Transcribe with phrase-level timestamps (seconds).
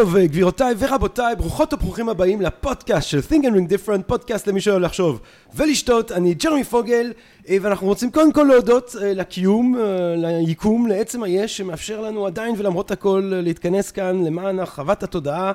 [0.00, 4.82] טוב, גבירותיי ורבותיי, ברוכות וברוכים הבאים לפודקאסט של Think and Ring Different, פודקאסט למי שאוהב
[4.82, 5.20] לחשוב
[5.54, 6.12] ולשתות.
[6.12, 7.12] אני ג'רמי פוגל,
[7.48, 10.14] אה, ואנחנו רוצים קודם כל להודות אה, לקיום, אה,
[10.46, 15.52] ליקום, לעצם היש, שמאפשר לנו עדיין ולמרות הכל להתכנס כאן למען הרחבת התודעה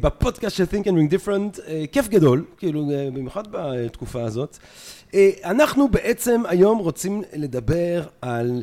[0.00, 1.60] בפודקאסט של Think and Ring Different.
[1.92, 4.58] כיף גדול, כאילו, במיוחד בתקופה הזאת.
[5.44, 8.62] אנחנו בעצם היום רוצים לדבר על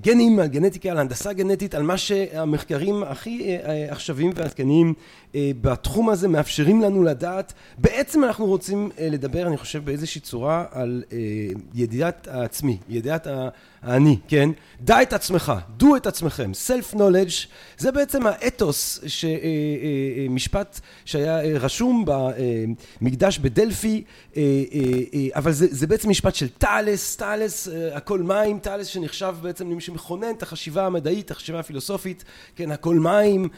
[0.00, 3.56] גנים, על גנטיקה, על הנדסה גנטית, על מה שהמחקרים הכי
[3.90, 4.94] עכשוויים ועדכניים
[5.34, 7.52] בתחום הזה מאפשרים לנו לדעת.
[7.78, 11.02] בעצם אנחנו רוצים לדבר, אני חושב, באיזושהי צורה על
[11.74, 13.26] ידיעת העצמי, ידיעת
[13.82, 14.50] האני, כן?
[14.80, 17.46] דע את עצמך, דו את עצמכם, self knowledge,
[17.78, 19.00] זה בעצם האתוס,
[20.30, 22.04] משפט שהיה רשום
[23.00, 24.04] במקדש בדלפי,
[25.34, 30.30] אבל זה, זה בעצם משפט של טאלס, טאלס, הכל מים, טאלס שנחשב בעצם למי שמכונן
[30.30, 32.24] את החשיבה המדעית, החשיבה הפילוסופית,
[32.56, 33.48] כן, הכל מים,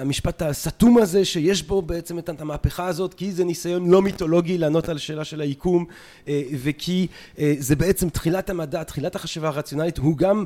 [0.00, 4.88] המשפט הסתום הזה שיש בו בעצם את המהפכה הזאת, כי זה ניסיון לא מיתולוגי לענות
[4.88, 5.84] על השאלה של היקום,
[6.62, 7.06] וכי
[7.58, 10.44] זה בעצם תחילת המדע, תחילת החשיבה הרציונלית, הוא גם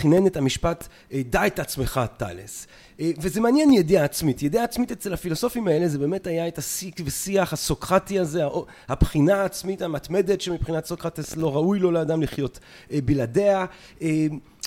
[0.00, 2.66] כינן את המשפט דע את עצמך טאלס.
[3.00, 4.42] וזה מעניין ידיעה עצמית.
[4.42, 8.42] ידיעה עצמית אצל הפילוסופים האלה זה באמת היה את השיג ושיח הסוקרטי הזה,
[8.88, 12.58] הבחינה העצמית המתמדת שמבחינת סוקרטס לא ראוי לו לאדם לחיות
[13.04, 13.66] בלעדיה.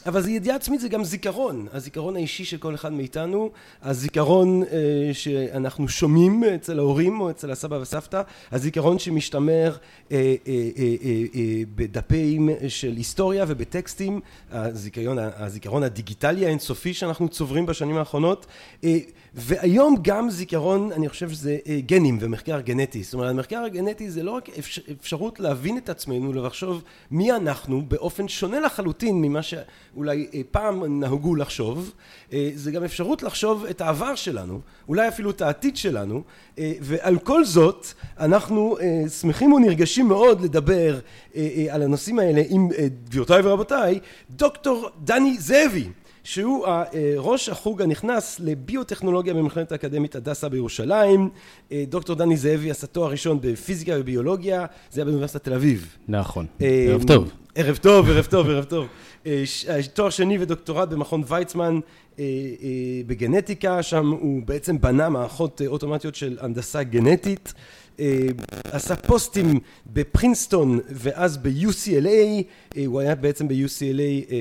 [0.06, 3.52] אבל זה ידיעה עצמית זה גם זיכרון, הזיכרון האישי של כל אחד מאיתנו,
[3.84, 4.64] הזיכרון
[5.14, 8.22] שאנחנו שומעים אצל ההורים או אצל הסבא וסבתא,
[8.52, 9.76] הזיכרון שמשתמר
[11.76, 14.20] בדפים של היסטוריה ובטקסטים,
[14.52, 18.46] הזיכרון, הזיכרון הדיגיטלי האינסופי שאנחנו צוברים בשנים האחרונות
[19.38, 24.32] והיום גם זיכרון אני חושב שזה גנים ומחקר גנטי, זאת אומרת המחקר הגנטי זה לא
[24.32, 24.50] רק
[25.02, 31.92] אפשרות להבין את עצמנו ולחשוב מי אנחנו באופן שונה לחלוטין ממה שאולי פעם נהגו לחשוב,
[32.56, 36.24] זה גם אפשרות לחשוב את העבר שלנו, אולי אפילו את העתיד שלנו
[36.58, 37.88] ועל כל זאת
[38.20, 38.78] אנחנו
[39.22, 41.00] שמחים ונרגשים מאוד לדבר
[41.70, 42.70] על הנושאים האלה עם
[43.10, 44.00] גבירותיי ורבותיי
[44.30, 45.88] דוקטור דני זאבי
[46.26, 46.66] שהוא
[47.18, 51.30] ראש החוג הנכנס לביוטכנולוגיה במכללת האקדמית הדסה בירושלים.
[51.74, 55.98] דוקטור דני זאבי עשה תואר ראשון בפיזיקה וביולוגיה זה היה באוניברסיטת תל אביב.
[56.08, 56.46] נכון.
[56.60, 57.32] ערב טוב.
[57.56, 58.88] ערב טוב ערב טוב ערב טוב.
[59.94, 61.80] תואר שני ודוקטורט במכון ויצמן
[63.08, 67.54] בגנטיקה שם הוא בעצם בנה מערכות אוטומטיות של הנדסה גנטית
[68.64, 69.60] עשה פוסטים
[69.94, 72.44] בפרינסטון ואז ב-UCLA
[72.86, 74.34] הוא היה בעצם ב-UCLA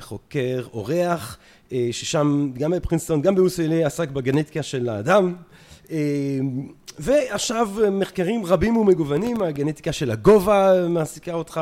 [0.00, 1.38] חוקר אורח
[1.90, 5.34] ששם גם בפרינסטון גם ב-UCLA עסק בגנטיקה של האדם
[6.98, 11.60] ועכשיו מחקרים רבים ומגוונים הגנטיקה של הגובה מעסיקה אותך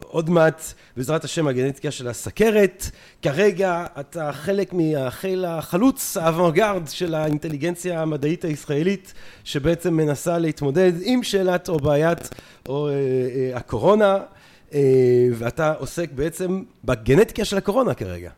[0.00, 0.62] עוד מעט
[0.96, 2.90] בעזרת השם הגנטיקה של הסכרת.
[3.22, 9.14] כרגע אתה חלק מהחיל החלוץ האוונגרד של האינטליגנציה המדעית הישראלית
[9.44, 12.28] שבעצם מנסה להתמודד עם שאלת או בעיית
[12.68, 12.88] או
[13.54, 14.18] הקורונה.
[15.34, 18.30] ואתה עוסק בעצם בגנטיקה של הקורונה כרגע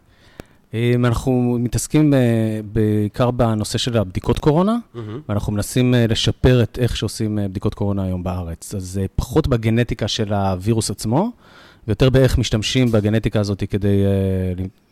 [0.75, 2.15] אנחנו מתעסקים
[2.73, 4.77] בעיקר בנושא של הבדיקות קורונה,
[5.29, 8.75] ואנחנו מנסים לשפר את איך שעושים בדיקות קורונה היום בארץ.
[8.75, 11.31] אז פחות בגנטיקה של הווירוס עצמו,
[11.87, 14.03] ויותר באיך משתמשים בגנטיקה הזאת כדי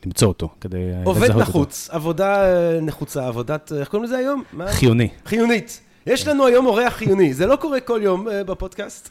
[0.06, 1.10] למצוא אותו, כדי לזהות אותו.
[1.10, 2.42] עובד נחוץ, עבודה
[2.82, 4.42] נחוצה, עבודת, איך קוראים לזה היום?
[4.66, 5.08] חיוני.
[5.26, 5.80] חיונית.
[6.06, 9.10] יש לנו היום אורח חיוני, זה לא קורה כל יום בפודקאסט.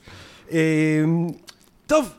[1.87, 2.09] טוב.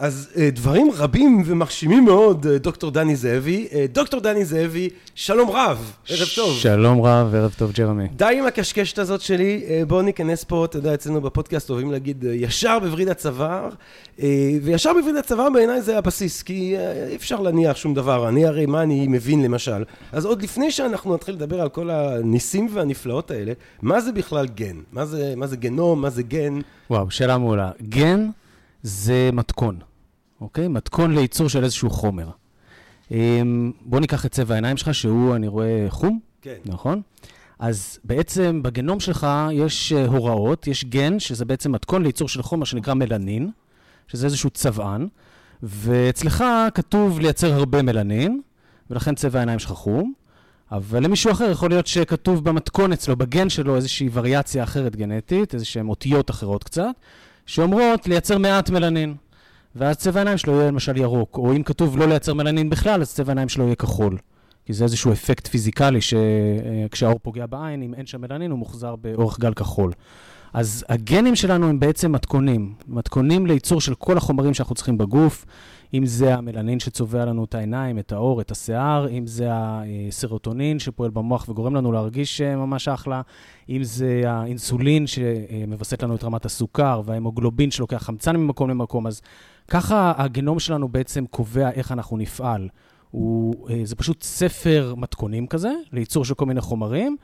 [0.00, 3.68] אז דברים רבים ומחשימים מאוד דוקטור דני זאבי.
[3.92, 6.56] דוקטור דני זאבי, שלום רב, ערב טוב.
[6.58, 8.08] שלום רב, ערב טוב ג'רמי.
[8.16, 12.78] די עם הקשקשת הזאת שלי, בואו ניכנס פה, אתה יודע, אצלנו בפודקאסט אוהבים להגיד ישר
[12.78, 13.68] בווריד הצוואר,
[14.62, 16.76] וישר בווריד הצוואר בעיניי זה הבסיס, כי
[17.08, 19.84] אי אפשר להניח שום דבר, אני הרי מה אני מבין למשל.
[20.12, 24.76] אז עוד לפני שאנחנו נתחיל לדבר על כל הניסים והנפלאות האלה, מה זה בכלל גן?
[24.92, 26.02] מה זה, מה זה גנום?
[26.02, 26.60] מה זה גן?
[26.90, 27.70] וואו, שאלה מעולה.
[27.88, 28.28] גן
[28.82, 29.89] זה מתכון.
[30.40, 30.68] אוקיי?
[30.68, 32.30] מתכון לייצור של איזשהו חומר.
[33.84, 36.20] בוא ניקח את צבע העיניים שלך, שהוא, אני רואה, חום.
[36.42, 36.56] כן.
[36.64, 37.02] נכון?
[37.58, 42.94] אז בעצם בגנום שלך יש הוראות, יש גן, שזה בעצם מתכון לייצור של חומר שנקרא
[42.94, 43.50] מלנין,
[44.08, 45.08] שזה איזשהו צבען,
[45.62, 46.44] ואצלך
[46.74, 48.40] כתוב לייצר הרבה מלנין,
[48.90, 50.12] ולכן צבע העיניים שלך חום,
[50.72, 55.88] אבל למישהו אחר יכול להיות שכתוב במתכון אצלו, בגן שלו, איזושהי וריאציה אחרת גנטית, איזשהן
[55.88, 56.84] אותיות אחרות קצת,
[57.46, 59.14] שאומרות לייצר מעט מלנין.
[59.76, 63.14] ואז צבע העיניים שלו יהיה למשל ירוק, או אם כתוב לא לייצר מלנין בכלל, אז
[63.14, 64.18] צבע העיניים שלו יהיה כחול.
[64.64, 69.40] כי זה איזשהו אפקט פיזיקלי, שכשהאור פוגע בעין, אם אין שם מלנין, הוא מוחזר באורך
[69.40, 69.92] גל כחול.
[70.52, 75.46] אז הגנים שלנו הם בעצם מתכונים, מתכונים לייצור של כל החומרים שאנחנו צריכים בגוף,
[75.94, 81.10] אם זה המלנין שצובע לנו את העיניים, את האור, את השיער, אם זה הסרוטונין שפועל
[81.10, 83.22] במוח וגורם לנו להרגיש אה, ממש אחלה,
[83.68, 89.20] אם זה האינסולין שמווסת לנו את רמת הסוכר, וההמוגלובין שלוקח חמצן ממקום למקום, אז
[89.70, 92.68] ככה הגנום שלנו בעצם קובע איך אנחנו נפעל.
[93.10, 97.16] הוא, אה, זה פשוט ספר מתכונים כזה, לייצור של כל מיני חומרים.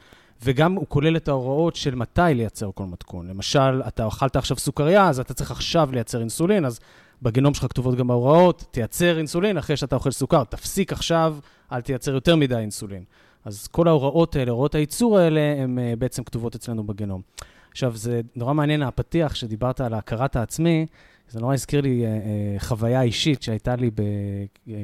[0.42, 3.28] וגם הוא כולל את ההוראות של מתי לייצר כל מתכון.
[3.28, 6.80] למשל, אתה אכלת עכשיו סוכריה, אז אתה צריך עכשיו לייצר אינסולין, אז
[7.22, 11.36] בגנום שלך כתובות גם ההוראות, תייצר אינסולין אחרי שאתה אוכל סוכר, תפסיק עכשיו,
[11.72, 13.04] אל תייצר יותר מדי אינסולין.
[13.44, 17.22] אז כל ההוראות האלה, הוראות הייצור האלה, הן אה, בעצם כתובות אצלנו בגנום.
[17.70, 20.86] עכשיו, זה נורא מעניין הפתיח שדיברת על הכרת העצמי,
[21.28, 24.02] זה נורא הזכיר לי אה, אה, חוויה אישית שהייתה לי ב...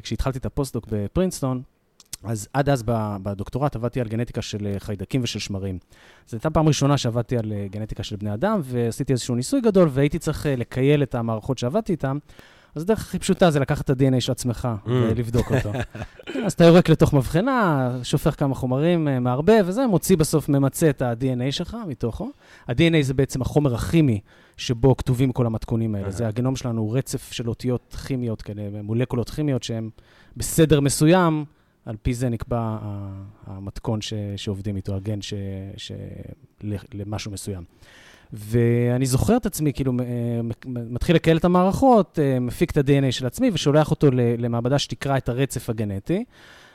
[0.03, 1.63] כשהתחלתי את הפוסט-דוק בפרינסטון,
[2.25, 2.83] אז עד אז
[3.23, 5.79] בדוקטורט עבדתי על גנטיקה של אה, חיידקים ושל שמרים.
[6.29, 9.89] זו הייתה פעם ראשונה שעבדתי על אה, גנטיקה של בני אדם, ועשיתי איזשהו ניסוי גדול,
[9.93, 12.19] והייתי צריך אה, לקייל את המערכות שעבדתי איתן.
[12.75, 14.91] אז הדרך הכי פשוטה זה לקחת את ה-DNA של עצמך mm.
[14.91, 15.73] ולבדוק אותו.
[16.47, 21.53] אז אתה יורק לתוך מבחנה, שופך כמה חומרים, מערבב, וזה מוציא בסוף, ממצה את ה-DNA
[21.53, 22.31] שלך מתוכו.
[22.69, 24.21] ה-DNA זה בעצם החומר הכימי
[24.57, 26.11] שבו כתובים כל המתכונים האלה.
[26.11, 29.91] זה הגנום שלנו, הוא רצף של אותיות כימיות כאלה, מולקולות כימיות שהן
[30.37, 31.45] בסדר מסוים.
[31.87, 32.79] על פי זה נקבע
[33.47, 35.35] המתכון ש, שעובדים איתו, הגן ש,
[35.77, 35.93] ש,
[36.95, 37.65] למשהו מסוים.
[38.33, 39.93] ואני זוכר את עצמי, כאילו,
[40.67, 45.29] מתחיל לקהל את המערכות, אה, מפיק את ה-DNA של עצמי ושולח אותו למעבדה שתקרא את
[45.29, 46.25] הרצף הגנטי.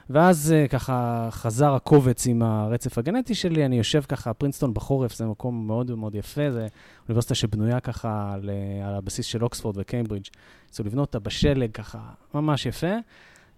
[0.10, 5.26] ואז אה, ככה חזר הקובץ עם הרצף הגנטי שלי, אני יושב ככה, פרינסטון בחורף, זה
[5.26, 6.68] מקום מאוד מאוד יפה, זה
[7.04, 8.50] אוניברסיטה שבנויה ככה על,
[8.86, 10.26] על הבסיס של אוקספורד וקיימברידג'.
[10.70, 12.00] רצו לבנות אותה בשלג ככה,
[12.34, 12.94] ממש יפה.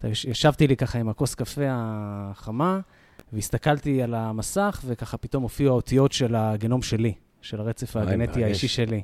[0.03, 2.79] ישבתי לי ככה עם הכוס קפה החמה,
[3.33, 9.01] והסתכלתי על המסך, וככה פתאום הופיעו האותיות של הגנום שלי, של הרצף הגנטי האישי שלי.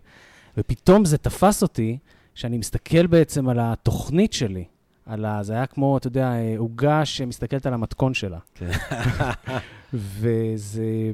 [0.58, 1.98] ופתאום זה תפס אותי,
[2.36, 4.66] שאני מסתכל בעצם על התוכנית שלי.
[5.06, 5.44] על ה...
[5.44, 8.40] זה היה כמו, אתה יודע, עוגה שמסתכלת על המתכון שלה.
[8.56, 8.72] כן.
[9.94, 11.12] וזה...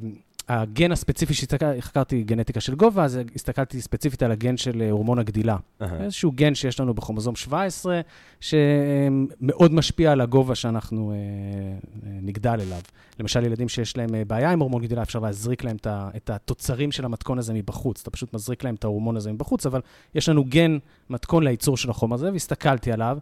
[0.48, 5.56] הגן הספציפי שהחקרתי גנטיקה של גובה, אז הסתכלתי ספציפית על הגן של אה, הורמון הגדילה.
[5.56, 5.86] Uh-huh.
[6.00, 8.02] איזשהו גן שיש לנו בכרומוזום 17,
[8.40, 12.80] שמאוד משפיע על הגובה שאנחנו אה, אה, נגדל אליו.
[13.20, 15.78] למשל, ילדים שיש להם אה, בעיה עם הורמון גדילה, אפשר להזריק להם
[16.16, 18.02] את התוצרים של המתכון הזה מבחוץ.
[18.02, 19.82] אתה פשוט מזריק להם את ההורמון הזה מבחוץ, אבל
[20.16, 20.78] יש לנו גן
[21.10, 23.18] מתכון לייצור של החומר הזה, והסתכלתי עליו.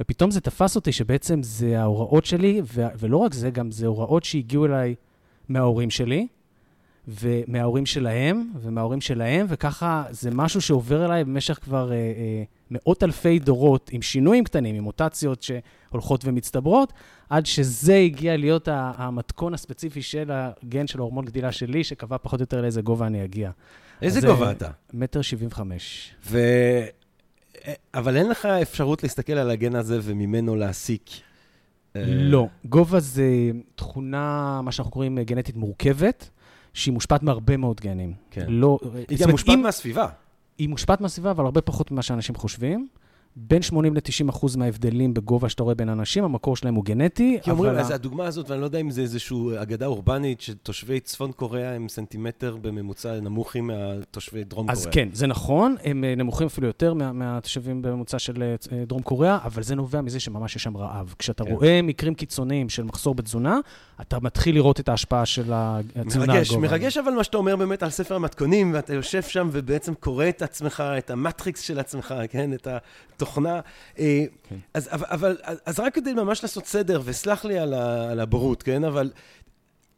[0.00, 4.24] ופתאום זה תפס אותי שבעצם זה ההוראות שלי, ו- ולא רק זה, גם זה הוראות
[4.24, 4.94] שהגיעו אליי
[5.48, 6.26] מההורים שלי,
[7.08, 13.38] ומההורים שלהם, ומההורים שלהם, וככה זה משהו שעובר אליי במשך כבר אה, אה, מאות אלפי
[13.38, 16.92] דורות, עם שינויים קטנים, עם מוטציות שהולכות ומצטברות,
[17.30, 22.42] עד שזה הגיע להיות המתכון הספציפי של הגן של ההורמון גדילה שלי, שקבע פחות או
[22.42, 23.50] יותר לאיזה גובה אני אגיע.
[24.02, 24.70] איזה גובה אתה?
[24.92, 26.14] מטר שבעים וחמש.
[26.26, 26.38] ו...
[27.94, 31.10] אבל אין לך אפשרות להסתכל על הגן הזה וממנו להסיק.
[31.96, 32.46] אה, לא.
[32.64, 36.30] גובה זה תכונה, מה שאנחנו קוראים גנטית מורכבת.
[36.74, 38.14] שהיא מושפעת מהרבה מאוד גנים.
[38.30, 38.46] כן.
[38.48, 38.78] לא...
[39.08, 40.08] היא גם מושפעת מהסביבה.
[40.58, 42.88] היא מושפעת מהסביבה, אבל הרבה פחות ממה שאנשים חושבים.
[43.36, 47.38] בין 80 ל-90 אחוז מההבדלים בגובה שאתה רואה בין אנשים, המקור שלהם הוא גנטי.
[47.42, 51.32] כי אומרים, אז הדוגמה הזאת, ואני לא יודע אם זה איזושהי אגדה אורבנית, שתושבי צפון
[51.32, 53.70] קוריאה הם סנטימטר בממוצע נמוכים
[54.00, 54.82] מתושבי דרום קוריאה.
[54.82, 59.02] אז כן, זה נכון, הם אה, נמוכים אפילו יותר מה, מהתושבים בממוצע של אה, דרום
[59.02, 61.14] קוריאה, אבל זה נובע מזה שממש יש שם רעב.
[61.18, 61.52] כשאתה כן.
[61.52, 63.58] רואה מקרים קיצוניים של מחסור בתזונה,
[64.00, 66.68] אתה מתחיל לראות את ההשפעה של התזונה מרגש, הגובה.
[66.68, 70.42] מרגש אבל מה שאתה אומר באמת על ספר המתכונים, ואתה יושב שם ובעצם קורא את
[70.42, 72.52] עצמך, את המטריקס של עצמך, כן?
[72.52, 72.68] את
[73.24, 73.60] התוכנה.
[73.98, 74.56] אה, כן.
[74.74, 78.62] אז, אבל, אבל, אז רק כדי ממש לעשות סדר, וסלח לי על, ה, על הבורות,
[78.62, 78.84] כן?
[78.84, 79.10] אבל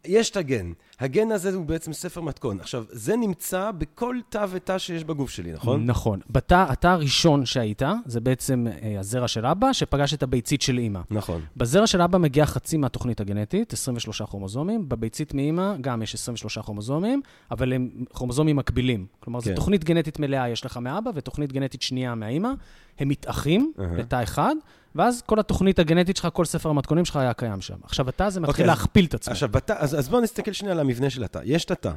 [0.04, 0.73] יש את הגן.
[1.00, 2.60] הגן הזה הוא בעצם ספר מתכון.
[2.60, 5.86] עכשיו, זה נמצא בכל תא ותא שיש בגוף שלי, נכון?
[5.86, 6.20] נכון.
[6.30, 11.00] בתא, התא הראשון שהיית, זה בעצם אה, הזרע של אבא, שפגש את הביצית של אימא.
[11.10, 11.40] נכון.
[11.56, 14.88] בזרע של אבא מגיע חצי מהתוכנית הגנטית, 23 כרומוזומים.
[14.88, 19.06] בביצית מאימא גם יש 23 כרומוזומים, אבל הם כרומוזומים מקבילים.
[19.20, 19.50] כלומר, כן.
[19.50, 22.50] זו תוכנית גנטית מלאה יש לך מאבא, ותוכנית גנטית שנייה מהאימא.
[22.98, 23.82] הם מתאחים uh-huh.
[23.82, 24.54] לתא אחד,
[24.94, 27.74] ואז כל התוכנית הגנטית שלך, כל ספר המתכונים שלך היה קיים שם.
[27.82, 28.58] עכשיו, התא הזה מתחיל okay.
[28.58, 29.32] אוקיי, להכפיל את עצמו.
[29.32, 31.40] עכשיו, בתא, אז, אז בואו נסתכל שנייה על המבנה של התא.
[31.44, 31.92] יש את התא,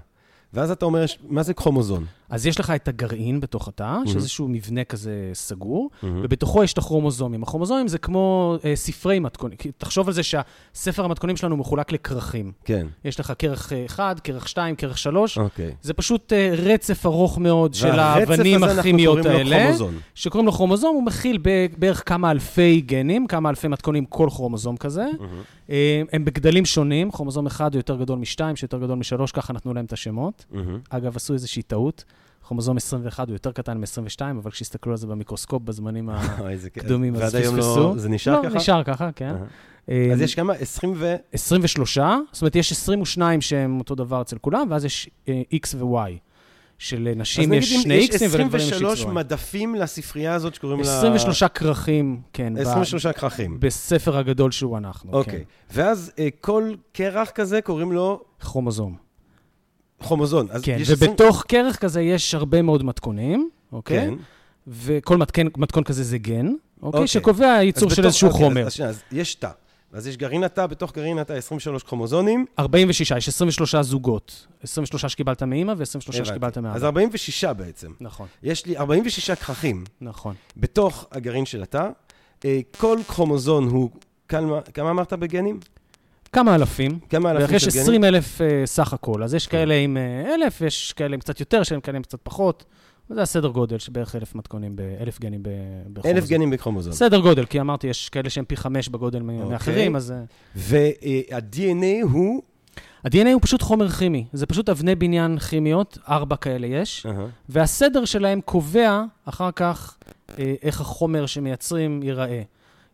[0.54, 2.06] ואז אתה אומר, מה זה כרומוזון?
[2.30, 4.08] אז יש לך את הגרעין בתוך התא, Mhm.
[4.10, 6.22] שזה איזשהו מבנה כזה סגור, מהמם.
[6.24, 7.44] ובתוכו יש את הכרומוזומים.
[7.44, 9.58] הכרומוזומים זה כמו אה, ספרי מתכונים.
[9.78, 12.52] תחשוב על זה שהספר המתכונים שלנו מחולק לכרכים.
[12.66, 15.38] כן, יש לך כרך אה, אחד, כרך שתיים, כרך שלוש.
[15.38, 15.76] אוקיי.
[15.82, 19.64] זה פשוט אה, רצף ארוך מאוד של והרצף האבנים הזה, אנחנו הכימיות קוראים לו האלה.
[19.64, 19.94] כרומוזום.
[20.16, 21.38] שקוראים לו כרומוזום, הוא מכיל
[21.78, 25.06] בערך כמה אלפי גנים, כמה אלפי מתכונים כל כרומוזום כזה.
[25.20, 25.42] מהמם.
[25.70, 29.74] אה, הם בגדלים שונים, כרומוזום אחד הוא יותר גדול משתיים, שיותר גדול משלוש, ככה נתנו
[29.74, 30.46] להם את השמות.
[30.52, 30.80] מהמם.
[30.90, 32.04] אגב, עשו איזושהי טעות.
[32.50, 36.10] כרומוזום 21 הוא יותר קטן מ-22, אבל כשהסתכלו על זה במיקרוסקופ בזמנים.
[36.78, 37.62] הקדומים, אז היום לא...
[37.62, 38.00] פספסו.
[38.00, 38.58] זה נשאר לא, ככה?
[38.58, 39.36] נשאר ככה, כן.
[39.90, 40.54] אה, אז יש כמה?
[40.54, 41.16] 20 ו...
[41.34, 41.98] 23,
[42.32, 46.12] זאת אומרת, יש 22 שהם אותו דבר אצל כולם, ואז יש אה, X ו-Y.
[46.78, 49.12] שלנשים אז יש נגיד אם שני יש X'ים ולגברים יש 23 X ו-Y.
[49.12, 50.98] מדפים לספרייה הזאת שקוראים לה...
[50.98, 53.60] 23 כרכים, כן, ב- 23 כרכים.
[53.60, 55.34] בספר הגדול שהוא אנחנו, אוקיי.
[55.34, 55.44] כן.
[55.74, 59.09] ואז אה, כל קרח כזה קוראים לו כרומוזום.
[60.00, 60.48] כרומוזון.
[60.52, 63.98] אז כן, יש 20 ובתוך כרך כזה יש הרבה מאוד מתכונים, אוקיי?
[64.08, 64.14] כן.
[64.68, 66.58] וכל מתכון, מתכון כזה זה גן, אוקיי?
[66.84, 67.08] אוקיי.
[67.08, 68.62] שקובע ייצור אז של איזשהו אוקיי, חומר.
[68.62, 69.50] אז- אז שנייה, אז יש תא.
[69.94, 72.46] אז יש גרעין התא, בתוך גרעין התא 23 כרומוזונים.
[72.60, 74.46] 46, יש 23 זוגות.
[74.64, 76.26] 23 שקיבלת מאימא ו-23 הבנתי.
[76.26, 76.86] שקיבלת אז מאבא.
[76.88, 77.92] 46 בעצם.
[78.02, 80.36] נכון, יש לי 46 כרכים נכון.
[80.58, 81.90] בתוך הגרעין של התא.
[82.46, 83.90] אה, כל כרומוזון הוא...
[84.28, 85.60] כמה כמה אמרת בגנים?
[86.32, 87.00] כמה אלפים?
[87.10, 87.82] כמה אלפים של גנים?
[87.82, 89.52] 20 אלף אה, סך הכל, אז יש כן.
[89.58, 92.66] כאלה עם אה, אלף, יש כאלה עם קצת יותר, יש כאלה עם קצת פחות.
[93.10, 96.12] זה הסדר גודל, שבערך אלף מתכונים, ב- אלף גנים בכרומוזום.
[96.18, 96.94] אלף גנים בכרומוזון.
[96.94, 99.50] סדר גודל, כי אמרתי, יש כאלה שהם פי חמש בגודל מ- אוקיי.
[99.52, 100.12] מאחרים, אז...
[100.12, 100.18] אה,
[100.56, 102.42] וה-DNA הוא...
[103.06, 107.26] ה-DNA הוא פשוט חומר כימי, זה פשוט אבני בניין כימיות, ארבע כאלה יש, אהה.
[107.50, 109.98] והסדר שלהם קובע אחר כך
[110.40, 112.42] אה, איך החומר שמייצרים ייראה.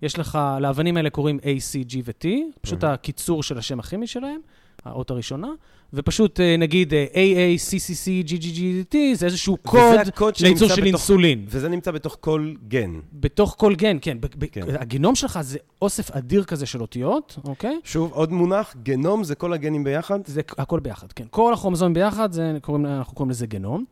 [0.05, 2.27] יש לך, לאבנים האלה קוראים A, C, G ו-T,
[2.61, 2.93] פשוט אהה.
[2.93, 4.39] הקיצור של השם הכימי שלהם,
[4.85, 5.47] האות הראשונה,
[5.93, 10.73] ופשוט אה, נגיד אה, AA, CCC, GGGT, זה איזשהו קוד וזה הקוד שנמצא לייצור של
[10.75, 11.45] בתוך- אינסולין.
[11.47, 12.91] וזה נמצא בתוך כל גן.
[13.13, 14.17] בתוך כל גן, כן.
[14.21, 14.61] ב- כן.
[14.79, 17.79] הגנום שלך זה אוסף אדיר כזה של אותיות, אוקיי?
[17.83, 20.19] שוב, עוד מונח, גנום זה כל הגנים ביחד.
[20.25, 21.25] זה הכל ביחד, כן.
[21.29, 23.85] כל הכרומוזומים ביחד, זה, קוראים, אנחנו קוראים לזה גנום.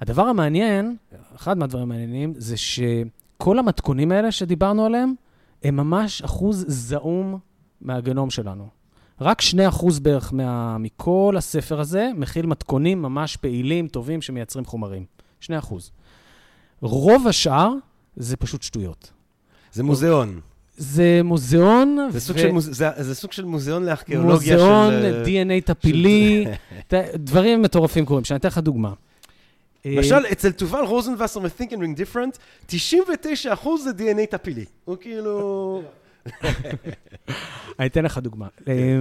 [0.00, 0.96] הדבר המעניין,
[1.36, 5.14] אחד מהדברים המעניינים, זה שכל המתכונים האלה שדיברנו עליהם,
[5.64, 7.38] הם ממש אחוז זעום
[7.80, 8.68] מהגנום שלנו.
[9.20, 9.54] רק 2%
[10.02, 15.04] בערך מה, מכל הספר הזה מכיל מתכונים ממש פעילים, טובים, שמייצרים חומרים.
[15.42, 15.50] 2%.
[16.80, 17.72] רוב השאר
[18.16, 19.10] זה פשוט שטויות.
[19.72, 20.40] זה מוזיאון.
[20.76, 24.64] זה מוזיאון, זה סוג ו- של מוז- זה- זה סוג של מוזיאון לארכיאולוגיה של...
[24.64, 26.46] מוזיאון, אה, DNA טפילי,
[26.88, 28.24] ת- דברים מטורפים קורים.
[28.24, 28.92] שאני אתן לך דוגמה.
[29.86, 32.38] אה, למשל, אצל תובל רוזנבסר מ-Think and Ring Different,
[32.70, 32.74] 99%
[33.84, 34.64] זה DNA טפילי.
[34.84, 35.82] הוא כאילו...
[37.78, 38.46] אני אתן לך דוגמה.
[38.64, 38.72] כן.
[38.72, 39.00] אה,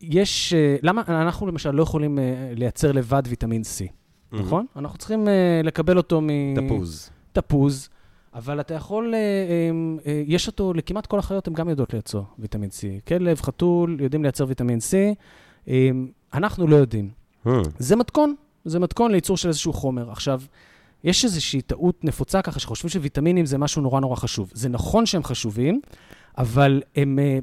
[0.00, 2.24] יש, אה, למה אנחנו למשל לא יכולים אה,
[2.56, 3.92] לייצר לבד ויטמין C,
[4.32, 4.66] נכון?
[4.76, 5.28] אנחנו צריכים
[5.64, 6.28] לקבל אותו מ...
[6.54, 7.10] תפוז.
[7.32, 7.88] תפוז,
[8.34, 13.06] אבל אתה יכול, אה, יש אותו, לכמעט כל החיות הן גם יודעות לייצר ויטמין C.
[13.06, 14.94] כלב, חתול, יודעים לייצר ויטמין C.
[15.68, 15.90] אה,
[16.34, 17.10] אנחנו לא יודעים.
[17.78, 18.34] זה מתכון,
[18.68, 20.10] זה מתכון לייצור של איזשהו חומר.
[20.10, 20.40] עכשיו,
[21.04, 24.50] יש איזושהי טעות נפוצה ככה, שחושבים שוויטמינים זה משהו נורא נורא חשוב.
[24.54, 25.80] זה נכון שהם חשובים,
[26.38, 27.38] אבל הם, אה,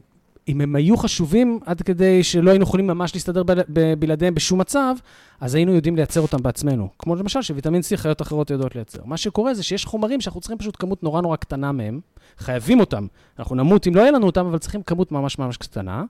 [0.47, 4.59] אם הם היו חשובים עד כדי שלא היינו יכולים ממש להסתדר ב- ב- בלעדיהם בשום
[4.59, 4.95] מצב,
[5.41, 6.89] אז היינו יודעים לייצר אותם בעצמנו.
[6.99, 8.99] כמו למשל שוויטמין C חיות אחרות יודעות לייצר.
[9.05, 11.99] מה שקורה זה שיש חומרים שאנחנו צריכים פשוט כמות נורא נורא קטנה מהם,
[12.37, 13.07] חייבים אותם.
[13.39, 16.03] אנחנו נמות אם לא יהיה לנו אותם, אבל צריכים כמות ממש ממש קטנה.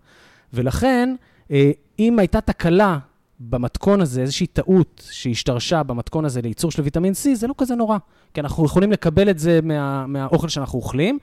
[0.54, 1.16] ולכן,
[1.52, 2.98] אה, אם הייתה תקלה
[3.39, 7.98] במתכון הזה, איזושהי טעות שהשתרשה במתכון הזה לייצור של ויטמין C, זה לא כזה נורא.
[8.34, 11.20] כי אנחנו יכולים לקבל את זה מה, מהאוכל שאנחנו אוכלים,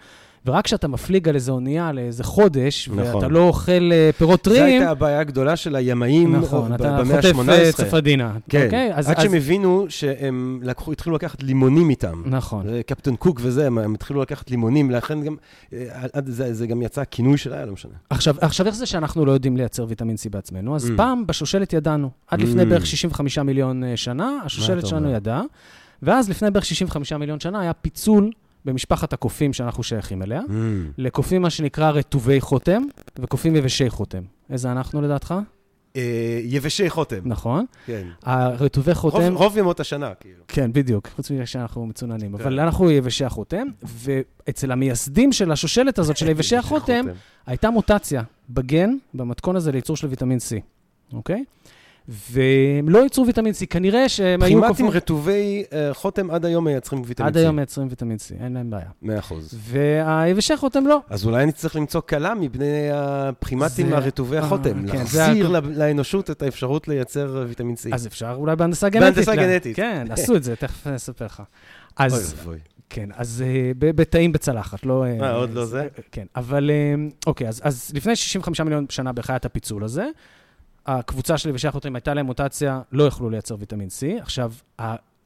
[0.46, 3.14] ורק כשאתה מפליג על איזו אונייה לאיזה חודש, נכון.
[3.16, 6.96] ואתה לא אוכל אה, פירות זו טריים, הייתה הבעיה הגדולה של הימאים נכון, ב- אתה
[6.98, 7.72] במאה חוטף אה, ה-18.
[7.72, 8.32] צפרדינה.
[8.48, 8.94] כן, אוקיי?
[8.94, 12.22] אז, עד אז, שהם הבינו שהם לקחו, התחילו לקחת לימונים איתם.
[12.26, 12.68] נכון.
[12.68, 15.36] זה קפטן קוק וזה, הם- הם התחילו לקחת לימונים, לכן גם,
[15.72, 15.78] אה,
[16.12, 17.92] עד זה, זה גם יצא הכינוי של היה, לא משנה.
[18.10, 20.76] עכשיו, עכשיו, איך זה שאנחנו לא יודעים לייצר ויטמין C בעצמנו?
[20.76, 20.96] אז Mm.
[20.96, 22.10] פעם בשושלת ידענו.
[22.28, 22.66] עד לפני Mm.
[22.66, 25.10] בערך 65 מיליון אה, שנה, אתה השושלת שלנו?
[25.10, 25.42] ידעה,
[26.02, 28.30] ואז לפני בערך 65 מיליון שנה היה פיצול
[28.64, 30.50] במשפחת הקופים שאנחנו שייכים אליה, Mm.
[30.98, 32.82] לקופים מה שנקרא רטובי חותם,
[33.18, 34.22] וקופים יבשי חותם.
[34.50, 35.34] איזה אנחנו לדעתך?
[35.96, 37.64] אה, יבשי חותם, נכון.
[37.86, 38.08] כן.
[38.22, 39.34] הרטובי חותם...
[39.34, 40.44] רוב ימות השנה, כאילו.
[40.48, 42.36] כן, בדיוק, חוץ מזה שאנחנו מצוננים.
[42.36, 42.42] כן.
[42.42, 47.04] אבל אנחנו יבשי החותם, ואצל המייסדים של השושלת הזאת של יבשי החותם,
[47.46, 50.60] הייתה מוטציה בגן, במתכון הזה לייצור של ויטמין C,
[51.16, 51.44] אוקיי?
[52.08, 53.66] והם לא ייצרו ויטמין C.
[53.70, 54.60] כנראה שהם היו...
[54.60, 57.30] פרימטים רטובי אה, חוטם עד היום מייצרים ויטמין C.
[57.30, 58.88] עד היום מייצרים ויטמין C, אין להם בעיה.
[59.02, 59.54] מאה אחוז.
[59.58, 61.00] והיבשי חוטם לא.
[61.10, 66.42] אז אולי נצטרך למצוא כלה מבני הפרימטים זה- הרטובי אה, החותם, כן, להחזיר לאנושות את
[66.42, 67.94] האפשרות לייצר אה, ויטמין C.
[67.94, 69.14] אז אפשר אולי בהנדסה גנטית.
[69.14, 69.76] בהנדסה גנטית.
[69.76, 71.42] כן, עשו את זה, תכף אני אספר לך.
[72.00, 72.58] אוי אז, ואבוי.
[72.90, 73.44] כן, אז
[73.78, 75.04] בתאים בצלחת, לא...
[75.04, 75.88] אה, עוד לא זה?
[76.12, 76.70] כן, אבל
[77.26, 80.06] אוקיי, אז, לפני 65 מיליון שנה את הפיצול הזה.
[80.86, 84.22] הקבוצה של יבשי החוטרים הייתה להם מוטציה, לא יכלו לייצר ויטמין C.
[84.22, 84.52] עכשיו,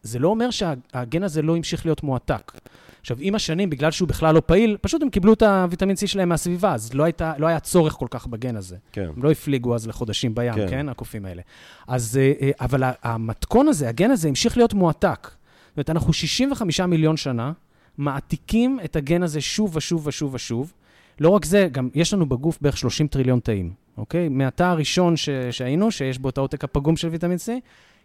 [0.02, 2.52] זה לא אומר שהגן הזה לא המשיך להיות מועתק.
[3.00, 6.28] עכשיו, עם השנים, בגלל שהוא בכלל לא פעיל, פשוט הם קיבלו את הוויטמין C שלהם
[6.28, 8.76] מהסביבה, אז לא, הייתה, לא היה צורך כל כך בגן הזה.
[8.92, 9.08] כן.
[9.16, 10.66] הם לא הפליגו אז לחודשים בים, כן.
[10.70, 11.42] כן, הקופים האלה.
[11.86, 15.30] אז, אה, אה, אבל המתכון הזה, הגן הזה, המשיך להיות מועתק.
[15.30, 17.52] זאת אומרת, אנחנו 65 מיליון שנה
[17.98, 20.72] מעתיקים את הגן הזה שוב ושוב ושוב ושוב.
[21.20, 24.28] לא רק זה, גם יש לנו בגוף בערך 30 טריליון תאים, אוקיי?
[24.28, 27.50] מהתא הראשון ש, שהיינו, שיש בו את העותק הפגום של ויטמין C,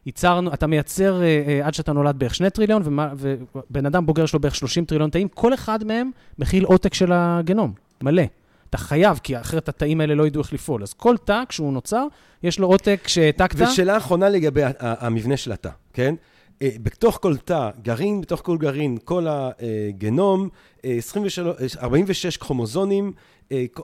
[0.06, 4.26] ייצרנו, אתה מייצר אה, אה, עד שאתה נולד בערך 2 טריליון, ומה- ובן אדם בוגר
[4.26, 8.24] שלו בערך 30 טריליון תאים, כל אחד מהם מכיל עותק של הגנום, מלא.
[8.70, 10.84] אתה חייב, כי אחרת התאים האלה לא ידעו איך לפעול.
[10.84, 12.06] אז כל תא, כשהוא נוצר,
[12.44, 13.56] יש לו עותק שהעתקת.
[13.62, 16.16] ושאלה אחרונה לגבי המבנה של התא, כן?
[16.62, 20.50] אה, בתוך כל תא, גרעין, בתוך כל גרעין, כל הגנום,
[20.86, 23.12] אה, 23, אה, 46 כרומוזונים,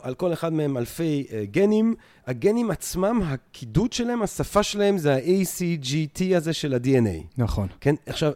[0.02, 1.94] על כל אחד מהם אלפי אה, גנים.
[2.28, 7.68] הגנים עצמם, הקידוד שלהם, השפה שלהם זה ה-ACGT הזה של ה-DNA, נכון.
[7.82, 7.96] כן?
[8.06, 8.32] עכשיו,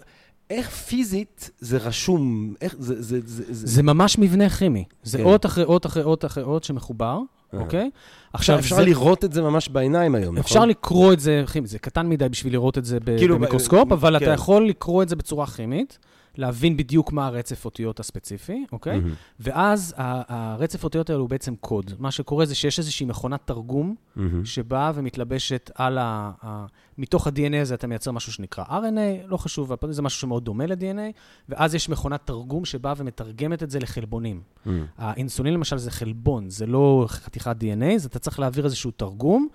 [0.49, 2.53] איך פיזית זה רשום?
[2.61, 3.01] איך זה...
[3.01, 3.67] זה, זה, זה...
[3.67, 4.83] זה ממש מבנה כימי.
[5.03, 5.23] זה כן.
[5.23, 7.19] אות אחרי אות אחרי אות אחרי אות שמחובר,
[7.53, 7.59] אה.
[7.59, 7.89] אוקיי?
[8.33, 10.45] עכשיו, עכשיו, אפשר זה- לראות את זה ממש בעיניים היום, נכון?
[10.45, 13.93] אפשר לקרוא את זה כימית, זה קטן מדי בשביל לראות את זה כאילו, במיקרוסקופ, ב-
[13.93, 14.25] אבל כן.
[14.25, 15.97] אתה יכול לקרוא את זה בצורה כימית,
[16.37, 18.99] להבין בדיוק מה הרצף אותיות הספציפי, אוקיי?
[18.99, 19.13] מהמם.
[19.39, 21.91] ואז הרצף אותיות האלו הוא בעצם קוד.
[21.99, 24.45] מה שקורה זה שיש איזושהי מכונת תרגום מהמם.
[24.45, 26.31] שבאה ומתלבשת על ה...
[26.45, 26.65] ה...
[26.97, 30.65] מתוך ה-DNA הזה אתה מייצר משהו שנקרא RNA, לא חשוב, אבל זה משהו שמאוד דומה
[30.65, 31.17] ל-DNA,
[31.49, 34.41] ואז יש מכונת תרגום שבאה ומתרגמת את זה לחלבונים.
[34.65, 34.85] מהמם.
[34.97, 39.47] האינסולין למשל זה חלבון, זה לא חתיכת DNA, אז אתה צריך להעביר איזשהו תרגום.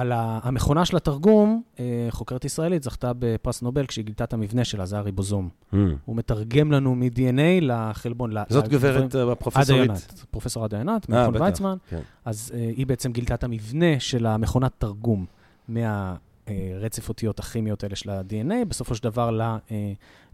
[0.00, 4.86] על המכונה של התרגום, אה, חוקרת ישראלית זכתה בפרס נובל כשהיא גילתה את המבנה שלה,
[4.86, 5.48] זה הריבוזום.
[5.72, 5.96] מהמם.
[6.04, 8.32] הוא מתרגם לנו מ-DNA לחלבון.
[8.48, 9.86] זאת גברת אה, עדה הפרופסורית.
[9.86, 11.76] יונת, פרופסור עדה יונת, אה, ממכון בטח, ויצמן.
[11.90, 12.00] כן.
[12.24, 15.26] אז היא בעצם גילתה את המבנה של המכונת תרגום
[15.68, 19.56] מהרצף אותיות הכימיות האלה של ה-DNA, בסופו של דבר ל-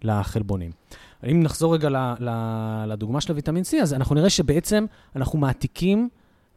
[0.03, 0.71] לחלבונים.
[1.31, 2.15] אם נחזור רגע
[2.87, 6.09] לדוגמה של הוויטמין C, אז אנחנו נראה שבעצם אנחנו מעתיקים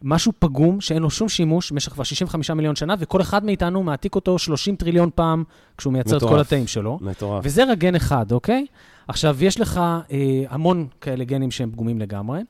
[0.01, 4.15] משהו פגום שאין לו שום שימוש במשך כבר 65 מיליון שנה, וכל אחד מאיתנו מעתיק
[4.15, 5.43] אותו 30 טריליון פעם
[5.77, 6.45] כשהוא מייצר את כל מטורף.
[6.45, 6.97] התאים שלו.
[7.01, 7.41] מטורף.
[7.45, 8.65] וזה רק גן אחד, אוקיי?
[9.07, 9.77] עכשיו, יש לך
[10.11, 12.41] אה, המון כאלה גנים שהם פגומים לגמרי.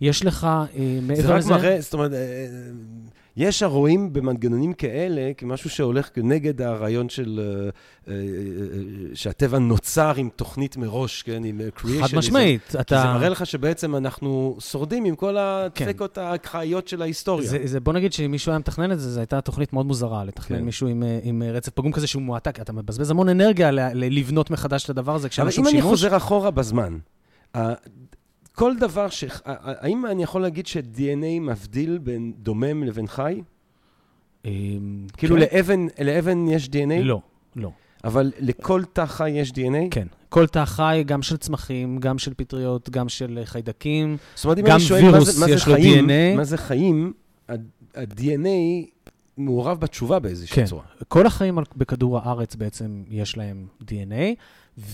[0.00, 1.54] יש לך אה, מעבר זה רק לזה...
[1.54, 2.46] מראה, זאת אומרת, אה,
[3.36, 7.40] יש הרואים במנגנונים כאלה כמשהו שהולך נגד הרעיון של...
[7.42, 7.70] אה,
[8.12, 8.18] אה, אה,
[9.14, 12.08] שהטבע נוצר עם תוכנית מראש, כן, עם creationism.
[12.08, 13.00] חד משמעית, כי אתה...
[13.00, 17.48] זה מראה לך שבעצם אנחנו שורדים עם כל הדפקות האקראיות של ההיסטוריה.
[17.48, 20.24] זה, זה, בוא נגיד שאם מישהו היה מתכנן את זה, זו הייתה תוכנית מאוד מוזרה,
[20.24, 20.64] לתכנן כן.
[20.64, 22.60] מישהו עם, עם רצף פגום כזה שהוא מועתק.
[22.60, 25.64] אתה מבזבז המון אנרגיה ל- ל- לבנות מחדש את הדבר הזה כשאין אבל לו שום
[25.64, 25.90] אם אני שימוש.
[25.90, 26.98] חוזר אחורה בזמן,
[28.56, 29.24] כל דבר ש...
[29.44, 33.42] האם אני יכול להגיד ש-DNA מבדיל בין דומם לבין חי?
[34.46, 34.50] אה,
[35.16, 35.42] כאילו כן.
[35.42, 37.02] לאבן, לאבן יש DNA?
[37.02, 37.20] לא,
[37.56, 37.70] לא.
[38.04, 39.88] אבל לכל תא חי יש DNA?
[39.90, 40.06] כן.
[40.28, 44.16] כל תא חי, גם של צמחים, גם של פטריות, גם של אה, חיידקים.
[44.34, 46.36] זאת אומרת, אם גם אני שואל מה וירוס זה, מה זה יש לו חיים, DNA.
[46.36, 47.12] מה זה חיים,
[47.48, 48.86] ה-DNA
[49.36, 50.64] מעורב בתשובה באיזושהי כן.
[50.64, 50.82] צורה.
[51.08, 54.34] כל החיים בכדור הארץ בעצם יש להם DNA,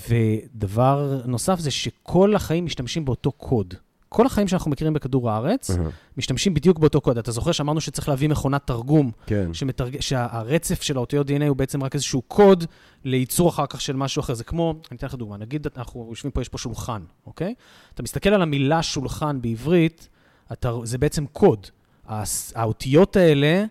[0.09, 3.75] ודבר נוסף זה שכל החיים משתמשים באותו קוד.
[4.09, 5.71] כל החיים שאנחנו מכירים בכדור הארץ,
[6.17, 7.19] משתמשים בדיוק באותו קוד.
[7.19, 9.55] אתה זוכר שאמרנו שצריך להביא מכונת תרגום, כן.
[9.55, 10.01] שמתרג...
[10.01, 12.65] שהרצף של האותיות DNA הוא בעצם רק איזשהו קוד
[13.05, 14.35] לייצור אחר כך של משהו אחר.
[14.35, 17.55] זה כמו, אני אתן לך דוגמה, נגיד אנחנו יושבים פה, יש פה שולחן, אוקיי?
[17.95, 20.09] אתה מסתכל על המילה שולחן בעברית,
[20.53, 20.73] אתה...
[20.85, 21.67] זה בעצם קוד.
[22.09, 23.65] הס- האותיות האלה,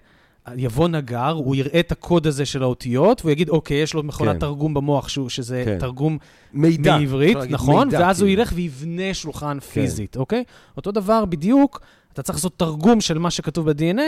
[0.56, 4.34] יבוא נגר, הוא יראה את הקוד הזה של האותיות, והוא יגיד, אוקיי, יש לו מכונת
[4.34, 4.40] כן.
[4.40, 5.80] תרגום במוח, שהוא, שזה כן.
[5.80, 6.18] תרגום
[6.54, 6.98] מידע.
[6.98, 7.88] מעברית, נכון?
[7.88, 8.42] מידע, ואז הוא כאילו.
[8.42, 10.44] ילך ויבנה שולחן פיזית, אוקיי?
[10.78, 11.82] אותו דבר בדיוק,
[12.14, 14.02] אתה צריך לעשות תרגום של מה שכתוב ב-DNA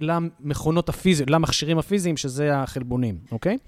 [0.00, 3.58] למכונות הפיזיות, למכשירים הפיזיים, שזה החלבונים, אוקיי?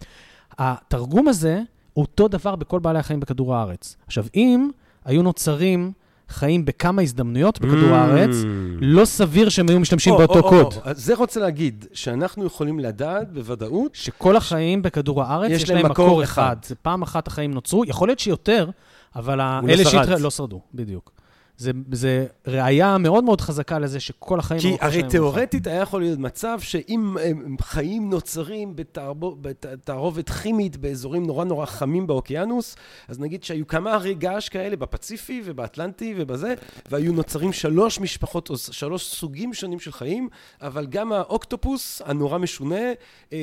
[0.59, 1.61] התרגום הזה
[1.97, 3.97] אותו דבר בכל בעלי החיים בכדור הארץ.
[4.07, 4.71] עכשיו, אם
[5.05, 5.93] היו נוצרים
[6.29, 7.95] חיים בכמה הזדמנויות בכדור Mm.
[7.95, 8.37] הארץ,
[8.81, 10.75] לא סביר שהם היו משתמשים או, באותו או, או, קוד.
[10.93, 16.57] זה רוצה להגיד שאנחנו יכולים לדעת בוודאות שכל החיים בכדור הארץ יש להם מקור אחד.
[16.83, 18.71] פעם אחת החיים נוצרו, יכול להיות שיותר,
[19.17, 19.91] אבל אלה לא.
[19.91, 20.17] שהתר...
[20.19, 21.16] לא שרדו, בדיוק.
[21.59, 24.61] זה, זה ראייה מאוד מאוד חזקה לזה שכל החיים...
[24.61, 27.17] כי הרי תיאורטית היה יכול להיות מצב שאם
[27.61, 32.77] חיים נוצרים בתערבו- בתערובת כימית באזורים נורא נורא חמים באוקיינוס,
[33.09, 36.55] אז נגיד שהיו כמה הרי געש כאלה בפציפי ובאטלנטי ובזה,
[36.91, 40.29] והיו נוצרים שלוש משפחות שלוש סוגים שונים של חיים,
[40.61, 42.93] אבל גם האוקטופוס הנורא משונה, אה,
[43.33, 43.39] אה,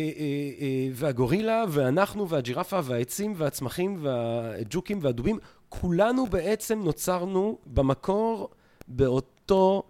[0.59, 5.39] אה, והגורילה, ואנחנו, והג'ירפה, והעצים, והצמחים, והג'וקים, והדובים,
[5.81, 8.49] כולנו בעצם נוצרנו במקור
[8.87, 9.83] באותו,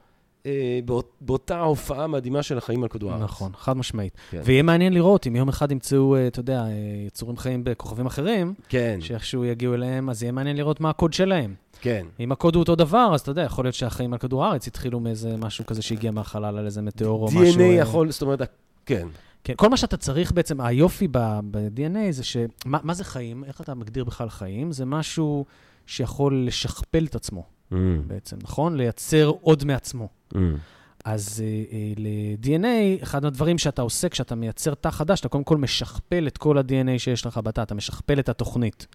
[0.46, 3.24] אה, באות, באותה הופעה מדהימה של החיים על כדור הארץ.
[3.24, 4.14] נכון, חד משמעית.
[4.30, 4.42] כן.
[4.44, 6.72] ויהיה מעניין לראות אם יום אחד ימצאו, אה, אתה יודע, אה,
[7.08, 11.56] יצורים חיים בכוכבים אחרים, כן, שאיכשהו יגיעו אליהם, אז יהיה מעניין לראות מה הקוד שלהם.
[11.82, 12.06] כן.
[12.20, 15.00] אם הקוד הוא אותו דבר, אז אתה יודע, יכול להיות שהחיים על כדור הארץ התחילו
[15.00, 17.60] מאיזה משהו כזה שהגיע מהחלל על איזה מטאור או משהו.
[17.60, 18.42] DNA יכול, זאת אומרת,
[18.86, 19.08] כן.
[19.44, 22.38] כן, כל מה שאתה צריך בעצם, היופי ב-DNA זה ש...
[22.66, 23.44] מה, מה זה חיים?
[23.44, 24.72] איך אתה מגדיר בכלל חיים?
[24.72, 25.46] זה משהו
[25.86, 27.44] שיכול לשכפל את עצמו
[28.08, 28.78] בעצם, נכון?
[28.78, 30.10] לייצר עוד מעצמו.
[31.06, 35.58] אז אה, אה, ל-DNA, אחד הדברים שאתה עושה כשאתה מייצר תא חדש, אתה קודם כל
[35.58, 38.88] משכפל את כל ה-DNA שיש לך בתא, אתה משכפל את התוכנית.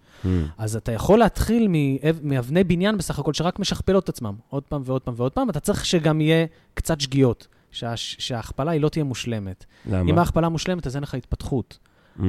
[0.57, 4.81] אז אתה יכול להתחיל מאב- מאבני בניין בסך הכל, שרק משכפלות את עצמם, עוד פעם
[4.85, 9.03] ועוד פעם ועוד פעם, אתה צריך שגם יהיה קצת שגיאות, שה- שההכפלה היא לא תהיה
[9.05, 9.65] מושלמת.
[9.85, 10.09] למה?
[10.11, 11.77] אם ההכפלה מושלמת, אז אין לך התפתחות.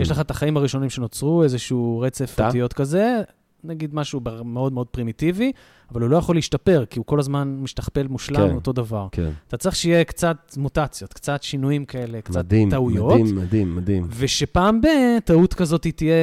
[0.00, 2.34] יש לך את החיים הראשונים שנוצרו, איזשהו רצף?
[2.46, 3.20] אותיות כזה,
[3.64, 5.52] נגיד משהו מאוד מאוד פרימיטיבי,
[5.92, 8.54] אבל הוא לא יכול להשתפר, כי הוא כל הזמן משתכפל מושלם, כן.
[8.54, 9.08] אותו דבר.
[9.12, 9.30] כן.
[9.48, 13.20] אתה צריך שיהיה קצת מוטציות, קצת שינויים כאלה, קצת מדהים, טעויות.
[13.20, 14.06] מדהים, מדהים, מדהים.
[14.10, 16.14] ושפעם ב- טעות כזאת היא תהיה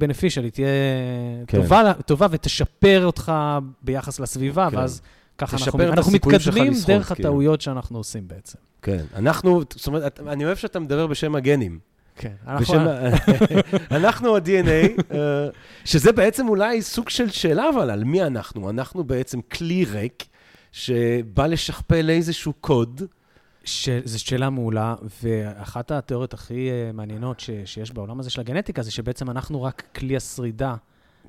[0.00, 0.68] beneficial, היא תהיה
[1.46, 1.62] כן.
[1.62, 3.32] טובה, טובה ותשפר אותך
[3.82, 4.76] ביחס לסביבה, כן.
[4.76, 5.02] ואז
[5.38, 7.28] ככה אנחנו, אנחנו מתקדמים דרך כאילו.
[7.28, 8.58] הטעויות שאנחנו עושים בעצם.
[8.82, 9.04] כן.
[9.14, 11.78] אנחנו, זאת אומרת, אני אוהב שאתה מדבר בשם הגנים.
[12.16, 12.32] כן,
[13.90, 15.48] אנחנו ה-DNA, אה,
[15.84, 18.70] שזה בעצם אולי סוג של שאלה, אבל על מי אנחנו?
[18.70, 20.24] אנחנו בעצם כלי ריק
[20.72, 23.02] שבא לשכפל איזשהו קוד.
[23.64, 23.88] ש...
[24.04, 27.50] זו שאלה מעולה, ואחת התיאוריות הכי אה, מעניינות ש...
[27.64, 30.74] שיש בעולם הזה של הגנטיקה, זה שבעצם אנחנו רק כלי השרידה,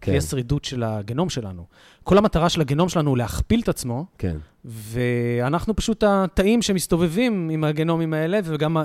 [0.01, 0.11] כן.
[0.11, 1.65] כלי השרידות של הגנום שלנו.
[2.03, 4.37] כל המטרה של הגנום שלנו הוא להכפיל את עצמו, כן.
[4.65, 8.77] ואנחנו פשוט התאים שמסתובבים עם הגנומים האלה, וגם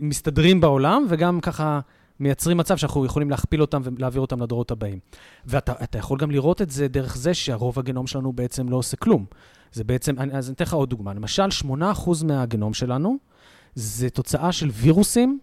[0.00, 1.80] מסתדרים בעולם, וגם ככה
[2.20, 4.98] מייצרים מצב שאנחנו יכולים להכפיל אותם ולהעביר אותם לדורות הבאים.
[5.46, 8.96] ואתה אתה יכול גם לראות את זה דרך זה שהרוב הגנום שלנו בעצם לא עושה
[8.96, 9.24] כלום.
[9.72, 11.14] זה בעצם, אני- אז אני אתן לך עוד דוגמה.
[11.14, 13.16] למשל, 8% מהגנום שלנו
[13.74, 15.38] זה תוצאה של וירוסים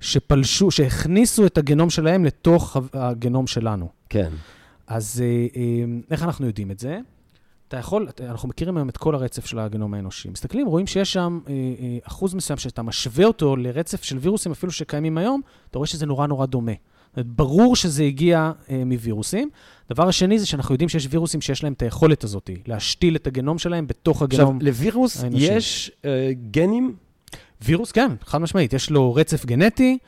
[0.00, 3.88] שפלשו, שהכניסו את הגנום שלהם לתוך הגנום שלנו.
[4.08, 4.30] כן.
[4.86, 5.26] אז אה,
[5.60, 6.98] אה, איך אנחנו יודעים את זה?
[7.68, 10.28] אתה יכול, אנחנו מכירים היום את כל הרצף של הגנום האנושי.
[10.30, 14.72] מסתכלים, רואים שיש שם אה, אה, אחוז מסוים שאתה משווה אותו לרצף של וירוסים אפילו
[14.72, 16.72] שקיימים היום, אתה רואה שזה נורא נורא דומה.
[17.16, 19.50] ברור שזה הגיע אה, מווירוסים.
[19.90, 23.58] דבר השני זה שאנחנו יודעים שיש וירוסים שיש להם את היכולת הזאת, להשתיל את הגנום
[23.58, 24.58] שלהם בתוך עכשיו, הגנום.
[24.62, 25.44] לווירוס האנושי.
[25.44, 26.96] יש אה, גנים?
[27.62, 28.72] וירוס, כן, חד משמעית.
[28.72, 29.98] יש לו רצף גנטי,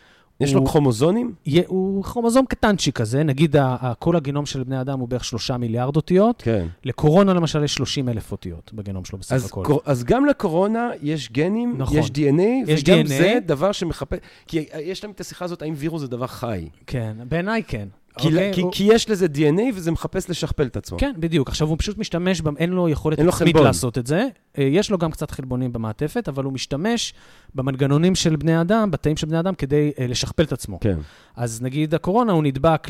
[0.40, 1.32] יש לו הוא- כרומוזונים?
[1.46, 5.24] יה- הוא כרומוזום קטנצ'יק כזה, נגיד ה- ה- כל הגנום של בני אדם הוא בערך
[5.24, 6.42] שלושה מיליארד אותיות.
[6.44, 6.66] כן.
[6.84, 9.62] לקורונה למשל יש 30 אלף אותיות בגנום שלו בסך אז, הכל.
[9.64, 9.80] קור...
[9.84, 11.96] אז גם לקורונה יש גנים, נכון.
[11.98, 13.06] יש DNA, יש וגם DNA.
[13.08, 14.18] זה דבר שמחפש...
[14.46, 16.68] כי יש להם את השיחה הזאת, האם וירוס זה דבר חי?
[16.86, 17.88] כן, בעיניי כן.
[18.18, 18.50] כי, אוקיי?
[18.54, 20.98] כי, הוא- כי יש לזה DNA וזה מחפש לשכפל את עצמו.
[20.98, 21.48] כן, בדיוק.
[21.48, 23.66] עכשיו, הוא פשוט משתמש, אין לו יכולת אין לו עצמית חלבון.
[23.66, 24.26] לעשות את זה.
[24.58, 27.14] אה, יש לו גם קצת חלבונים במעטפת, אבל הוא משתמש
[27.54, 30.80] במנגנונים של בני אדם, בתאים של בני אדם, כדי אה, לשכפל את עצמו.
[30.80, 30.98] כן.
[31.36, 32.88] אז נגיד הקורונה, הוא נדבק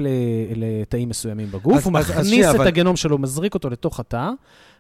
[0.57, 3.71] לתאים מסוימים בגוף, אז- הוא אז- אז מכניס שנייה, את אבל- הגנום שלו, מזריק אותו
[3.71, 4.31] לתוך התא,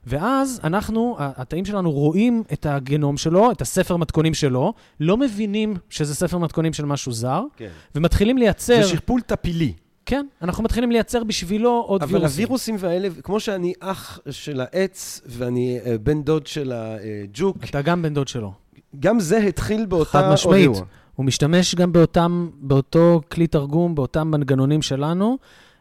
[0.07, 6.15] ואז אנחנו, התאים שלנו רואים את הגנום שלו, את הספר מתכונים שלו, לא מבינים שזה
[6.15, 7.69] ספר מתכונים של משהו זר, כן.
[7.95, 8.83] ומתחילים לייצר...
[8.83, 9.73] זה שכפול טפילי.
[10.07, 12.33] כן, אנחנו מתחילים לייצר בשבילו עוד אבל וירוסים.
[12.33, 18.03] הווירוסים והאלה, כמו שאני אח של העץ ואני אה, בן דוד של הג'וק, אתה גם
[18.03, 18.53] בן דוד שלו.
[19.01, 20.11] גם זה התחיל באותה...
[20.11, 20.63] חד משמעית.
[20.63, 20.83] אירוע.
[21.15, 25.39] הוא משתמש גם באותם, באותו כלי תרגום, באותם מנגנונים שלנו.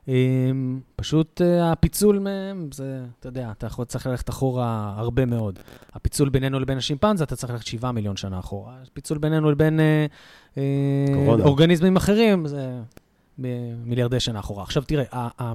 [0.07, 5.59] אמ, פשוט אה, הפיצול מהם, זה, אתה יודע, אתה יכול, צריך ללכת אחורה הרבה מאוד.
[5.93, 8.73] הפיצול בינינו לבין השימפנזה, אתה צריך ללכת 7 מיליון שנה אחורה.
[8.91, 10.05] הפיצול בינינו לבין אה,
[10.57, 10.63] אה.
[11.43, 12.79] אורגניזמים אחרים, זה
[13.85, 14.63] מיליארדי שנה אחורה.
[14.63, 15.53] עכשיו תראה, ה-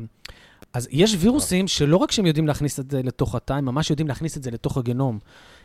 [0.73, 4.09] אז יש וירוסים שלא רק שהם יודעים להכניס את זה לתוך התא, הם ממש יודעים
[4.09, 5.19] להכניס את זה לתוך הגנום.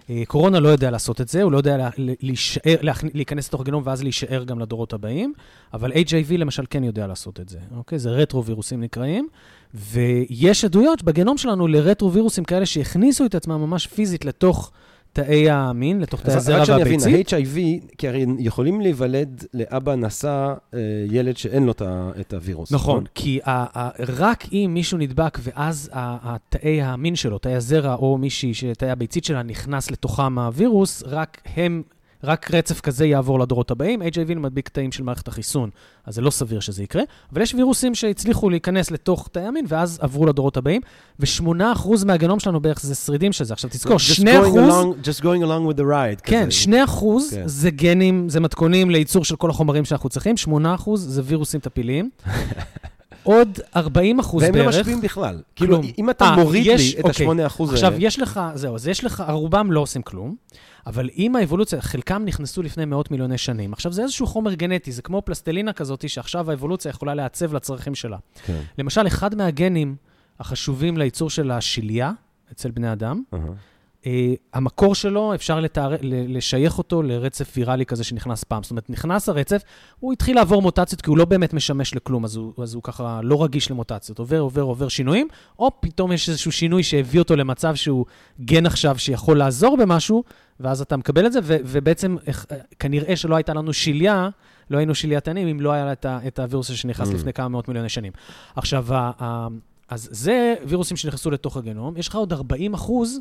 [0.09, 3.61] אה, קורונה לא יודע לעשות את זה, הוא לא יודע לה- להישאר, להכנ- להיכנס לתוך
[3.61, 5.33] הגנום ואז להישאר גם לדורות הבאים,
[5.73, 7.99] אבל HIV למשל כן יודע לעשות את זה, אוקיי?
[7.99, 9.27] זה רטרו-וירוסים נקראים,
[9.73, 14.71] ויש עדויות בגנום שלנו לרטרו-וירוסים כאלה שהכניסו את עצמם ממש פיזית לתוך
[15.13, 17.33] תאי המין, לתוך תאי אז הזרע רק שאני אבין, והביצית.
[17.33, 17.57] ה-HIV,
[17.97, 20.79] כי הרי יכולים להיוולד לאבא נשא אה,
[21.11, 21.73] ילד שאין לו
[22.19, 22.71] את הווירוס.
[22.71, 25.89] נכון, כי ה- ה- רק אם מישהו נדבק ואז
[26.49, 31.83] תאי המין שלו, תאי הזרע או מישהי שתאי הביצית שלה נכנס לתוכם הווירוס, רק הם,
[32.23, 34.01] רק רצף כזה יעבור לדורות הבאים.
[34.01, 35.69] HIV מדביק תאים של מערכת החיסון,
[36.05, 37.03] אז זה לא סביר שזה יקרה.
[37.33, 40.81] אבל יש וירוסים שהצליחו להיכנס לתוך תאי המין ואז עברו לדורות הבאים,
[41.19, 41.51] ו-8%
[42.05, 43.53] מהגנום שלנו בערך זה שרידים של זה.
[43.53, 43.99] עכשיו תזכור, 2%...
[43.99, 46.21] Just going along- Just going along with the ride.
[46.23, 46.51] כן, כזה.
[46.51, 47.41] 2 אחוז כן.
[47.45, 52.09] זה גנים, זה מתכונים לייצור של כל החומרים שאנחנו צריכים, 8 אחוז זה וירוסים טפיליים.
[53.23, 54.73] עוד 40 אחוז והם בערך.
[54.73, 55.41] לא משפיעים בכלל.
[55.55, 55.91] כאילו, כלום.
[55.97, 57.25] אם אתה אה, מוריד יש- לי את אוקיי.
[57.27, 57.31] ה-8%
[57.63, 57.73] האלה...
[57.73, 60.35] עכשיו, יש לך, זהו, אז יש לך, רובם לא עושים כלום,
[60.85, 63.73] אבל עם האבולוציה, חלקם נכנסו לפני מאות מיליוני שנים.
[63.73, 68.17] עכשיו, זה איזשהו חומר גנטי, זה כמו פלסטלינה כזאת, שעכשיו האבולוציה יכולה לעצב לצרכים שלה.
[68.45, 68.61] כן.
[68.77, 69.95] למשל, אחד מהגנים
[70.39, 72.11] החשובים לייצור של השליה
[72.51, 73.41] אצל בני אדם, אהה.
[74.05, 78.63] אה, המקור שלו, אפשר לתאר, לשייך אותו לרצף ויראלי כזה שנכנס פעם.
[78.63, 79.61] זאת אומרת, נכנס הרצף,
[79.99, 83.19] הוא התחיל לעבור מוטציות, כי הוא לא באמת משמש לכלום, אז הוא, אז הוא ככה
[83.23, 84.19] לא רגיש למוטציות.
[84.19, 85.27] עובר, עובר, עובר שינויים,
[85.59, 88.05] או פתאום יש איזשהו שינוי שהביא אותו למצב שהוא
[88.41, 90.23] גן עכשיו שיכול לעזור במשהו,
[90.59, 92.45] ואז אתה מקבל את זה, ו- ובעצם איך-
[92.79, 94.29] כנראה שלא הייתה לנו שליה,
[94.69, 97.13] לא היינו שליית עניים, אם לא היה את, ה- את הווירוס שנכנס Mm.
[97.13, 98.11] לפני כמה מאות מיליוני שנים.
[98.55, 99.47] עכשיו, ה- ה-
[99.89, 101.97] אז זה וירוסים שנכנסו לתוך הגנום.
[101.97, 103.19] יש לך עוד 40 אחוז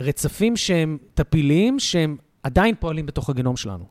[0.00, 3.84] רצפים שהם טפיליים, שהם עדיין פועלים בתוך הגנום שלנו.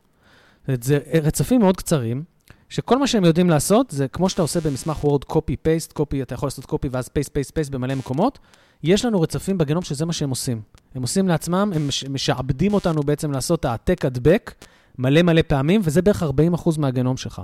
[0.80, 2.24] זה רצפים מאוד קצרים,
[2.68, 6.34] שכל מה שהם יודעים לעשות, זה כמו שאתה עושה במסמך וורד קופי פייסט, קופי, אתה
[6.34, 8.38] יכול לעשות קופי ואז פייסט, פייסט, פייסט במלא מקומות.
[8.82, 10.60] יש לנו רצפים בגנום שזה מה שהם עושים.
[10.94, 14.54] הם עושים לעצמם, הם מש- משעבדים אותנו בעצם לעשות העתק הדבק
[14.98, 17.42] מלא מלא פעמים, וזה בערך 40% מהגנום שלך.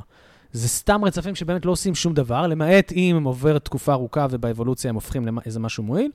[0.56, 4.88] זה סתם רצפים שבאמת לא עושים שום דבר, למעט אם הם עוברת תקופה ארוכה ובאבולוציה
[4.88, 6.10] הם הופכים לאיזה משהו מועיל,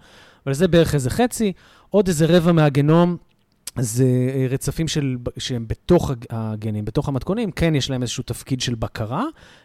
[0.45, 1.53] אבל זה בערך איזה חצי.
[1.89, 3.17] עוד איזה רבע מהגנום
[3.79, 8.61] זה אה, רצפים של, שהם בתוך הג- הגנים, בתוך המתכונים, כן יש להם איזשהו תפקיד
[8.61, 9.23] של בקרה,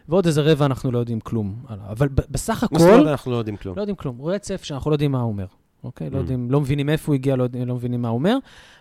[0.09, 1.85] ועוד איזה רבע אנחנו לא יודעים כלום עליו.
[1.89, 3.75] אבל בסך מה זאת אומרת הכל, אנחנו לא יודעים כלום?
[3.75, 4.21] לא יודעים כלום.
[4.21, 5.45] רצף שאנחנו לא יודעים מה הוא אומר.
[5.83, 6.09] אוקיי?
[6.09, 6.19] לא, Mm.
[6.19, 8.37] יודעים, לא מבינים איפה הוא הגיע, לא, לא מבינים מה הוא אומר.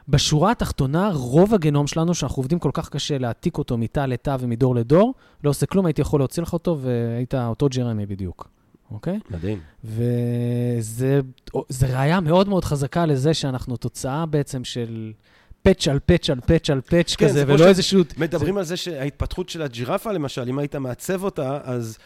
[0.08, 4.74] בשורה התחתונה, רוב הגנום שלנו, שאנחנו עובדים כל כך קשה להעתיק אותו מתא לתא ומדור
[4.74, 8.48] לדור, לא עושה כלום, הייתי יכול להוציא לך אותו, והיית אותו ג'רמי בדיוק.
[8.90, 9.18] אוקיי?
[9.30, 9.58] מדהים.
[9.84, 11.20] וזה
[11.68, 15.12] זה ראיה מאוד מאוד חזקה לזה שאנחנו תוצאה בעצם של
[15.62, 18.02] פאץ' על פאץ' על פאץ' על פאץ' כן, כזה, זה ולא ש- איזשהו...
[18.18, 21.98] מדברים על זה שההתפתחות של הג'ירפה, למשל, אם היית מעצב אותה, אז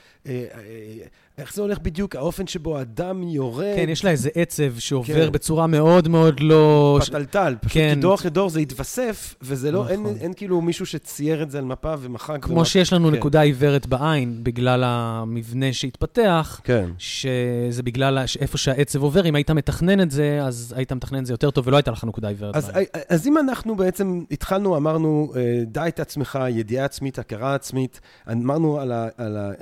[1.38, 2.16] איך זה הולך בדיוק?
[2.16, 5.32] האופן שבו הדם יורד, כן, יש לה איזה עצב שעובר כן.
[5.32, 6.98] בצורה מאוד מאוד לא...
[7.06, 7.94] פתלתל, פשוט כן.
[7.98, 10.16] מדור אחרי דור זה התווסף, וזה לא, אין, נכון.
[10.20, 12.38] אין כאילו מישהו שצייר את זה על מפה ומחק.
[12.42, 12.68] כמו ומחק.
[12.68, 13.14] שיש לנו כן.
[13.14, 16.90] נקודה עיוורת בעין בגלל המבנה שהתפתח, כן.
[16.98, 21.32] שזה בגלל איפה שהעצב עובר, אם היית מתכנן את זה, אז היית מתכנן את זה
[21.32, 22.86] יותר טוב ולא הייתה לך נקודה עיוורת אז, בעין.
[23.08, 28.00] אז אם אנחנו בעצם התחלנו, אמרנו, אה, דע את עצמך, ידיעה עצמית, הכרה עצמית,
[28.32, 29.52] אמרנו על, ה, על ה-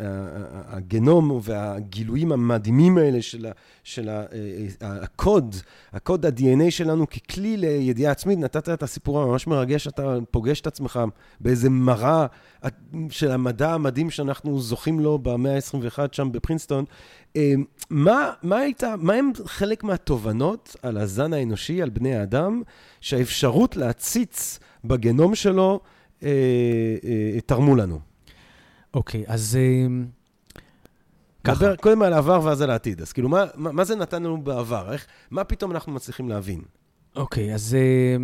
[0.52, 3.50] הגנום והגילויים המדהימים האלה של, ה,
[3.84, 4.26] של ה, אה,
[4.82, 5.56] אה, הקוד,
[5.92, 11.00] הקוד ה-DNA שלנו ככלי לידיעה עצמית, נתת את הסיפור הממש מרגש, אתה פוגש את עצמך
[11.40, 12.26] באיזה מראה
[13.10, 16.84] של המדע המדהים שאנחנו זוכים לו במאה ה-21 שם בפרינסטון.
[17.36, 17.52] אה,
[17.90, 22.62] מה, מה הייתה, מה הם חלק מהתובנות על הזן האנושי, על בני האדם,
[23.00, 25.80] שהאפשרות להציץ בגנום שלו
[27.46, 27.98] תרמו לנו?
[28.94, 29.58] אוקיי, אז...
[29.60, 29.86] אה,
[31.48, 31.64] ככה.
[31.64, 33.00] נדבר קודם על העבר ואז על העתיד.
[33.00, 34.92] אז כאילו, מה, מה, מה זה נתן לנו בעבר?
[34.92, 36.62] איך, מה פתאום אנחנו מצליחים להבין?
[37.16, 38.16] אוקיי, אז, אה,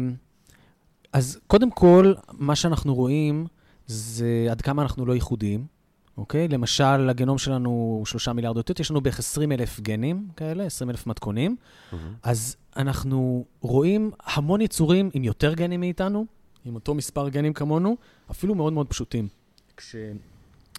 [1.13, 3.47] אז קודם כל, מה שאנחנו רואים
[3.87, 5.67] זה עד כמה אנחנו לא ייחודיים,
[6.17, 6.49] אוקיי?
[6.49, 10.91] למשל, הגנום שלנו הוא שלושה מיליארד אותיות, יש לנו בערך 20 אלף גנים כאלה, 20
[10.91, 11.57] אלף מתכונים.
[12.23, 16.27] אז אנחנו רואים המון יצורים עם יותר גנים מאיתנו,
[16.65, 17.97] עם אותו מספר גנים כמונו,
[18.31, 19.29] אפילו מאוד מאוד פשוטים.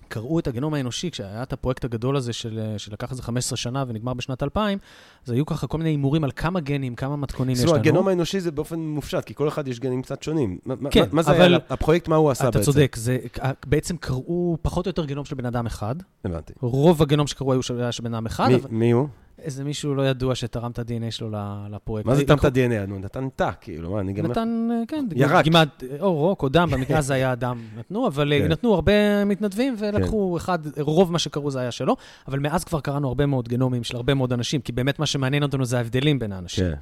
[0.09, 4.13] כשקראו את הגנום האנושי, כשהיה את הפרויקט הגדול הזה של, שלקח איזה 15 שנה ונגמר
[4.13, 4.77] בשנת 2000,
[5.25, 7.75] אז היו ככה כל מיני הימורים על כמה גנים, כמה מתכונים יש לנו.
[7.75, 10.57] הגנום האנושי זה באופן מופשט, כי כל אחד יש גנים קצת שונים.
[10.65, 12.71] מה- מה- כן, מה זה אבל- היה, הפרויקט, מה הוא עשה אתה בעצם?
[12.71, 13.17] צודק, זה,
[13.65, 15.95] בעצם קראו פחות או יותר גנום של בן אדם אחד.
[16.25, 16.53] הבנתי.
[16.61, 19.07] רוב הגנום שקראו היו של, בן אדם אחד, מי- אבל מי הוא?
[19.41, 21.29] איזה מישהו לא ידוע שתרם את ה-DNA שלו
[21.71, 22.07] לפרויקט.
[22.07, 22.87] מה זה תרם את ה-DNA?
[22.87, 24.25] נו, נתן תא, כאילו, מה, אני גם...
[24.25, 25.39] נתן, כן, ירק.
[25.39, 28.51] דגימת, או רוק או דם, במקרה הזה היה דם נתנו, אבל כן.
[28.51, 31.95] נתנו הרבה מתנדבים ולקחו אחד, רוב מה שקראו זה היה שלו,
[32.27, 35.43] אבל מאז כבר קראנו הרבה מאוד גנומים של הרבה מאוד אנשים, כי באמת מה שמעניין
[35.43, 36.65] אותנו זה ההבדלים בין האנשים.
[36.65, 36.75] כן.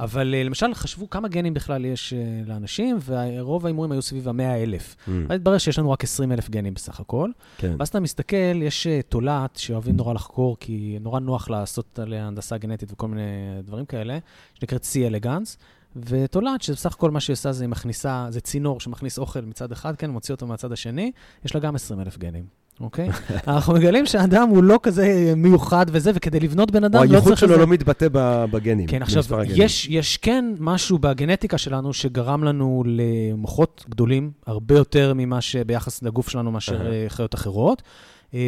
[0.00, 4.42] אבל אה, למשל, חשבו כמה גנים בכלל יש אה, לאנשים, ורוב ההימורים היו סביב ה-100
[4.42, 4.96] אלף.
[4.96, 7.30] Mm, ואז התברר שיש לנו רק 20 אלף גנים בסך הכל.
[7.58, 7.74] כן.
[7.78, 12.58] ואז אתה מסתכל, יש אה, תולעת שאוהבים נורא לחקור, כי נורא נוח לעשות עליה הנדסה
[12.58, 13.22] גנטית וכל מיני
[13.62, 14.18] דברים כאלה,
[14.54, 15.58] שנקראת C אלגנס,
[15.96, 19.96] ותולעת, שבסך הכל מה שהיא עושה זה היא מכניסה, זה צינור שמכניס אוכל מצד אחד,
[19.96, 21.12] כן, מוציא אותו מהצד השני,
[21.44, 22.44] יש לה גם 20 אלף גנים.
[22.80, 23.08] אוקיי?
[23.48, 27.28] אנחנו מגלים שהאדם הוא לא כזה מיוחד וזה, וכדי לבנות בן אדם או לא הייחוד
[27.28, 27.40] צריך...
[27.40, 28.06] שלו איזה- לא מתבטא
[28.50, 28.86] בגנים.
[28.86, 29.22] כן, עכשיו.
[29.46, 36.28] יש, יש כן משהו בגנטיקה שלנו שגרם לנו למוחות גדולים, הרבה יותר ממה שביחס לגוף
[36.28, 36.86] שלנו מאשר.
[36.86, 37.82] אה, חיות אחרות,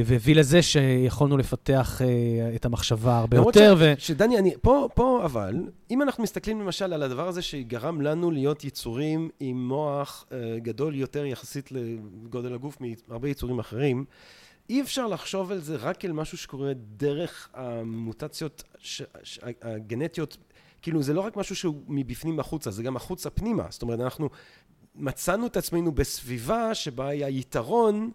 [0.04, 3.94] והביא לזה שיכולנו לפתח אה, את המחשבה הרבה יותר, ש- ו...
[3.98, 5.54] שדני, אני, פה, פה אבל,
[5.90, 10.94] אם אנחנו מסתכלים למשל על הדבר הזה שגרם לנו להיות יצורים עם מוח אה, גדול
[10.94, 14.04] יותר יחסית לגודל הגוף מהרבה יצורים אחרים,
[14.70, 20.36] אי אפשר לחשוב על זה רק אל משהו שקורה דרך המוטציות ש, ש, הגנטיות,
[20.82, 24.28] כאילו זה לא רק משהו שהוא מבפנים החוצה, זה גם החוצה פנימה, זאת אומרת אנחנו
[24.94, 28.10] מצאנו את עצמנו בסביבה שבה היה יתרון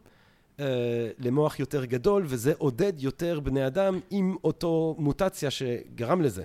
[0.60, 0.66] אה,
[1.20, 6.44] למוח יותר גדול, וזה עודד יותר בני אדם עם אותו מוטציה שגרם לזה.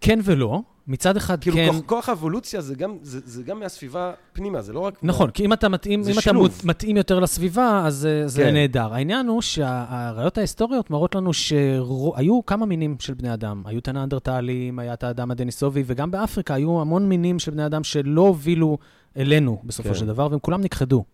[0.00, 0.60] כן ולא.
[0.86, 1.68] מצד אחד, כאילו, כן...
[1.72, 4.94] כוח, כוח האבולוציה זה גם, זה, זה גם מהסביבה פנימה, זה לא רק...
[5.02, 6.42] נכון, כי אם אתה מתאים, זה אם אתה שילוב.
[6.42, 8.54] מות- מתאים יותר לסביבה, אז אה, זה כן.
[8.54, 8.94] נהדר.
[8.94, 13.62] העניין הוא שהראיות ההיסטוריות מראות לנו שהיו כמה מינים של בני אדם.
[13.66, 17.84] היו את הנאנדרטלים, היה את האדם הדניסובי, וגם באפריקה היו המון מינים של בני אדם
[17.84, 18.78] שלא הובילו
[19.16, 19.94] אלינו בסופו כן.
[19.94, 21.04] של דבר, והם כולם נכחדו.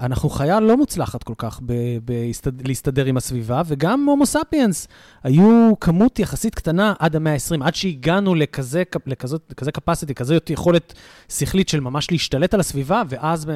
[0.00, 1.72] אנחנו חיה לא מוצלחת כל כך ב-
[2.04, 4.88] בהסתד- להסתדר עם הסביבה, וגם הומו ספיאנס
[5.22, 10.94] היו כמות יחסית קטנה עד המאה ה-20, עד שהגענו לכזה, לכזאת, לכזה capacity, כזאת יכולת
[11.28, 13.46] שכלית של ממש להשתלט על הסביבה, ואז...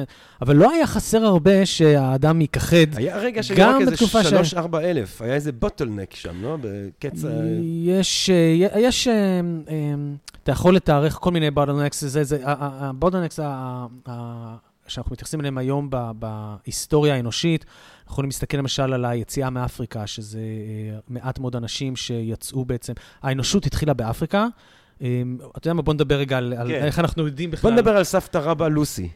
[0.41, 2.77] אבל לא היה חסר הרבה שהאדם ייכחד.
[2.95, 6.57] היה רגע שהיו גם רק איזה בתקופה ש- שלוש-ארבע אלף, היה איזה בוטלנק שם, לא?
[6.61, 7.25] בקץ...
[7.25, 7.29] ה-
[7.85, 9.13] יש, אה, יש, אה,
[9.69, 9.93] אה,
[10.43, 13.39] אתה יכול לתארך כל מיני בוטלנקס, זה, זה, הבוטלנקס
[14.87, 17.65] שאנחנו מתייחסים אליהם היום ב- בהיסטוריה האנושית,
[17.99, 23.65] אנחנו יכולים להסתכל למשל על היציאה מאפריקה, שזה אה, מעט מאוד אנשים שיצאו בעצם, האנושות
[23.65, 24.47] התחילה באפריקה.
[25.01, 25.21] אה,
[25.57, 26.83] אתה יודע מה, בוא נדבר רגע על, על כן.
[26.83, 27.71] איך אנחנו יודעים בכלל.
[27.71, 29.09] בוא נדבר על סבתא רבא לוסי.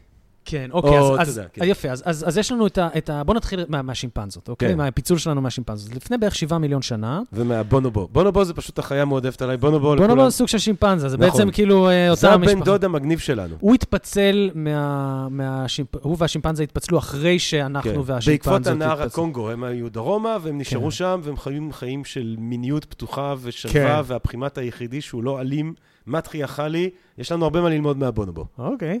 [0.48, 1.62] כן, אוקיי, או, אז, אז, יודע, כן.
[1.62, 3.24] אז יפה, אז, אז, אז יש לנו את ה, את ה...
[3.24, 4.68] בוא נתחיל מה, מהשימפנזות, אוקיי?
[4.68, 4.76] כן.
[4.76, 5.94] מהפיצול שלנו מהשימפנזות.
[5.96, 8.08] לפני בערך שבעה מיליון שנה, ומהבונובו.
[8.12, 9.56] בונובו זה פשוט החיה המועדפת עליי.
[9.56, 10.10] בונובו לכולם.
[10.10, 11.30] נדבר סוג של שימפנזה, זה נכון.
[11.30, 12.64] בעצם כאילו אה, זה אותה הבן משפחה.
[12.64, 13.54] דוד המגניב שלנו.
[13.60, 15.28] הוא התפצל מה...
[15.30, 15.96] מהשימפ...
[15.96, 18.00] הוא והשימפנזה התפצלו אחרי שאנחנו כן.
[18.04, 19.06] והשימפנזות בעקבות הנהר התפצלו.
[19.06, 20.90] הקונגו, הם היו דרומה, והם נשארו כן.
[20.90, 24.00] שם, והם חיים חיים של מיניות פתוחה ושווה, כן.
[24.04, 25.74] והפרימט היחידי שהוא לא אלים,
[26.08, 28.44] מטרי אכלי, יש לנו הרבה מה ללמוד מהבונובו.
[28.58, 29.00] אוקיי.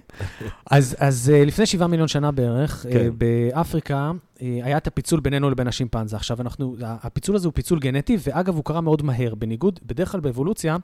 [0.70, 2.98] אז, אז אה, לפני שבעה מיליון שנה בערך, כן.
[2.98, 6.16] אה, באפריקה אה, היה את הפיצול בינינו לבין השימפנזה.
[6.16, 9.34] עכשיו, אנחנו, הפיצול הזה הוא פיצול גנטי, ואגב, הוא קרה מאוד מהר.
[9.34, 10.76] בניגוד, בדרך כלל באבולוציה,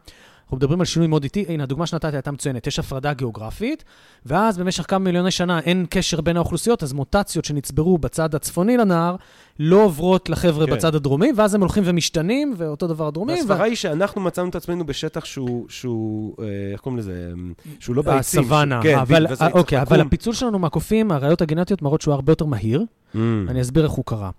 [0.45, 1.45] אנחנו מדברים על שינוי מאוד איטי.
[1.49, 2.67] הנה, הדוגמה שנתתי הייתה מצוינת.
[2.67, 3.85] יש הפרדה גיאוגרפית,
[4.27, 9.17] ואז במשך כמה מיליוני שנה אין קשר בין האוכלוסיות, אז מוטציות שנצברו בצד הצפוני לנהר,
[9.59, 10.73] לא עוברות לחבר'ה כן.
[10.73, 13.33] בצד הדרומי, ואז הם הולכים ומשתנים, ואותו דבר הדרומי.
[13.33, 17.33] והסברה היא שאנחנו מצאנו את עצמנו בשטח שהוא, שהוא, אה, איך קוראים לזה?
[17.81, 18.40] שהוא לא בעצים.
[18.40, 20.01] הסוואנה, כן, אבל, וזה צריך אוקיי, אבל.
[20.01, 22.85] הפיצול שלנו מהקופים, הראיות הגנטיות מראות שהוא הרבה יותר מהיר.
[23.14, 23.19] Mm.
[23.49, 24.31] אני אסביר איך הוא קרה.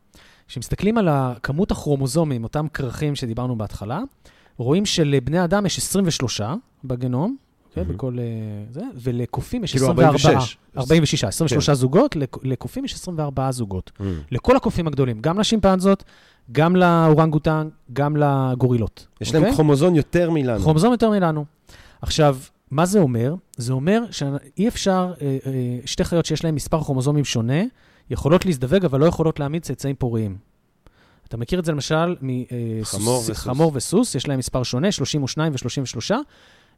[0.48, 1.10] כשמסתכלים על
[1.44, 4.02] כמות הכרומוזומים, אותם כרכים שדיברנו בהתחלה,
[4.58, 6.42] רואים שלבני אדם יש 23
[6.84, 7.36] בגנום,
[7.78, 7.96] אוקיי, מהמם.
[7.96, 8.24] בכל אה,
[8.72, 10.08] זה, ולקופים יש כאילו 24.
[10.34, 10.58] 46.
[10.78, 11.74] 46, 23 כן.
[11.74, 13.92] זוגות, לק- לקופים יש 24 זוגות.
[14.00, 14.04] Mm.
[14.32, 16.04] לכל הקופים הגדולים, גם לשימפנזות,
[16.52, 19.08] גם לאורנגוטן, גם לגורילות.
[19.22, 19.42] יש אוקיי?
[19.42, 20.60] להם כרומוזון יותר מלנו.
[20.64, 21.46] כרומוזום יותר מלנו.
[22.02, 22.38] עכשיו,
[22.72, 23.36] מה זה אומר?
[23.58, 25.52] זה אומר שאי אפשר, אה, אה,
[25.86, 27.62] שתי חיות שיש להן מספר כרומוזומים שונה,
[28.10, 30.38] יכולות להזדווג, אבל לא יכולות להעמיד צאצאים פוריים.
[31.28, 32.16] אתה מכיר את זה למשל
[32.84, 33.30] חמור וסוס.
[33.30, 36.16] מחמור וסוס, יש להם מספר שונה, 32 ו-33.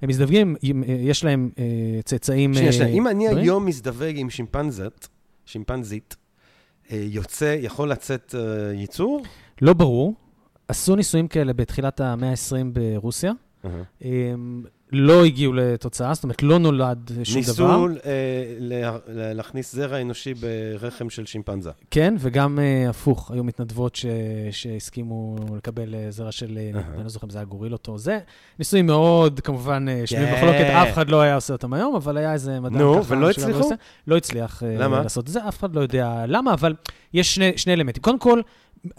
[0.01, 1.63] הם מזדווגים, אה, יש להם אה,
[2.03, 2.53] צאצאים...
[2.53, 3.27] שנייה, אה, שנייה, אם אני?
[3.27, 5.07] היום מזדווג עם שימפנזית,
[5.45, 6.15] שימפנזית,
[6.91, 9.23] אה, יוצא, יכול לצאת אה, ייצור?
[9.61, 10.13] לא ברור.
[10.67, 13.31] עשו ניסויים כאלה בתחילת המאה ה-20 ברוסיה.
[14.91, 17.87] לא הגיעו לתוצאה, זאת אומרת, לא נולד שום דבר.
[17.87, 18.11] ניסו אה,
[18.59, 21.71] לה- לה- להכניס זרע אנושי ברחם של שימפנזה.
[21.91, 24.05] כן, וגם uh, הפוך, היו מתנדבות ש...
[24.51, 26.83] שהסכימו לקבל uh, זרע של, אהה.
[26.95, 28.19] אני לא זוכר אם זה היה גורילות או זה.
[28.59, 30.33] ניסויים מאוד, כמובן, uh, שנויים כן.
[30.35, 33.13] במחלוקת, אף אחד לא היה עושה אותם היום, אבל היה איזה מדען נו, ככה.
[33.13, 33.69] ולא שגם הצליחו?
[34.07, 35.01] לא הצליח uh, למה?
[35.03, 36.73] לעשות את זה, אף אחד לא יודע למה, אבל
[37.13, 38.03] יש שני, שני אלמנטים.
[38.03, 38.41] קודם כל,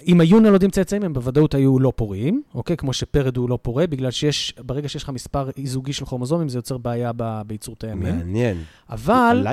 [0.07, 2.77] אם היו נולדים צאצאים, הם בוודאות היו לא פוריים, אוקיי?
[2.77, 6.59] כמו שפרד הוא לא פורה, בגלל שיש, ברגע שיש לך מספר אי-זוגי של כרומוזומים, זה
[6.59, 7.13] יוצר בעיה
[7.47, 8.17] בייצור תאי המין.
[8.17, 8.63] מעניין.
[8.91, 9.47] אבל...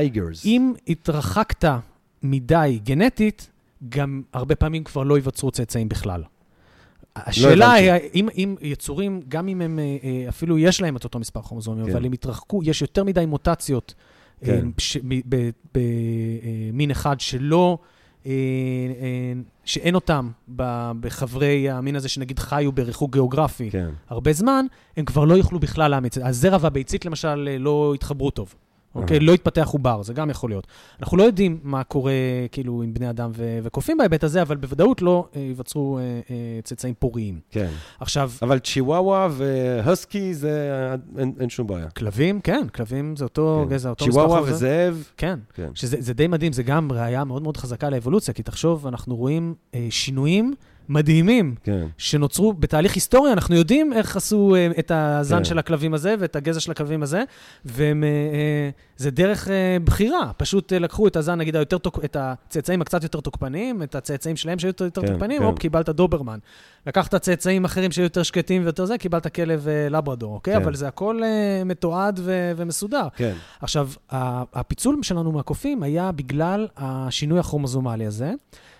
[0.46, 1.70] אם התרחקת
[2.24, 3.52] מדי גנטית,
[3.90, 6.24] גם הרבה פעמים כבר לא ייווצרו צאצאים בכלל.
[7.16, 7.92] השאלה הבנתי.
[7.92, 11.42] היא, אם, אם יצורים, גם אם הם אה, אה, אפילו יש להם את אותו מספר
[11.42, 11.92] כרומוזומים, כן.
[11.92, 13.94] אבל אם יתרחקו, יש יותר מדי מוטציות
[14.46, 14.68] כן.
[15.74, 17.95] במין אחד שלא אה, אה,
[19.66, 20.30] שאין אותם
[21.00, 23.90] בחברי המין הזה שנגיד חיו בריחוק גיאוגרפי כן.
[24.10, 24.66] הרבה זמן,
[24.98, 26.18] הם כבר לא יוכלו בכלל לאמץ.
[26.18, 28.56] הזרע והביצית למשל אה, לא התחברו טוב.
[28.96, 29.18] אוקיי?
[29.18, 29.26] אהה.
[29.26, 30.68] לא התפתח עובר, זה גם יכול להיות.
[31.00, 32.14] אנחנו לא יודעים מה קורה
[32.52, 33.32] כאילו עם בני אדם
[33.64, 37.40] וקופים בהיבט הזה, אבל בוודאות לא אה, ייווצרו אה, אה, צאצאים פוריים.
[37.50, 37.70] כן.
[38.00, 40.70] עכשיו, אבל צ'יוואווה והסקי זה...
[41.18, 41.90] אין, אין שום בעיה.
[41.90, 43.74] כלבים, כן, כלבים זה אותו כן.
[43.74, 44.54] גזע, אותו מספר צ'יוואווה.
[44.54, 45.40] וזאב, כן.
[45.54, 45.70] כן.
[45.74, 49.54] שזה זה די מדהים, זה גם ראייה מאוד מאוד חזקה לאבולוציה, כי תחשוב, אנחנו רואים
[49.76, 50.54] אה, שינויים
[50.90, 51.86] מדהימים כן.
[51.98, 55.44] שנוצרו בתהליך היסטורי, אנחנו יודעים איך עשו אה, את הזן כן.
[55.44, 57.24] של הכלבים הזה ואת הגזע של הכלבים הזה,
[57.66, 60.32] וזה דרך אה, בחירה.
[60.38, 62.00] פשוט אה, לקחו את הזן, נגיד, היותר תוק...
[62.06, 65.46] את הצאצאים הקצת יותר תוקפניים, את הצאצאים שלהם שהיו יותר, כן, תוקפניים, כן.
[65.46, 66.40] הופ, קיבלת דוברמן.
[66.88, 70.54] לקחת צאצאים אחרים שהיו יותר שקטים ויותר זה, קיבלת כלב אה, לברדור, אוקיי?
[70.54, 70.62] כן.
[70.62, 73.08] אבל זה הכל אה, מתועד ו- ומסודר.
[73.16, 73.34] כן.
[73.62, 78.34] עכשיו, הפיצול שלנו מהקופים היה בגלל השינוי הכרומוזומלי הזה,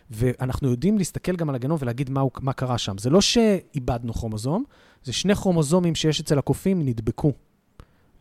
[0.10, 2.98] ואנחנו יודעים להסתכל גם על הגנום ולהגיד מה, מה קרה שם.
[2.98, 4.64] זה לא שאיבדנו כרומוזום,
[5.04, 7.34] זה שני כרומוזומים שיש אצל הקופים נדבקו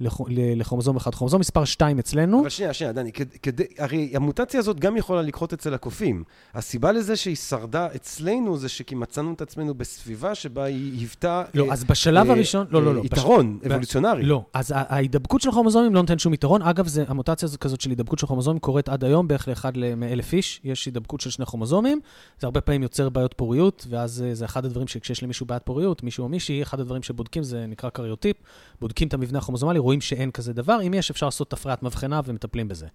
[0.01, 1.15] לכ- ל- לכרומוזום אחד.
[1.15, 5.23] כרומוזום מספר 2 אצלנו, אבל שנייה, שנייה, דני, כד- כדי, הרי המוטציה הזאת גם יכולה
[5.23, 6.25] לקרות אצל הקופים.
[6.55, 11.43] הסיבה לזה שהיא שרדה אצלנו זה כי מצאנו את עצמנו בסביבה שבה היא היוותה...
[11.55, 13.01] לא, אה, אז בשלב אה, הראשון, לא, לא, אה, לא.
[13.01, 14.23] בש- יתרון ב- אבולוציונרי.
[14.23, 16.63] לא, אז ההידבקות של הכרומוזומים לא נותן שום יתרון.
[16.63, 20.33] אגב, זה, המוטציה הזאת כזאת של הידבקות של כרומוזומים קורית עד היום, בערך לאחד מאלף
[20.33, 22.01] איש, יש הידבקות של שני כרומוזומים.
[22.41, 26.03] זה הרבה פעמים יוצר בעיות פוריות, ואז אה, זה אחד הדברים שכשיש למישהו בעיית פוריות,
[26.03, 28.37] מישהו או מישהי, אחד הדברים שבודקים זה נקרא קריוטיפ,
[28.81, 30.79] בודקים את המבנה הכרומוזומלי, רואים שאין כזה דבר.
[30.87, 32.87] אם יש, אפשר לעשות הפריית מבחנה ומטפלים בזה.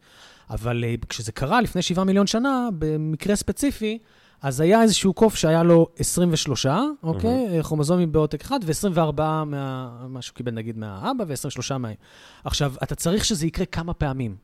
[0.49, 3.97] אבל אה, כשזה קרה לפני 7 מיליון שנה, במקרה ספציפי,
[4.41, 6.65] אז היה איזשהו קוף שהיה לו 23,
[7.03, 7.63] אוקיי?
[7.63, 9.89] כרומוזומים בעותק אחד, ו-24 מה...
[10.07, 11.89] מה שהוא קיבל נגיד מהאבא, ו-23 מה...
[12.43, 14.35] עכשיו, אתה צריך שזה יקרה כמה פעמים.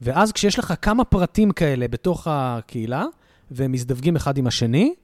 [0.00, 3.04] ואז כשיש לך כמה פרטים כאלה בתוך הקהילה,
[3.50, 4.94] והם מזדווגים אחד עם השני,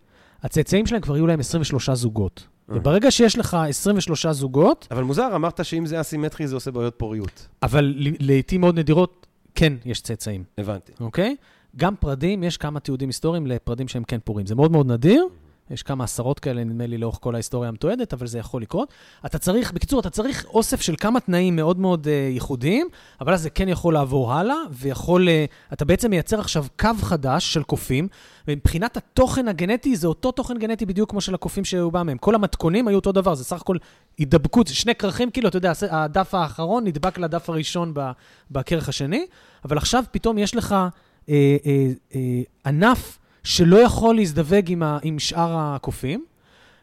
[0.43, 2.47] הצאצאים שלהם כבר יהיו להם 23 זוגות.
[2.69, 7.49] וברגע שיש לך 23 זוגות, אבל מוזר, אמרת שאם זה אסימטרי זה עושה בעיות פוריות.
[7.62, 10.45] אבל לעיתים מאוד נדירות, כן יש צאצאים.
[10.59, 10.93] הבנתי.
[11.01, 11.37] אוקיי?
[11.77, 14.47] גם פרדים, יש כמה תיעודים היסטוריים לפרדים שהם כן פורים.
[14.47, 15.27] זה מאוד מאוד נדיר,
[15.71, 18.93] יש כמה עשרות כאלה, נדמה לי, לאורך כל ההיסטוריה המתועדת, אבל זה יכול לקרות.
[19.27, 22.89] אתה צריך, בקיצור, אתה צריך אוסף של כמה תנאים מאוד מאוד uh, ייחודיים,
[23.21, 25.29] אבל אז זה כן יכול לעבור הלאה, ויכול...
[25.29, 28.09] Uh, אתה בעצם מייצר עכשיו קו חדש של קופים,
[28.49, 32.19] ומבחינת התוכן הגנטי, זה אותו תוכן גנטי בדיוק כמו של הקופים שהוא בא מהם.
[32.19, 33.77] כל המתכונים היו אותו דבר, זה סך הכל
[34.19, 37.95] הידבקות, שני כרכים, כאילו, אתה יודע, הדף האחרון נדבק לדף הראשון
[38.51, 39.27] בכרך השני,
[39.64, 45.18] אבל עכשיו פתאום יש לך אה, אה, אה, ענף שלא יכול להזדווג עם, ה, עם
[45.18, 46.24] שאר הקופים,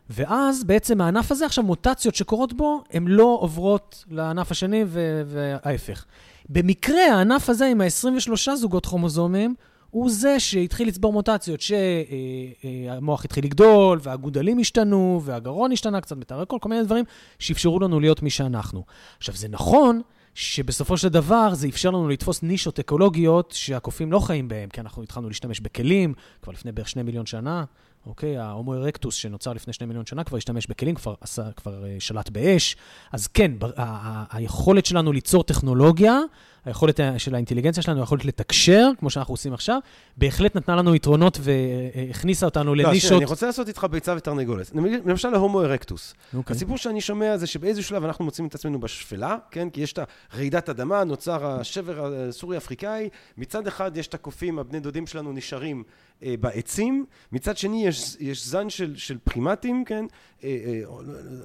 [0.10, 6.06] ואז בעצם הענף הזה, עכשיו מוטציות שקורות בו, הן לא עוברות לענף השני ו- וההפך.
[6.50, 9.56] במקרה, הענף הזה עם ה-23 זוגות כרומוזומים,
[9.90, 16.16] הוא זה שהתחיל לצבור מוטציות, שהמוח התחיל לגדול, והגודלים השתנו, והגרון השתנה קצת,
[16.48, 17.06] כל, כל מיני דברים
[17.40, 18.84] שאפשרו לנו להיות מי שאנחנו.
[19.18, 20.02] עכשיו, זה נכון
[20.36, 25.04] שבסופו של דבר זה אפשר לנו לתפוס נישות אקולוגיות שהקופים לא חיים בהן, כי אנחנו
[25.04, 27.64] התחלנו להשתמש בכלים כבר לפני בערך שני מיליון שנה.
[28.06, 31.96] אוקיי, ההומו ארקטוס שנוצר לפני שני מיליון שנה כבר השתמש בכלים, כבר, עשה, כבר אה,
[32.00, 32.76] שלט באש.
[33.12, 36.20] אז כן, ה- ה- היכולת שלנו ליצור טכנולוגיה,
[36.66, 39.80] היכולת של האינטליגנציה שלנו, היכולת לתקשר, כמו שאנחנו עושים עכשיו,
[40.18, 43.12] בהחלט נתנה לנו יתרונות והכניסה אותנו לא, לנישות.
[43.12, 44.72] אני רוצה לעשות איתך ביצה ותרנגולת.
[45.06, 46.14] למשל ההומו ארקטוס.
[46.34, 46.56] אוקיי.
[46.56, 49.70] הסיפור שאני שומע זה שבאיזשהו שלב אנחנו מוצאים את עצמנו בשפלה, כן?
[49.70, 50.00] כי יש את
[50.32, 53.10] הרעידת אדמה, נוצר השבר הסורי-אפריקאי.
[53.38, 55.84] מצד אחד יש את הקופים, הבני דודים שלנו נשארים
[56.24, 57.06] אה, בעצים.
[57.32, 60.06] מצד שני יש, יש זן של, של פרימטים, כן?
[60.44, 60.82] אה, אה,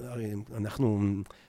[0.09, 1.01] הרי אנחנו,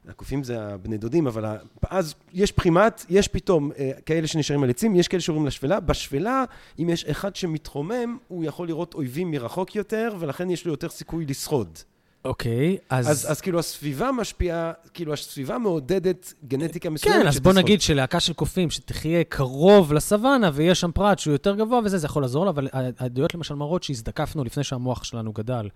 [0.08, 1.46] הקופים זה הבני דודים, אבל
[1.90, 5.80] אז יש פרימט, יש פתאום אה, כאלה שנשארים על עצים, יש כאלה שעוברים לשפלה.
[5.80, 6.44] בשפלה,
[6.80, 11.26] אם יש אחד שמתרומם, הוא יכול לראות אויבים מרחוק יותר, ולכן יש לו יותר סיכוי
[11.26, 11.80] לשרוד.
[12.26, 13.12] אוקיי, אז...
[13.12, 17.54] אז, אז כאילו הסביבה משפיעה, כאילו הסביבה מעודדת גנטיקה מסוימת כן, אז בוא.
[17.54, 22.06] נגיד שלהקה של קופים שתחיה קרוב לסוואנה ויש שם פרט שהוא יותר גבוה וזה, זה
[22.06, 25.70] יכול לעזור לה, אבל העדויות למשל מראות שהזדקפנו לפני שהמוח שלנו גדל.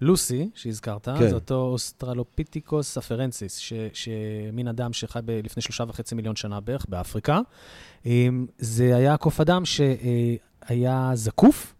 [0.00, 1.28] לוסי, שהזכרת, כן.
[1.28, 6.86] זה אותו אוסטרלופיטיקוס אפרנסיס, ש- שמין אדם שחי ב- לפני שלושה וחצי מיליון שנה בערך
[6.88, 7.40] באפריקה.
[8.58, 11.74] זה היה קוף אדם שהיה זקוף,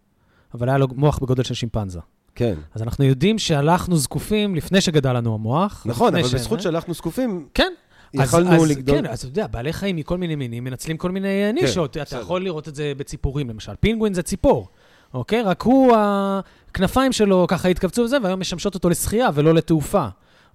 [0.53, 1.99] אבל היה לו מוח בגודל של שימפנזה.
[2.35, 2.53] כן.
[2.75, 5.83] אז אנחנו יודעים שהלכנו זקופים לפני שגדל לנו המוח.
[5.85, 7.73] נכון, אבל ש- בזכות שהלכנו זקופים, כן.
[8.19, 8.97] אז, לגדול...
[8.97, 11.91] כן, אז אתה יודע, בעלי חיים מכל מיני מינים מנצלים כל מיני אה, נישות.
[11.97, 12.21] אתה בסדר.
[12.21, 13.71] יכול לראות את זה בציפורים, למשל.
[13.79, 14.67] פינגווין זה ציפור,
[15.13, 15.41] אוקיי?
[15.41, 20.07] רק הוא, הכנפיים שלו ככה התכווצו וזה, והיום משמשות אותו לשחייה ולא לתעופה.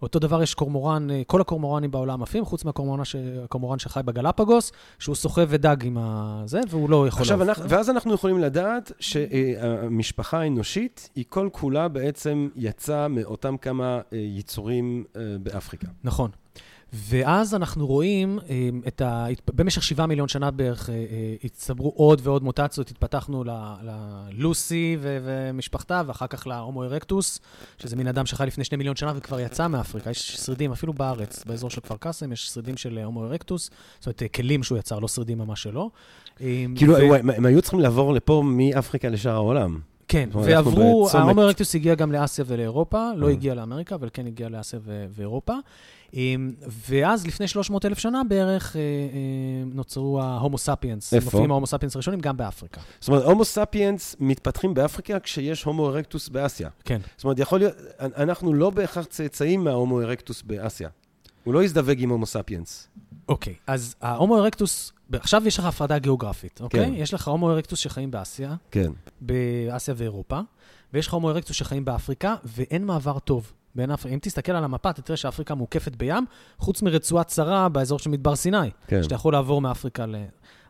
[0.03, 3.17] אותו דבר יש קורמורן, אה, כל הקורמורנים בעולם עפים, חוץ מהקורמורן ש...
[3.79, 7.43] שחי בגלפגוס, שהוא סוחב ודג עם הזה, והוא לא יכול עכשיו.
[7.43, 14.19] אנחנו, ואז אנחנו יכולים לדעת שהמשפחה האנושית, היא כל כולה בעצם יצאה מאותם כמה אה,
[14.19, 15.87] יצורים אה, באפריקה.
[16.05, 16.31] נכון.
[16.93, 19.27] ואז אנחנו רואים אה, את ה...
[19.55, 23.51] במשך שבעה מיליון שנה בערך אה, אה, הצטברו עוד ועוד מוטציות, התפתחנו ל-
[23.83, 27.41] ללוסי ו- ומשפחתה, ואחר כך להומו ארקטוס,
[27.79, 30.11] שזה מין אדם שחי לפני שני מיליון שנה וכבר יצא מאפריקה.
[30.11, 34.23] יש שרידים, אפילו בארץ, באזור של כפר קאסם, יש שרידים של הומו ארקטוס, זאת אומרת,
[34.23, 35.91] אה, כלים שהוא יצר, לא שרידים ממש שלו.
[36.41, 39.79] אה, כאילו, ו- הם, הם היו צריכים לעבור לפה מאפריקה לשאר העולם.
[40.09, 41.09] כן, ועברו.
[41.13, 43.33] ההומו ארקטוס הגיע גם לאסיה ולאירופה, לא אה.
[43.33, 44.79] הגיע לאמריקה, אבל כן הגיע לאסיה
[45.11, 45.55] ואירופה.
[46.15, 46.53] אמ,
[46.89, 48.87] ואז לפני 300 אלף שנה בערך אה, אה,
[49.75, 51.15] נוצרו ההומו ספיאנס.
[51.15, 51.25] איפה?
[51.25, 52.81] מופיעים ההומו ספיאנס הראשונים גם באפריקה.
[53.01, 56.69] זאת אומרת, הומו ספיאנס מתפתחים באפריקה כשיש הומו ארקטוס באסיה.
[56.85, 57.01] כן.
[57.17, 60.89] זאת אומרת, יכול להיות, אנחנו לא בהכרח צאצאים מההומו ארקטוס באסיה.
[61.45, 62.89] הוא לא יזדווג עם הומו ספיאנס.
[63.29, 66.87] אוקיי, אז ההומו ארקטוס, עכשיו יש לך הפרדה גיאוגרפית, אוקיי?
[66.87, 66.93] כן.
[66.95, 68.91] יש לך הומו ארקטוס שחיים באסיה, כן.
[69.21, 70.41] באסיה ואירופה,
[70.93, 73.53] ויש לך הומו ארקטוס שחיים באפריקה, ואין מעבר טוב.
[73.75, 76.27] בין אפריקה, אם תסתכל על המפה, אתה תראה שאפריקה מוקפת בים,
[76.59, 78.71] חוץ מרצועת צרה באזור של מדבר סיני.
[78.87, 79.03] כן.
[79.03, 80.17] שאתה יכול לעבור מאפריקה ל...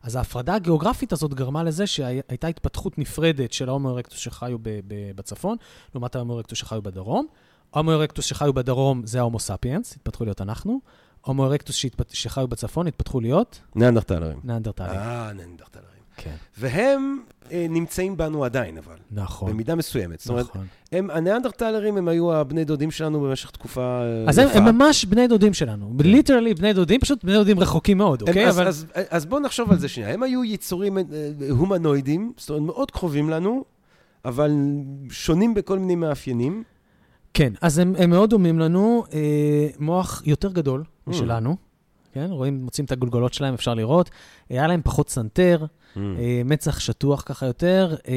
[0.02, 5.10] אז ההפרדה הגיאוגרפית הזאת גרמה לזה שהייתה התפתחות נפרדת של ההומו ארקטוס שחיו ב- ב-
[5.14, 5.56] בצפון,
[5.94, 7.26] לעומת ההומו ארקטוס שחיו בדרום.
[7.74, 10.80] ההומו ארקטוס שחיו בדרום זה ההומו ספיאנס, התפתחו להיות אנחנו.
[11.26, 12.10] ההומו ארקטוס שהתפת...
[12.10, 14.38] שחיו בצפון התפתחו להיות ניאנדרטלרים.
[14.44, 14.90] ניאנדרטלים.
[14.90, 15.86] אה, ניאנדרטלרים.
[16.16, 17.18] כן, והם
[17.52, 18.94] אה, נמצאים בנו עדין, אבל.
[19.10, 19.50] נכון.
[19.50, 20.20] במידה מסוימת.
[20.20, 20.66] זאת אומרת, נכון.
[20.92, 24.48] הם, הניאנדרטלרים הם היו הבני דודים שלנו במשך תקופה אה, אז הם.
[24.54, 25.92] הם ממש בני דודים שלנו.
[25.98, 28.48] literally בני דודים, פשוט בני דודים רחוקים מאוד, הם- אוקיי?
[28.48, 28.68] אז, אבל...
[28.68, 30.12] אז, אז בואו נחשוב על זה שנייה.
[30.12, 31.02] הם היו יצורים אה,
[31.50, 33.64] הומנואידים, זאת אומרת, מאוד קרובים לנו,
[34.24, 34.50] אבל
[35.10, 36.62] שונים בכל מיני מאפיינים.
[37.34, 39.18] כן, אז הם, הם מאוד דומים לנו, אה,
[39.78, 40.84] מוח יותר גדול.
[41.06, 41.56] משלנו,
[42.12, 42.26] כן?
[42.30, 44.10] רואים, מוצאים את הגולגולות שלהם, אפשר לראות.
[44.50, 45.98] היה להם פחות סנטר, Mm.
[46.18, 48.14] אה, מצח שטוח ככה יותר, אה,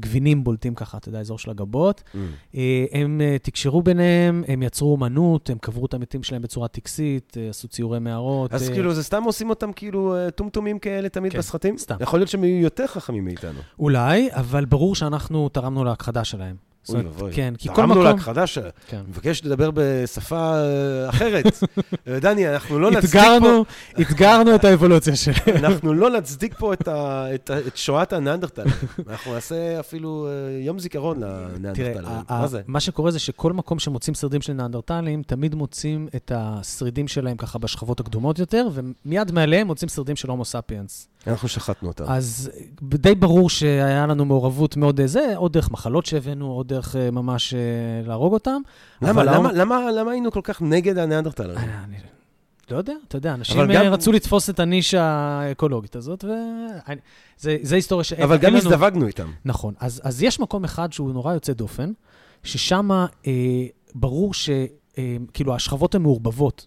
[0.00, 2.02] גבינים בולטים ככה, אתה יודע, אזור של הגבות.
[2.14, 2.18] Mm.
[2.54, 7.36] אה, הם אה, תקשרו ביניהם, הם יצרו אומנות, הם קברו את המתים שלהם בצורה טקסית,
[7.40, 8.52] אה, עשו ציורי מערות.
[8.52, 11.78] אז אה, כאילו, זה סתם עושים אותם כאילו אה, טומטומים כאלה תמיד כן, בסרטים?
[11.78, 11.96] סתם.
[12.00, 13.58] יכול להיות שהם היו יותר חכמים מאיתנו.
[13.78, 16.69] אולי, אבל ברור שאנחנו תרמנו להכחדה שלהם.
[16.82, 17.32] זאת אוי אומרת, ואבוי.
[17.32, 18.04] כן, כי כל תרמנו מקום...
[18.04, 18.58] להכחדה ש...
[18.88, 19.00] כן.
[19.08, 21.44] מבקש לדבר בשפה אה, אחרת.
[22.22, 23.64] דני, אנחנו לא נצדיק פה...
[24.00, 25.56] אתגרנו, את האבולוציה שלהם.
[25.64, 28.74] אנחנו לא נצדיק פה את, שואת הניאנדרטלים.
[29.08, 32.04] אנחנו נעשה אפילו אה, יום זיכרון לניאנדרטלים.
[32.30, 32.60] מה זה?
[32.66, 37.58] מה שקורה זה שכל מקום שמוצאים שרידים של ניאנדרטלים, תמיד מוצאים את השרידים שלהם ככה
[37.58, 41.09] בשכבות הקדומות יותר, ומיד מעליהם מוצאים שרידים של הומו ספיאנס.
[41.26, 42.04] אנחנו שחטנו אותם.
[42.08, 42.50] אז
[42.82, 47.10] די ברור שהיה לנו מעורבות מאוד אה, זה, או דרך מחלות שהבאנו, או דרך אה,
[47.10, 47.58] ממש אה,
[48.06, 48.60] להרוג אותם.
[49.02, 51.56] למה, למה, ההום- למה, למה היינו כל כך נגד הניאנדרטלים?
[51.56, 51.96] אה, אני
[52.70, 53.82] לא יודע, אתה יודע, אנשים גם...
[53.92, 56.24] רצו לתפוס את הנישה האקולוגית הזאת,
[57.44, 59.30] וזה היסטוריה שאין אבל גם אין לנו- הזדווגנו איתם.
[59.44, 59.74] נכון.
[59.80, 61.92] אז, אז יש מקום אחד שהוא נורא יוצא דופן,
[62.44, 62.90] ששם
[63.26, 63.32] אה,
[63.94, 66.66] ברור שכאילו השכבות הן מעורבבות.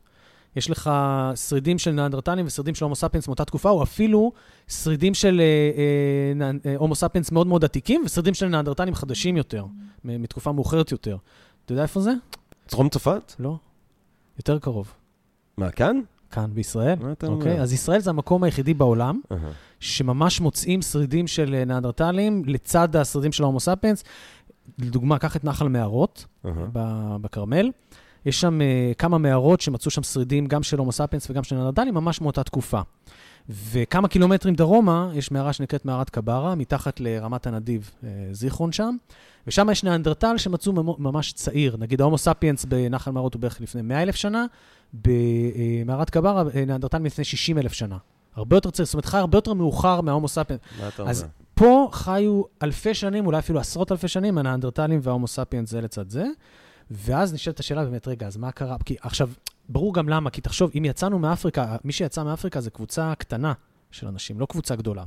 [0.56, 0.92] יש לך
[1.36, 4.32] שרידים של ניאנדרטלים ושרידים של הומו ספיאנס מאותה תקופה, או אפילו
[4.68, 5.46] שרידים של אה,
[5.78, 9.66] אה, נא- אה, הומו ספיאנס מאוד מאוד עתיקים, ושרידים של ניאנדרטלים חדשים יותר,
[10.06, 11.18] מ- מתקופה מאוחרת יותר.
[11.66, 12.12] אתה יודע איפה זה?
[12.68, 13.34] צרום צרפת?
[13.40, 13.56] לא.
[14.38, 14.94] יותר קרוב.
[15.58, 16.00] מה, כאן?
[16.32, 16.96] כאן בישראל.
[17.02, 17.52] מה אתה אוקיי?
[17.52, 17.62] אומר?
[17.64, 19.40] אז ישראל זה המקום היחידי בעולם אהה.
[19.80, 24.04] שממש מוצאים שרידים של אה, ניאנדרטלים לצד השרידים של ההומו ספיאנס.
[24.80, 26.26] לדוגמה, קח את נחל מערות.
[26.74, 27.72] ב- בכרמל.
[28.26, 31.94] יש שם uh, כמה מערות שמצאו שם שרידים גם של הומו ספיאנס וגם של ניאנדרטלים,
[31.94, 32.82] ממש מאותה תקופה.
[33.50, 38.96] וכמה קילומטרים דרומה יש מערה שנקראת מערת קברה, מתחת לרמת הנדיב, uh, זיכרון שם,
[39.48, 41.78] ושם יש ניאנדרטל שמצאו ממש צעיר.
[41.80, 44.46] נגיד ההומו ספיאנס בנחל מערות הוא בערך לפני 100 אלף שנה,
[44.94, 47.98] במערת קברה אה, ניאנדרטל מלפני 60 אלף שנה.
[48.36, 50.62] הרבה יותר צעיר, זאת אומרת, חי הרבה יותר מאוחר מההומו ספיאנס.
[50.80, 51.32] מה אתה אז אומר?
[51.54, 56.26] פה חיו אלפי שנים, אולי אפילו עשרות אלפי שנים, הניאנדרטלים וההומו ספיאנס זה לצד זה.
[56.92, 58.78] ואז נשאלת השאלה באמת, רגע, אז מה קרה?
[58.86, 59.30] כי עכשיו,
[59.70, 63.54] ברור גם למה, כי תחשוב, אם יצאנו מאפריקה, מי שיצא מאפריקה זה קבוצה קטנה
[63.92, 65.04] של אנשים, לא קבוצה גדולה.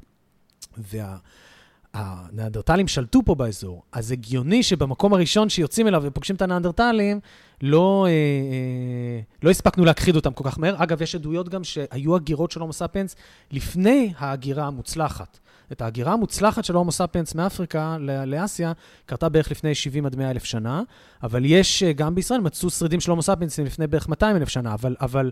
[1.95, 7.20] והניאנדרטלים שלטו פה באזור, אז הגיוני שבמקום הראשון שיוצאים אליו ופוגשים את הניאנדרטלים,
[7.62, 10.83] לא, אה, אה, לא הספקנו להכחיד אותם כל כך מהר.
[10.83, 13.16] אגב, יש עדויות גם שהיו הגירות של הומו ספיאנס
[13.51, 15.39] לפני ההגירה המוצלחת.
[15.73, 17.97] את ההגירה המוצלחת של הומו ספיאנס מאפריקה
[18.27, 18.73] לאסיה
[19.07, 20.83] קרתה בערך לפני 70 עד 100 אלף שנה,
[21.23, 24.75] אבל יש, אה, גם בישראל מצאו שרידים של הומו ספיאנס לפני בערך 200 אלף שנה,
[24.75, 25.31] אבל, אבל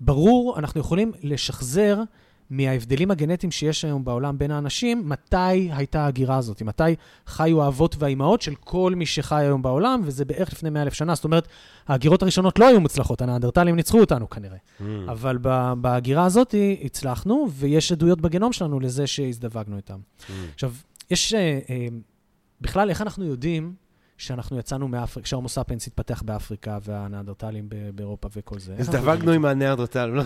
[0.00, 2.02] ברור, אנחנו יכולים לשחזר
[2.50, 5.36] מההבדלים הגנטיים שיש היום בעולם בין האנשים, מתי
[5.72, 6.94] הייתה ההגירה הזאת, מתי
[7.26, 11.14] חיו האבות והאימהות של כל מי שחי היום בעולם, וזה בערך לפני 100 אלף שנה.
[11.14, 11.48] זאת אומרת,
[11.88, 14.56] ההגירות הראשונות לא היו מוצלחות, הנאנדרטלים ניצחו אותנו כנראה.
[14.56, 14.82] Mm.
[15.08, 15.38] אבל
[15.80, 19.98] בהגירה הזאת הצלחנו, ויש עדויות בגנום שלנו לזה שהזדווגנו איתם.
[19.98, 20.32] Mm.
[20.54, 20.72] עכשיו,
[21.10, 21.34] יש...
[21.34, 21.86] אה, אה,
[22.60, 23.74] בכלל, איך אנחנו יודעים
[24.20, 28.74] שאנחנו יצאנו מאפריקה, שההומו ספיאנס התפתח באפריקה והנאנדרטלים ב- באירופה וכל זה?
[28.78, 30.22] הזדווגנו עם הניאנדרטלים, לא,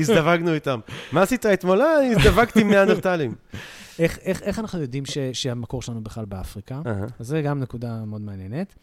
[0.00, 0.80] הזדווגנו איתם.
[1.12, 1.82] מה עשית אתמול?
[1.82, 3.34] אה, הזדווגתי עם ניאנדרטלים.
[3.98, 6.80] איך, אנחנו יודעים שהמקור שלנו בכלל באפריקה?
[7.18, 8.74] אז זה גם נקודה מאוד מעניינת.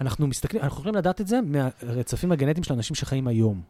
[0.00, 3.62] אנחנו מסתכלים, אנחנו יכולים לדעת את זה מהרצפים הגנטיים של אנשים שחיים היום.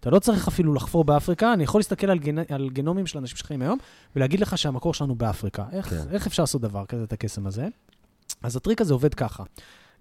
[0.00, 2.38] אתה לא צריך אפילו לחפור באפריקה, אני יכול להסתכל על, גנ...
[2.38, 3.78] על גנומים של אנשים שחיים היום
[4.16, 5.64] ולהגיד לך שהמקור שלנו באפריקה.
[5.72, 6.02] איך, כן.
[6.10, 7.68] איך אפשר לעשות דבר כזה, את הקסם הזה?
[8.42, 9.42] אז הטריק הזה עובד ככה.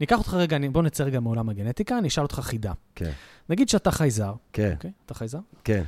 [0.02, 2.74] אני אקח אותך רגע, בוא נצא רגע מעולם הגנטיקה, אני אשאל אותך חידה.
[2.96, 3.12] כן,
[3.50, 4.92] נגיד שאתה חייזר, כן, אוקיי?
[5.06, 5.40] אתה חייזר?
[5.64, 5.84] כן.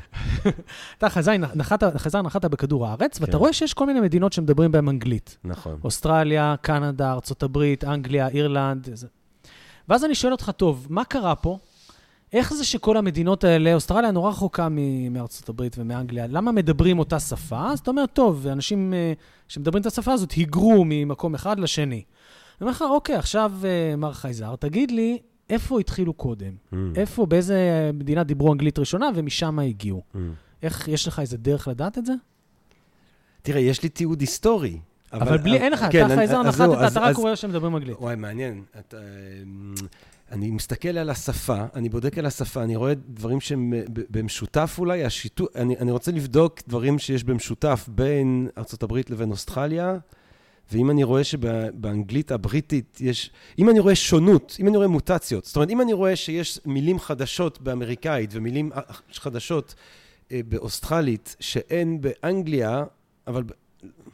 [0.97, 3.37] אתה חייזר, נחת, חייזר נחת בכדור הארץ, ואתה כן.
[3.37, 5.37] רואה שיש כל מיני מדינות שמדברים בהן אנגלית.
[5.43, 5.79] נכון.
[5.83, 8.89] אוסטרליה, קנדה, ארצות הברית, אנגליה, אירלנד.
[8.93, 9.07] זה.
[9.89, 11.57] ואז אני שואל אותך, טוב, מה קרה פה?
[12.33, 14.67] איך זה שכל המדינות האלה, אוסטרליה נורא רחוקה
[15.11, 17.71] מארצות הברית ומאנגליה, למה מדברים אותה שפה?
[17.71, 19.13] אז אתה אומר, טוב, אנשים אה,
[19.47, 22.03] שמדברים את השפה הזאת היגרו ממקום אחד לשני.
[22.61, 26.51] אני אומר לך, אוקיי, עכשיו, אה, מר חייזר, תגיד לי, איפה התחילו קודם?
[26.73, 26.75] Mm.
[26.95, 30.01] איפה, באיזה מדינה דיברו אנגלית ראשונה ומשם הגיעו?
[30.13, 30.17] Mm.
[30.63, 32.13] איך, יש לך איזה דרך לדעת את זה?
[33.41, 34.79] תראה, יש לי תיעוד היסטורי.
[35.13, 37.97] אבל בלי, אין לך, כן, אתה חייזר נחתת, אתה רק רואה שהם מדברים אנגלית.
[37.99, 38.63] וואי, מעניין.
[38.79, 38.97] אתה,
[40.31, 45.05] אני מסתכל על השפה, אני בודק על השפה, אני רואה דברים שהם ב- במשותף אולי,
[45.05, 49.97] השיתוף, אני, אני רוצה לבדוק דברים שיש במשותף בין ארה"ב לבין אוסטרליה,
[50.71, 55.55] ואם אני רואה שבאנגלית הבריטית יש, אם אני רואה שונות, אם אני רואה מוטציות, זאת
[55.55, 58.71] אומרת, אם אני רואה שיש מילים חדשות באמריקאית ומילים
[59.13, 59.75] חדשות
[60.31, 62.83] אה, באוסטרלית שאין באנגליה,
[63.27, 63.43] אבל...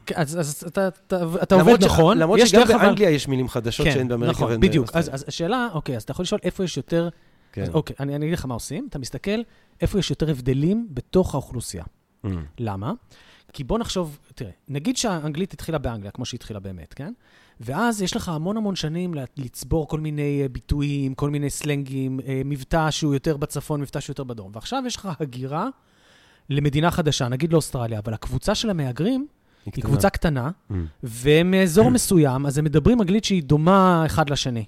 [0.06, 2.18] כן, אז, אז אתה, אתה, אתה עובד ש- נכון.
[2.18, 4.90] למרות שגם דרך, אבל- באנגליה יש מילים חדשות כן, שאין באמריקה נכון, ואין בדיוק.
[4.94, 5.10] אז.
[5.14, 7.08] אז השאלה, אוקיי, אז אתה יכול לשאול איפה יש יותר...
[7.52, 7.62] כן.
[7.62, 8.86] אז, אוקיי, אני, אני אגיד לך מה עושים.
[8.90, 9.40] אתה מסתכל
[9.80, 11.84] איפה יש יותר הבדלים בתוך האוכלוסייה.
[12.24, 12.28] Mm.
[12.58, 12.92] למה?
[13.52, 17.12] כי בוא נחשוב, תראה, נגיד שהאנגלית התחילה באנגליה, כמו שהיא התחילה באמת, כן?
[17.60, 22.42] ואז יש לך המון המון שנים לצבור כל מיני אה, ביטויים, כל מיני סלנגים, אה,
[22.44, 24.50] מבטא שהוא יותר בצפון, מבטא שהוא יותר בדרום.
[24.54, 25.68] ועכשיו יש לך הגירה
[26.50, 29.26] למדינה חדשה, נגיד לאוסטרליה, אבל הקבוצה של המהגרים
[29.64, 29.84] היא קטנה.
[29.84, 30.74] קבוצה קטנה, Mm.
[31.02, 34.64] ומאזור מסוים, אז הם מדברים אנגלית שהיא דומה אחד לשני.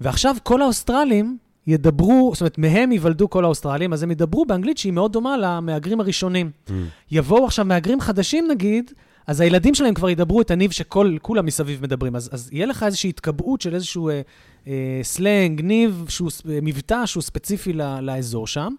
[0.00, 4.92] ועכשיו כל האוסטרלים ידברו, זאת אומרת, מהם ייוולדו כל האוסטרלים, אז הם ידברו באנגלית שהיא
[4.92, 6.50] מאוד דומה למהגרים הראשונים.
[6.66, 6.70] Mm.
[7.10, 8.92] יבואו עכשיו מהגרים חדשים נגיד,
[9.26, 12.16] אז הילדים שלהם כבר ידברו את הניב שכולם מסביב מדברים.
[12.16, 14.20] אז, אז יהיה לך איזושהי התקבעות של איזשהו אה,
[14.66, 18.74] אה, סלנג, ניב, שהוא, אה, מבטא שהוא ספציפי ל, לאזור שם.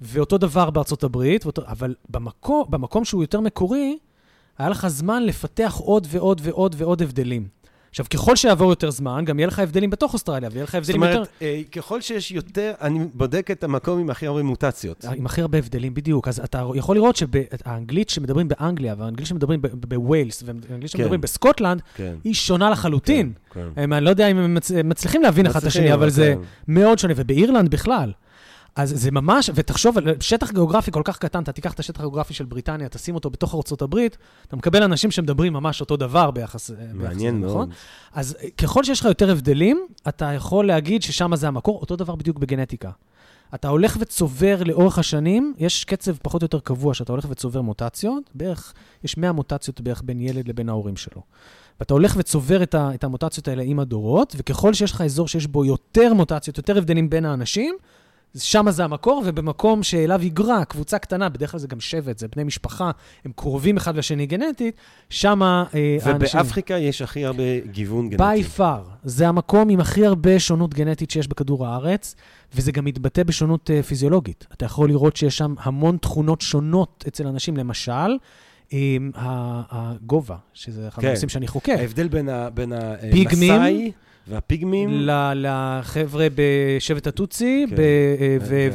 [0.00, 3.98] ואותו דבר בארצות הברית, ואותו, אבל במקום, במקום שהוא יותר מקורי,
[4.58, 7.48] היה לך זמן לפתח עוד ועוד ועוד ועוד הבדלים.
[7.90, 11.02] עכשיו, ככל שיעבור יותר זמן, גם יהיה לך הבדלים בתוך אוסטרליה, ויהיה לך זאת הבדלים
[11.02, 11.14] יותר...
[11.14, 15.04] אומרת, אה, ככל שיש יותר, אני בודק את המקום עם הכי הרבה מוטציות.
[15.16, 16.28] עם הכי הרבה הבדלים, בדיוק.
[16.28, 21.20] אז אתה יכול לראות שהאנגלית שמדברים באנגליה, והאנגלית שמדברים בווילס, והאנגלית שמדברים כן.
[21.20, 22.14] בסקוטלנד, כן.
[22.24, 23.32] היא שונה לחלוטין.
[23.54, 23.68] כן.
[23.76, 26.72] הם, אני לא יודע אם הם מצ- מצליחים להבין אחד את השני, אבל זה כן.
[26.72, 28.12] מאוד שונה, ובאירלנד בכלל.
[28.78, 32.44] אז זה ממש, ותחשוב שטח גיאוגרפי כל כך קטן, אתה תיקח את השטח הגיאוגרפי של
[32.44, 34.18] בריטניה, תשים אותו בתוך הברית,
[34.48, 36.70] אתה מקבל אנשים שמדברים ממש אותו דבר ביחס...
[36.70, 37.56] ביחס מעניין לזה, מאוד.
[37.56, 37.70] נכון?
[38.12, 42.14] אז אה, ככל שיש לך יותר הבדלים, אתה יכול להגיד ששם זה המקור, אותו דבר
[42.14, 42.90] בדיוק בגנטיקה.
[43.54, 48.30] אתה הולך וצובר לאורך השנים, יש קצב פחות או יותר קבוע שאתה הולך וצובר מוטציות,
[48.34, 48.74] בערך,
[49.04, 51.22] יש 100 מוטציות בערך בין ילד לבין ההורים שלו.
[51.80, 55.46] ואתה הולך וצובר את, ה, את המוטציות האלה עם הדורות, וככל שיש לך אזור שיש
[55.46, 57.74] בו יותר מוטציות, יותר הבדלים בין האנשים,
[58.36, 62.44] שם זה המקור, ובמקום שאליו היגרה קבוצה קטנה, בדרך כלל זה גם שבט, זה בני
[62.44, 62.90] משפחה,
[63.24, 64.76] הם קרובים אחד לשני גנטית,
[65.10, 65.64] שם אה,
[66.02, 66.40] האנשים...
[66.40, 68.42] ובאפריקה יש הכי הרבה גיוון by גנטי.
[68.58, 68.90] far.
[69.04, 72.14] זה המקום עם הכי הרבה שונות גנטית שיש בכדור הארץ,
[72.54, 74.46] וזה גם מתבטא בשונות uh, פיזיולוגית.
[74.52, 78.16] אתה יכול לראות שיש שם המון תכונות שונות אצל אנשים, למשל,
[79.70, 81.08] הגובה, שזה אחד כן.
[81.08, 81.74] הנושאים שאני חוקר.
[81.78, 82.72] ההבדל בין בין
[83.12, 83.52] פיגמים.
[83.52, 83.92] המסאי
[84.28, 87.76] והפיגמים, ל- לחבר'ה בשבט הטוצי, כן.
[87.76, 88.74] ב- אה, ו-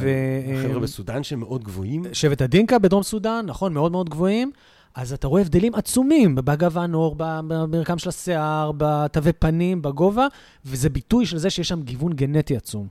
[0.59, 2.03] החבר'ה בסודאן שהם מאוד גבוהים.
[2.13, 4.51] שבט הדינקה בדרום סודאן, נכון, מאוד מאוד גבוהים.
[4.95, 10.27] אז אתה רואה הבדלים עצומים בגב הנור, במרקם של השיער, בתווי פנים, בגובה,
[10.65, 12.87] וזה ביטוי של זה שיש שם גיוון גנטי עצום.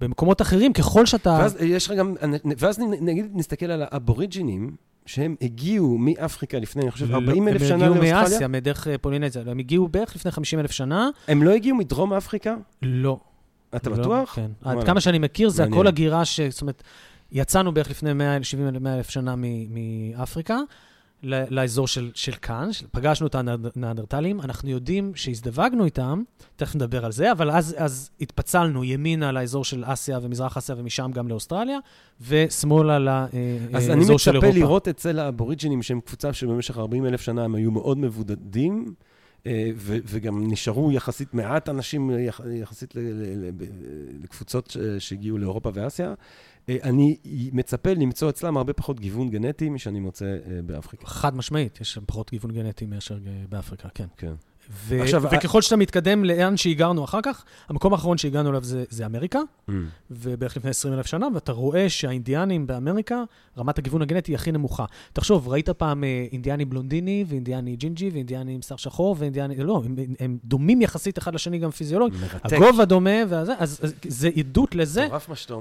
[0.00, 1.30] במקומות אחרים, ככל שאתה...
[1.40, 2.14] ואז יש לך גם,
[2.58, 4.76] ואז נגיד נסתכל על האבוריג'ינים,
[5.10, 8.22] שהם הגיעו מאפריקה לפני, אני חושב, 40 אלף שנה הם הגיעו לאוסטרליה.
[8.22, 9.42] מאסיה, מדרך אה, פולינזיה.
[9.46, 11.08] הם הגיעו בערך לפני 50 אלף שנה.
[11.28, 12.54] הם לא הגיעו מדרום אפריקה?
[12.82, 13.18] לא.
[13.76, 14.34] אתה לא, בטוח?
[14.34, 14.50] כן.
[14.64, 15.78] עד כמה שאני מכיר, זה מעניין.
[15.78, 16.40] הכל הגירה ש...
[16.40, 16.82] זאת אומרת,
[17.32, 20.58] יצאנו בערך לפני 170 אלף שנה מאפריקה.
[21.22, 26.22] לאזור של, של כאן, פגשנו את הנאנדרטלים, אנחנו יודעים שהזדווגנו איתם,
[26.56, 31.10] תכף נדבר על זה, אבל אז, אז התפצלנו ימינה לאזור של אסיה ומזרח אסיה ומשם
[31.14, 31.78] גם לאוסטרליה,
[32.20, 33.38] ושמאלה לאזור של
[33.70, 33.76] אירופה.
[33.76, 37.98] אז אני מצפה לראות אצל האבוריג'ינים, שהם קבוצה שבמשך 40 אלף שנה הם היו מאוד
[37.98, 38.94] מבודדים,
[39.46, 42.10] אה, וגם נשארו יחסית מעט אנשים
[42.50, 42.94] יחסית
[44.22, 46.14] לקבוצות שהגיעו לאירופה ואסיה.
[46.70, 47.16] אה, אני
[47.52, 51.06] מצפה למצוא אצלם הרבה פחות גיוון גנטי משאני מוצא אה, באפריקה.
[51.06, 53.18] חד משמעית, יש שם פחות גיוון גנטי מאשר
[53.48, 54.06] באפריקה, כן.
[54.16, 54.32] כן.
[54.70, 59.06] ו- עכשיו, וככל שאתה מתקדם לאן שהגרנו אחר כך, המקום האחרון שהגענו אליו זה, זה
[59.06, 59.72] אמריקה, mm.
[60.10, 63.22] ובערך לפני 20 אלף שנה, ואתה רואה שהאינדיאנים באמריקה,
[63.58, 64.84] רמת הגיוון הגנטי הכי נמוכה.
[65.12, 69.56] תחשוב, ראית פעם אה, אינדיאני בלונדיני, ואינדיאני ג'ינג'י, ואינדיאני עם שיער שחור, ואינדיאני...
[69.56, 72.20] לא, הם, הם דומים יחסית אחד לשני גם פיזיולוגית.
[72.20, 72.52] מרתק.
[72.52, 75.08] הגובה דומה, וזה, אז, אז זה עדות לזה,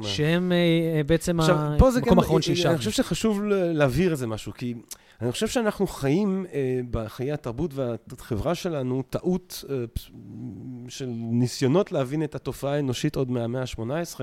[0.04, 2.70] שהם אה, בעצם המקום האחרון שהשארנו.
[2.70, 3.44] אני חושב שחשוב
[3.74, 4.74] להבהיר איזה משהו, כי...
[5.22, 9.76] אני חושב שאנחנו חיים אה, בחיי התרבות והחברה שלנו טעות אה,
[10.88, 14.20] של ניסיונות להבין את התופעה האנושית עוד מהמאה ה-18,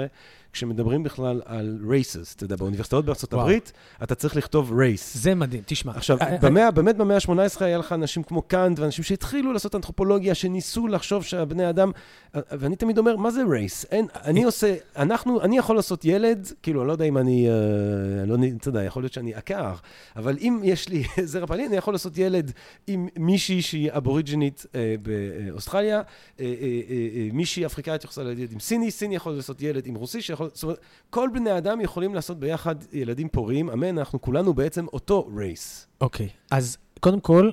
[0.56, 3.42] כשמדברים בכלל על races, אתה יודע, באוניברסיטאות בארצות וואו.
[3.44, 5.02] הברית, אתה צריך לכתוב race.
[5.12, 5.92] זה מדהים, תשמע.
[5.96, 6.70] עכשיו, במאה, I...
[6.70, 11.70] באמת במאה ה-18 היה לך אנשים כמו קאנט, ואנשים שהתחילו לעשות אנתרופולוגיה, שניסו לחשוב שהבני
[11.70, 11.90] אדם,
[12.34, 13.86] ואני תמיד אומר, מה זה race?
[13.90, 18.26] אין, אני עושה, אנחנו, אני יכול לעשות ילד, כאילו, אני לא יודע אם אני, אה,
[18.26, 19.74] לא, אתה יודע, יכול להיות שאני עקר,
[20.16, 22.52] אבל אם יש לי זרע פנים, אני יכול לעשות ילד
[22.86, 26.02] עם מישהי שהיא אבוריג'ינית אה, באוסטרליה, אה,
[26.40, 26.44] אה,
[26.90, 30.22] אה, אה, מישהי אפריקאית יכולה לעשות ילד עם סיני, סיני יכול לעשות ילד עם רוסי,
[30.22, 30.80] שיכול זאת אומרת,
[31.10, 35.86] כל בני אדם יכולים לעשות ביחד ילדים פוריים, אמן, אנחנו כולנו בעצם אותו רייס.
[36.00, 36.46] אוקיי, okay.
[36.50, 37.50] אז קודם כל,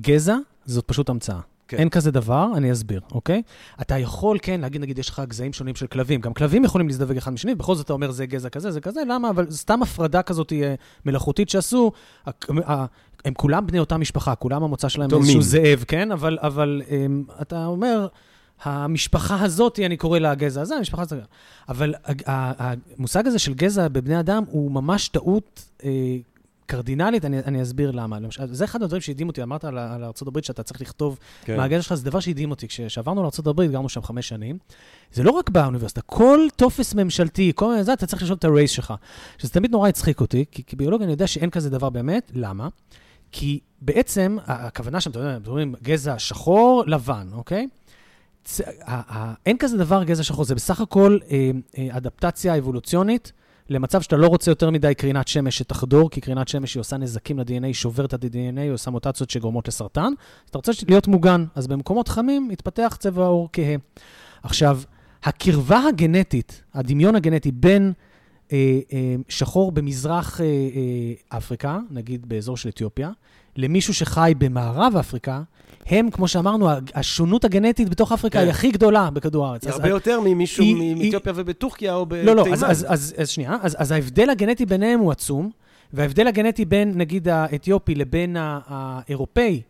[0.00, 1.40] גזע זאת פשוט המצאה.
[1.68, 1.76] כן.
[1.76, 3.42] אין כזה דבר, אני אסביר, אוקיי?
[3.80, 6.20] אתה יכול, כן, להגיד, נגיד, יש לך גזעים שונים של כלבים.
[6.20, 9.00] גם כלבים יכולים להזדווג אחד משני, בכל זאת אתה אומר, זה גזע כזה, זה כזה,
[9.08, 9.30] למה?
[9.30, 10.74] אבל סתם הפרדה כזאת אה,
[11.06, 11.92] מלאכותית שעשו,
[13.24, 16.12] הם כולם בני אותה משפחה, כולם המוצא שלהם איזשהו זאב, כן?
[16.12, 18.06] אבל, אבל הם, אתה אומר...
[18.62, 21.18] המשפחה הזאת, אני קורא לה הגזע הזה, המשפחה הזאת.
[21.68, 21.94] אבל
[22.26, 26.16] המושג הזה של גזע בבני אדם הוא ממש טעות אה,
[26.66, 28.20] קרדינלית, אני, אני אסביר למה.
[28.20, 31.56] למשל, זה אחד הדברים שהדהים אותי, אמרת על, על ארה"ב שאתה צריך לכתוב כן.
[31.56, 32.68] מהגזע שלך, זה דבר שהדהים אותי.
[32.68, 34.58] כשעברנו לארה"ב, גרנו שם חמש שנים,
[35.12, 38.70] זה לא רק באוניברסיטה, כל טופס ממשלתי, כל מיני זה, אתה צריך לשאול את הרייס
[38.70, 38.94] שלך.
[39.38, 42.68] שזה תמיד נורא הצחיק אותי, כי כביולוג אני יודע שאין כזה דבר באמת, למה?
[43.32, 47.66] כי בעצם, הכוונה שם, אתם יודעים, גזע שחור, לבן, אוקיי?
[49.46, 53.32] אין כזה דבר גזע שחור, זה בסך הכל אה, אה, אדפטציה אבולוציונית
[53.68, 57.38] למצב שאתה לא רוצה יותר מדי קרינת שמש שתחדור, כי קרינת שמש היא עושה נזקים
[57.38, 60.12] ל-DNA, שוברת את ה-DNA, היא עושה מוטציות שגורמות לסרטן,
[60.44, 61.44] אז אתה רוצה להיות מוגן.
[61.54, 63.76] אז במקומות חמים מתפתח צבע העור כהה.
[64.42, 64.80] עכשיו,
[65.24, 67.92] הקרבה הגנטית, הדמיון הגנטי בין
[68.52, 68.80] אה,
[69.28, 70.40] שחור במזרח
[71.28, 73.10] אפריקה, נגיד באזור של אתיופיה,
[73.56, 75.42] למישהו שחי במערב אפריקה,
[75.86, 78.44] הם, כמו שאמרנו, השונות הגנטית בתוך אפריקה כן.
[78.44, 79.64] היא הכי גדולה בכדור הארץ.
[79.64, 80.64] היא הרבה יותר ממישהו
[80.96, 82.26] מאתיופיה ובטורקיה או בתימן.
[82.26, 83.56] לא, לא, אז, אז, אז, אז שנייה.
[83.62, 85.50] אז, אז ההבדל הגנטי ביניהם הוא עצום,
[85.92, 89.62] וההבדל הגנטי בין, נגיד, האתיופי לבין האירופאי,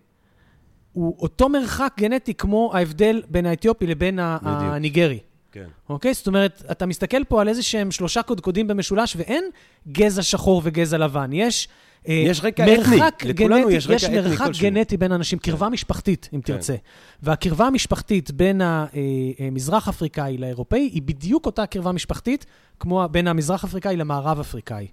[0.92, 5.18] הוא אותו מרחק גנטי כמו ההבדל בין האתיופי לבין הניגרי.
[5.52, 5.66] כן.
[5.88, 6.14] אוקיי?
[6.14, 9.44] זאת אומרת, אתה מסתכל פה על איזה שהם שלושה קודקודים במשולש, ואין
[9.92, 11.30] גזע שחור וגזע לבן.
[11.32, 11.68] יש...
[12.08, 14.32] אה, יש רקע אתני, לכולנו יש רקע אתני כלשהו.
[14.32, 15.50] יש מרחק גנטי בין אנשים, כן.
[15.50, 16.52] קרבה משפחתית, אם כן.
[16.52, 16.74] תרצה.
[17.22, 22.46] והקרבה המשפחתית בין המזרח אה, אה, אפריקאי לאירופאי, היא בדיוק אותה קרבה משפחתית
[22.80, 24.86] כמו בין המזרח אפריקאי למערב אפריקאי.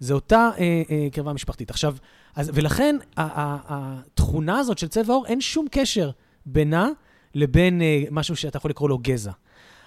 [0.00, 1.70] זה אותה אה, אה, קרבה משפחתית.
[1.70, 1.96] עכשיו,
[2.36, 6.10] אז, ולכן התכונה הזאת של צבע עור, אין שום קשר
[6.46, 6.88] בינה
[7.34, 9.32] לבין אה, משהו שאתה יכול לקרוא לו גזע.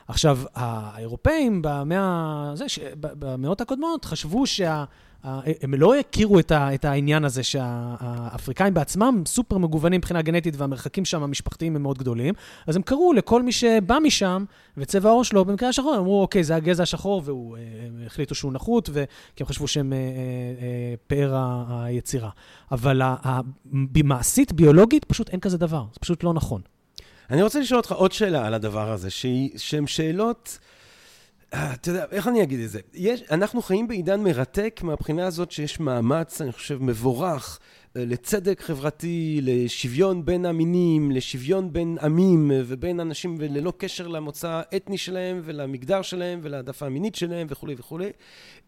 [0.08, 4.84] עכשיו, האירופאים במאה, זה, ש, במאות הקודמות חשבו שה...
[5.24, 11.06] הם לא הכירו את, ה, את העניין הזה שהאפריקאים בעצמם סופר מגוונים מבחינה גנטית והמרחקים
[11.06, 12.34] שם המשפחתיים הם מאוד גדולים,
[12.68, 14.46] אז הם קראו לכל מי שבא משם
[14.78, 17.56] וצבע העור שלו במקרה השחור, הם אמרו, אוקיי, זה הגזע השחור, והם
[18.02, 18.90] אה, החליטו שהוא נחות,
[19.36, 21.36] כי הם חשבו שהם אה, אה, פאר
[21.70, 22.30] היצירה.
[22.72, 23.02] אבל
[23.66, 26.62] במעשית, ביולוגית, פשוט אין כזה דבר, זה פשוט לא נכון.
[27.30, 29.10] אני רוצה לשאול אותך עוד שאלה על הדבר הזה,
[29.58, 30.60] שהן שאלות...
[31.54, 32.80] אתה יודע, איך אני אגיד את זה?
[32.94, 37.60] יש, אנחנו חיים בעידן מרתק מהבחינה הזאת שיש מאמץ, אני חושב, מבורך
[37.96, 44.98] לצדק חברתי, לשוויון בין המינים, לשוויון בין עמים אה, ובין אנשים וללא קשר למוצא האתני
[44.98, 48.12] שלהם ולמגדר שלהם ולהעדפה המינית שלהם וכולי וכולי.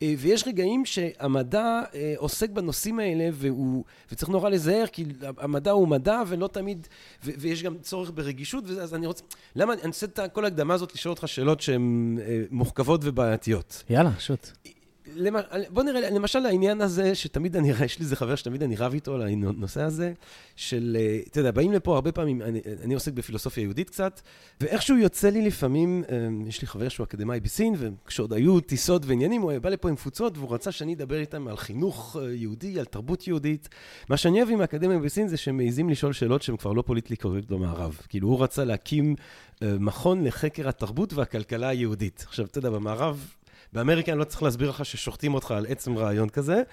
[0.02, 1.82] אה, ויש רגעים שהמדע
[2.18, 5.06] עוסק בנושאים האלה והוא, וצריך נורא לזהר כי
[5.38, 6.88] המדע הוא מדע ולא תמיד,
[7.26, 9.24] ו, ויש גם צורך ברגישות, אז אני רוצה,
[9.56, 12.18] למה, אני רוצה את כל ההקדמה הזאת לשאול אותך שאלות שהן
[12.52, 13.84] מוחכבות ובעייתיות.
[13.90, 14.52] יאללה, שוט.
[15.16, 15.38] למ-
[15.70, 19.16] בוא נראה, למשל העניין הזה, שתמיד אני, יש לי איזה חבר שתמיד אני רב איתו
[19.16, 20.14] על הנושא הזה,
[20.56, 24.22] של, אה, אתה יודע, באים לפה הרבה פעמים, אני, אני עוסק בפילוסופיה יהודית קצת,
[24.62, 29.42] ואיכשהו יוצא לי לפעמים, אה, יש לי חבר שהוא אקדמאי בסין, וכשעוד היו טיסות ועניינים,
[29.42, 32.86] הוא בא לפה עם תפוצות, והוא רצה שאני אדבר איתם על חינוך אה, יהודי, על
[32.86, 33.70] תרבות יהודית.
[34.10, 37.16] מה שאני אוהב עם האקדמיה בסין זה שהם מעיזים לשאול שאלות שהן כבר לא פוליטלי
[37.16, 37.98] קורקט במערב.
[38.10, 39.16] כאילו, הוא רצה להקים
[39.62, 42.26] מכון לחקר התרבות והכלכלה היהודית.
[42.28, 43.34] עכשיו, אתה יודע, במערב...
[43.74, 46.64] באמריקה אני לא צריך להסביר לך ששוחטים אותך על עצם רעיון כזה,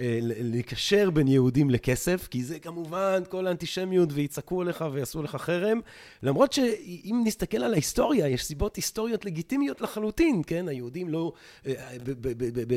[0.00, 5.80] אה, לקשר בין יהודים לכסף, כי זה כמובן כל האנטישמיות ויצעקו עליך ויעשו לך חרם,
[6.22, 10.68] למרות שאם נסתכל על ההיסטוריה, יש סיבות היסטוריות לגיטימיות לחלוטין, כן?
[10.68, 11.32] היהודים לא,
[11.66, 11.96] אה,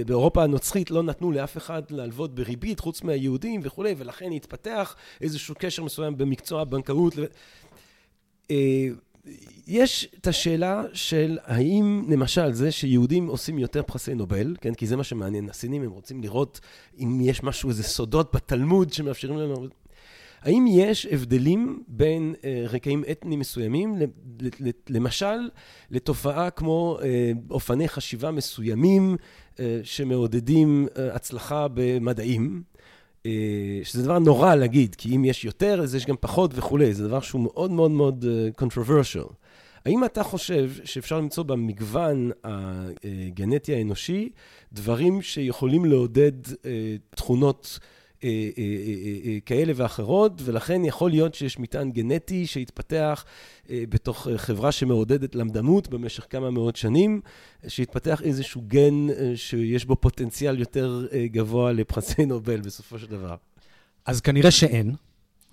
[0.06, 5.84] באירופה הנוצרית לא נתנו לאף אחד להלוות בריבית חוץ מהיהודים וכולי, ולכן התפתח איזשהו קשר
[5.84, 7.14] מסוים במקצוע הבנקאות.
[9.68, 14.96] יש את השאלה של האם למשל זה שיהודים עושים יותר פרסי נובל, כן, כי זה
[14.96, 16.60] מה שמעניין, הסינים הם רוצים לראות
[17.00, 19.68] אם יש משהו, איזה סודות בתלמוד שמאפשרים לנו...
[20.42, 23.96] האם יש הבדלים בין אה, רקעים אתניים מסוימים,
[24.90, 25.50] למשל
[25.92, 29.18] לתופעה כמו אה, אופני חשיבה מסוימים
[29.60, 32.64] אה, שמעודדים אה, הצלחה במדעים?
[33.26, 37.08] אה, שזה דבר נורא להגיד, כי אם יש יותר, אז יש גם פחות וכולי, זה
[37.08, 39.34] דבר שהוא מאוד מאוד מאוד uh, controversial.
[39.86, 44.30] האם אתה חושב שאפשר למצוא במגוון הגנטי האנושי
[44.74, 46.56] דברים שיכולים לעודד uh,
[47.16, 47.80] תכונות
[49.46, 53.26] כאלה ואחרות, ולכן יכול להיות שיש מטען גנטי שהתפתח
[53.72, 57.22] בתוך חברה שמעודדת למדנות במשך כמה מאות שנים,
[57.68, 63.36] שהתפתח איזשהו גן שיש בו פוטנציאל יותר גבוה לפרסי נובל בסופו של דבר.
[64.06, 64.92] אז כנראה שאין,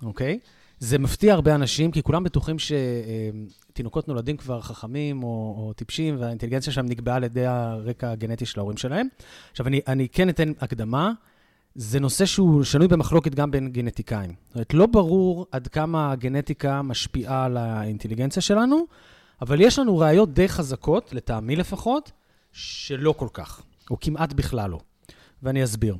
[0.03, 0.39] אוקיי?
[0.79, 6.73] זה מפתיע הרבה אנשים, כי כולם בטוחים שתינוקות נולדים כבר חכמים או, או טיפשים, והאינטליגנציה
[6.73, 9.07] שלהם נקבעה על ידי הרקע הגנטי של ההורים שלהם.
[9.51, 11.11] עכשיו, אני, אני כן אתן הקדמה.
[11.75, 14.33] זה נושא שהוא שנוי במחלוקת גם בין גנטיקאים.
[14.47, 18.85] זאת אומרת, לא ברור עד כמה הגנטיקה משפיעה על האינטליגנציה שלנו,
[19.41, 22.11] אבל יש לנו ראיות די חזקות, לטעמי לפחות,
[22.51, 23.61] שלא כל כך,
[23.91, 24.79] או כמעט בכלל לא.
[25.43, 25.95] ואני אסביר.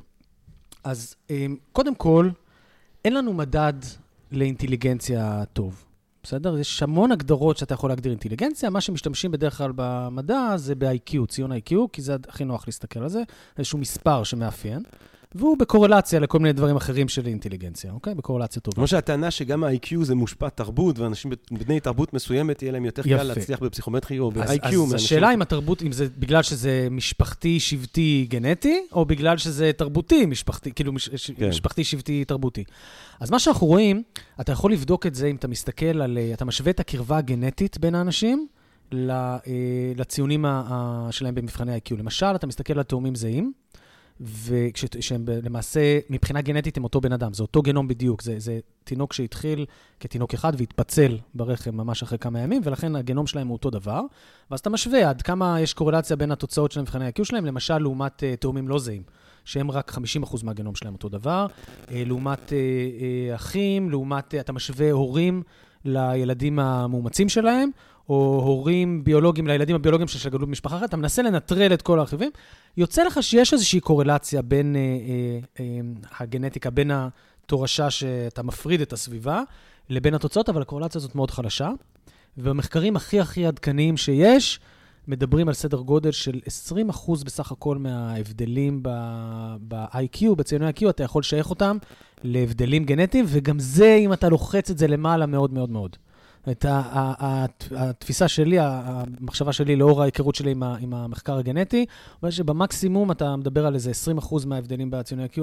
[0.84, 2.30] אז אמ, קודם כל,
[3.04, 3.72] אין לנו מדד
[4.32, 5.84] לאינטליגנציה טוב,
[6.22, 6.58] בסדר?
[6.58, 11.52] יש המון הגדרות שאתה יכול להגדיר אינטליגנציה, מה שמשתמשים בדרך כלל במדע זה ב-IQ, ציון
[11.52, 13.22] IQ, כי זה הכי נוח להסתכל על זה,
[13.58, 14.82] איזשהו מספר שמאפיין.
[15.34, 18.14] והוא בקורלציה לכל מיני דברים אחרים של אינטליגנציה, אוקיי?
[18.14, 18.74] בקורלציה טובה.
[18.74, 23.18] כמו שהטענה שגם ה-IQ זה מושפע תרבות, ואנשים בני תרבות מסוימת, יהיה להם יותר יפה.
[23.18, 24.66] קל להצליח בפסיכומטרי או ב-IQ.
[24.66, 29.70] אז, אז השאלה אם התרבות, אם זה בגלל שזה משפחתי, שבטי, גנטי, או בגלל שזה
[29.76, 31.48] תרבותי, משפחתי, כאילו מש, כן.
[31.48, 32.64] משפחתי, שבטי, תרבותי.
[33.20, 34.02] אז מה שאנחנו רואים,
[34.40, 37.78] אתה יכול לבדוק את זה אם אתה מסתכל על, אה, אתה משווה את הקרבה הגנטית
[37.78, 38.46] בין האנשים
[38.94, 39.38] אה,
[39.96, 40.44] לציונים
[41.10, 41.96] שלהם במבחני ה-IQ.
[41.98, 43.52] למשל, אתה מסתכל על תאומים זהים,
[44.22, 49.12] ושהם למעשה, מבחינה גנטית הם אותו בן אדם, זה אותו גנום בדיוק, זה, זה תינוק
[49.12, 49.66] שהתחיל
[50.00, 54.00] כתינוק אחד והתפצל ברחם ממש אחרי כמה ימים, ולכן הגנום שלהם הוא אותו דבר.
[54.50, 58.22] ואז אתה משווה עד כמה יש קורלציה בין התוצאות של מבחני ה-IQ שלהם, למשל לעומת
[58.22, 59.02] uh, תאומים לא זהים,
[59.44, 59.92] שהם רק
[60.24, 65.42] 50% מהגנום שלהם אותו דבר, uh, לעומת uh, uh, אחים, לעומת, uh, אתה משווה הורים
[65.84, 67.70] לילדים המאומצים שלהם,
[68.08, 72.30] או הורים ביולוגיים לילדים הביולוגיים שגדלו במשפחה אחרת, אתה מנסה לנטרל את כל הרכיבים,
[72.76, 75.80] יוצא לך שיש איזושהי קורלציה בין אה, אה, אה,
[76.18, 79.42] הגנטיקה, בין התורשה שאתה מפריד את הסביבה,
[79.90, 81.70] לבין התוצאות, אבל הקורלציה הזאת מאוד חלשה.
[82.36, 84.60] והמחקרים הכי הכי עדכניים שיש,
[85.08, 86.40] מדברים על סדר גודל של
[86.90, 88.82] 20% בסך הכל מההבדלים
[89.68, 91.76] ב-IQ, בציוני ה-IQ, אתה יכול לשייך אותם
[92.22, 95.96] להבדלים גנטיים, וגם זה, אם אתה לוחץ את זה למעלה מאוד מאוד מאוד.
[96.50, 96.66] את
[97.76, 101.86] התפיסה שלי, המחשבה שלי, לאור ההיכרות שלי עם, המחקר הגנטי,
[102.22, 105.40] אומר שבמקסימום אתה מדבר על איזה 20% מההבדלים בציוני ה-Q.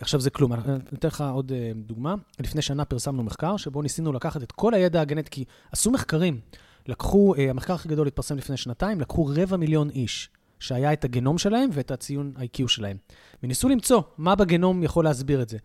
[0.00, 0.52] עכשיו זה כלום.
[0.52, 0.60] אני
[0.94, 2.14] אתן לך עוד אה, דוגמה.
[2.40, 6.40] לפני שנה פרסמנו מחקר שבו ניסינו לקחת את כל הידע הגנטי, כי עשו מחקרים.
[6.86, 10.30] לקחו, אה, המחקר הכי גדול התפרסם לפני שנתיים, לקחו רבע מיליון איש.
[10.60, 12.96] שהיה את הגנום שלהם ואת הציון IQ שלהם.
[13.42, 15.58] וניסו למצוא מה בגנום יכול להסביר את זה.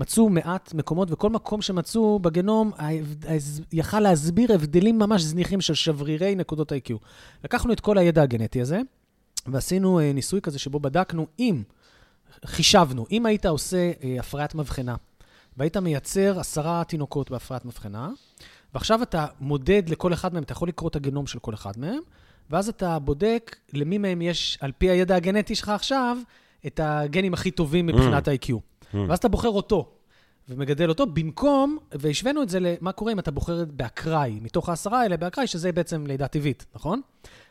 [0.00, 2.72] מצאו מעט מקומות, וכל מקום שמצאו בגנום
[3.72, 6.94] יכל להסביר הבדלים ממש זניחים של שברירי נקודות ה-IQ.
[7.44, 8.80] לקחנו את כל הידע הגנטי הזה,
[9.46, 11.62] ועשינו אה, ניסוי כזה שבו בדקנו אם,
[12.44, 14.96] חישבנו, אם היית עושה אה, הפריית מבחנה,
[15.56, 18.10] והיית מייצר עשרה תינוקות בהפריית מבחנה,
[18.74, 22.00] ועכשיו אתה מודד לכל אחד מהם, אתה יכול לקרוא את הגנום של כל אחד מהם,
[22.50, 26.18] ואז אתה בודק למי מהם יש, על פי הידע הגנטי שלך עכשיו,
[26.66, 28.28] את הגנים הכי טובים מבחינת
[28.94, 29.08] ה-IQ.
[29.08, 29.92] ואז אתה בוחר אותו,
[30.48, 35.16] ומגדל אותו, במקום, והשווינו את זה למה קורה אם אתה בוחר באקראי, מתוך העשרה האלה
[35.16, 37.00] באקראי, שזה בעצם לידה טבעית, נכון?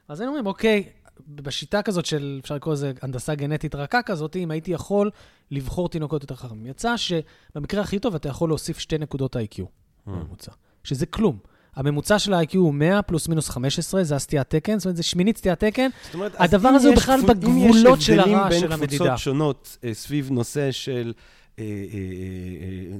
[0.07, 0.89] אז היינו אומרים, אוקיי,
[1.27, 5.11] בשיטה כזאת של, אפשר לקרוא לזה הנדסה גנטית רכה כזאת, אם הייתי יכול
[5.51, 6.65] לבחור תינוקות יותר חכמים.
[6.65, 9.61] יצא שבמקרה הכי טוב אתה יכול להוסיף שתי נקודות IQ
[10.05, 10.51] בממוצע,
[10.83, 11.37] שזה כלום.
[11.77, 15.37] הממוצע של ה-IQ הוא 100 פלוס מינוס 15, זה הסטיית תקן, זאת אומרת, זה שמינית
[15.37, 15.89] סטיית תקן.
[16.05, 18.71] זאת אומרת, הדבר הזה הוא בכלל גבול- בגבולות של הרעש של אם יש הבדלים בין
[18.71, 18.97] המדידה.
[19.05, 21.13] קבוצות שונות אה, סביב נושא של...
[21.59, 21.69] אה, אה,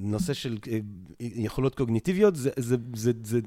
[0.01, 0.57] נושא של
[1.19, 3.39] יכולות קוגניטיביות, זה- זה- זה זה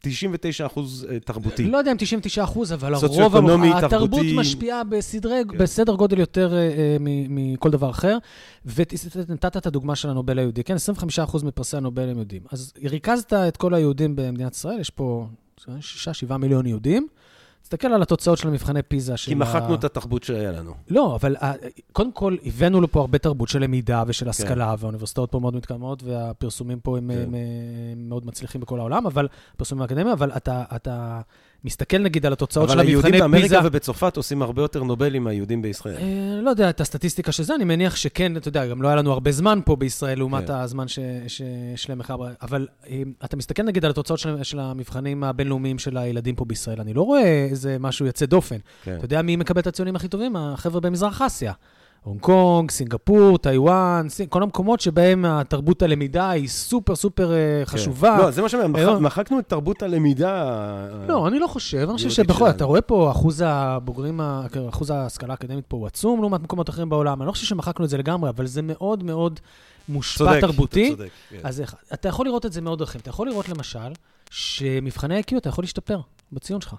[0.00, 1.66] 99 אחוז אה, תרבותי.
[1.66, 3.36] לא יודע אם 99 אחוז, אבל הרוב,
[3.74, 4.26] התרבות.
[4.34, 5.58] משפיעה בסדרי, כן.
[5.58, 8.18] בסדר גודל יותר אה, אה, מכל דבר אחר.
[8.66, 10.74] ונתת את הדוגמה של הנובל היהודי, כן?
[10.74, 12.42] 25 אחוז מפרסי הנובל הם יהודים.
[12.52, 15.26] אז ריכזת את כל היהודים במדינת ישראל, יש פה
[15.60, 17.08] 6-7 מיליון יהודים.
[17.68, 19.74] תסתכל על התוצאות של המבחני פיזה כי מחקנו ה...
[19.74, 20.74] את התרבות שהיה לנו.
[20.88, 21.52] לא, אבל אה,
[21.92, 24.10] קודם כל, הבאנו לפה הרבה תרבות של למידה כן.
[24.10, 27.20] ושל השכלה, והאוניברסיטאות פה מאוד מתקדמות, והפרסומים פה הם, כן.
[27.20, 27.34] הם,
[27.92, 31.20] הם מאוד מצליחים בכל העולם, אבל, פרסומים אקדמיים, אבל אתה, אתה
[31.64, 33.68] מסתכל נגיד על התוצאות של אבל היהודים המבחני באמריקה פיזה.
[33.68, 35.96] ובצרפת עושים הרבה יותר נובלים מהיהודים בישראל.
[35.96, 38.96] אה, לא יודע את הסטטיסטיקה של זה, אני מניח שכן, אתה יודע, גם לא היה
[38.96, 40.52] לנו הרבה זמן פה בישראל לעומת כן.
[40.54, 45.24] הזמן ש- שיש להם מחר, אבל אה, אתה מסתכל נגיד על התוצאות של, של המבחנים
[45.24, 48.56] הבינלאומיים של הילדים פה בישראל, אני לא רואה איזה משהו יוצא דופן.
[48.84, 48.96] כן.
[48.96, 50.36] אתה יודע מי מקבל את הציונים הכי טובים?
[50.36, 51.52] החבר'ה במזרח אסיה.
[52.04, 58.18] הונג קונג, סינגפור, טיוואן, סינג, כל המקומות שבהם התרבות הלמידה היא סופר סופר אה, חשובה.
[58.18, 60.56] לא, זה מה שאומר, מח- היום- מחקנו את תרבות הלמידה.
[61.08, 62.50] לא, אני לא חושב, אני חושב שבכל.
[62.50, 66.88] אתה רואה פה אחוז הבוגרים, ה- אחוז ההשכלה האקדמית פה הוא עצום לעומת מקומות אחרים
[66.88, 67.20] בעולם.
[67.22, 69.40] אני לא חושב שמחקנו את זה לגמרי, אבל זה מאוד מאוד
[69.88, 70.88] מושפע צודק, תרבותי.
[70.88, 71.38] אתה צודק, כן.
[71.42, 73.00] אז איך- אתה יכול לראות את זה מאוד דרכים.
[73.00, 73.78] אתה יכול לראות למשל,
[74.30, 76.00] שמבחני ה-IQ אתה יכול להשתפר
[76.32, 76.74] בציון שלך.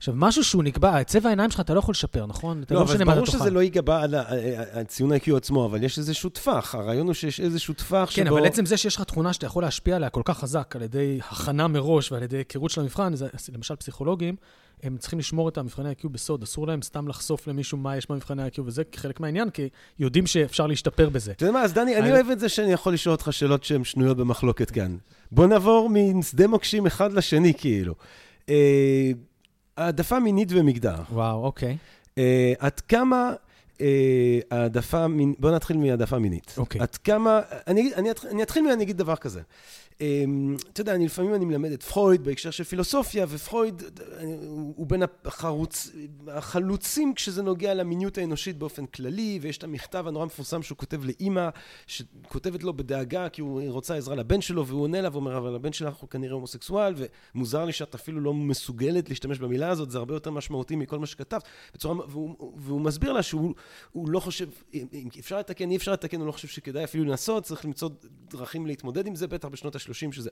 [0.00, 2.62] עכשיו, משהו שהוא נקבע, צבע העיניים שלך אתה לא יכול לשפר, נכון?
[2.62, 3.50] אתה לא, אבל ברור שזה.
[3.50, 4.24] לא ייגבה על ה-
[4.72, 6.74] על ציון ה-IQ עצמו, אבל יש איזשהו טווח.
[6.74, 8.24] הרעיון הוא שיש איזשהו טווח שבו...
[8.24, 10.82] כן, אבל עצם זה שיש לך תכונה שאתה יכול להשפיע עליה כל כך חזק על
[10.82, 14.36] ידי הכנה מראש ועל ידי היכרות של המבחן, זה, למשל פסיכולוגים,
[14.82, 18.42] הם צריכים לשמור את המבחני ה-IQ בסוד, אסור להם סתם לחשוף למישהו מה יש במבחני
[18.42, 21.30] ה-IQ, וזה חלק מהעניין, כי יודעים שאפשר להשתפר בזה.
[21.32, 23.84] אתה יודע מה, אז דני, אני- אוהב את זה שאני יכול לשאול אותך שאלות שהן
[23.84, 24.96] שנויות במחלוקת כאן.
[25.32, 27.94] בוא נעבור משדה מוקשים אחד לשני, כאילו.
[29.80, 30.96] העדפה מינית ומגדר.
[31.12, 31.76] וואו, אוקיי.
[32.18, 33.32] אה, עד כמה
[33.80, 36.54] אה, העדפה מינית, בוא נתחיל מהעדפה מינית.
[36.58, 36.80] אוקיי.
[36.80, 39.40] עד כמה, אני, אני, אני אתחיל ואני אגיד דבר כזה.
[40.00, 40.24] אה,
[40.72, 43.82] אתה יודע, אני לפעמים אני מלמד את פרויד בהקשר של פילוסופיה, ופרויד
[44.76, 45.90] הוא בין החרוץ,
[46.28, 51.48] החלוצים כשזה נוגע למיניות האנושית באופן כללי, ויש את המכתב הנורא מפורסם שהוא כותב לאימא,
[51.86, 55.72] שכותבת לו בדאגה כי הוא רוצה עזרה לבן שלו, והוא עונה לה ואומר, אבל הבן
[55.72, 56.94] שלך הוא כנראה הומוסקסואל,
[57.34, 61.06] ומוזר לי שאת אפילו לא מסוגלת להשתמש במילה הזאת, זה הרבה יותר משמעותי מכל מה
[61.06, 61.42] שכתבת.
[61.74, 63.54] בצורה, והוא, והוא מסביר לה שהוא
[63.92, 67.44] הוא לא חושב, אם אפשר לתקן, אי אפשר לתקן, הוא לא חושב שכדאי אפילו לנסות,
[67.44, 67.88] צריך למצוא
[68.30, 70.30] דרכים להתמודד עם זה, בטח בשנות ה-30 שזה...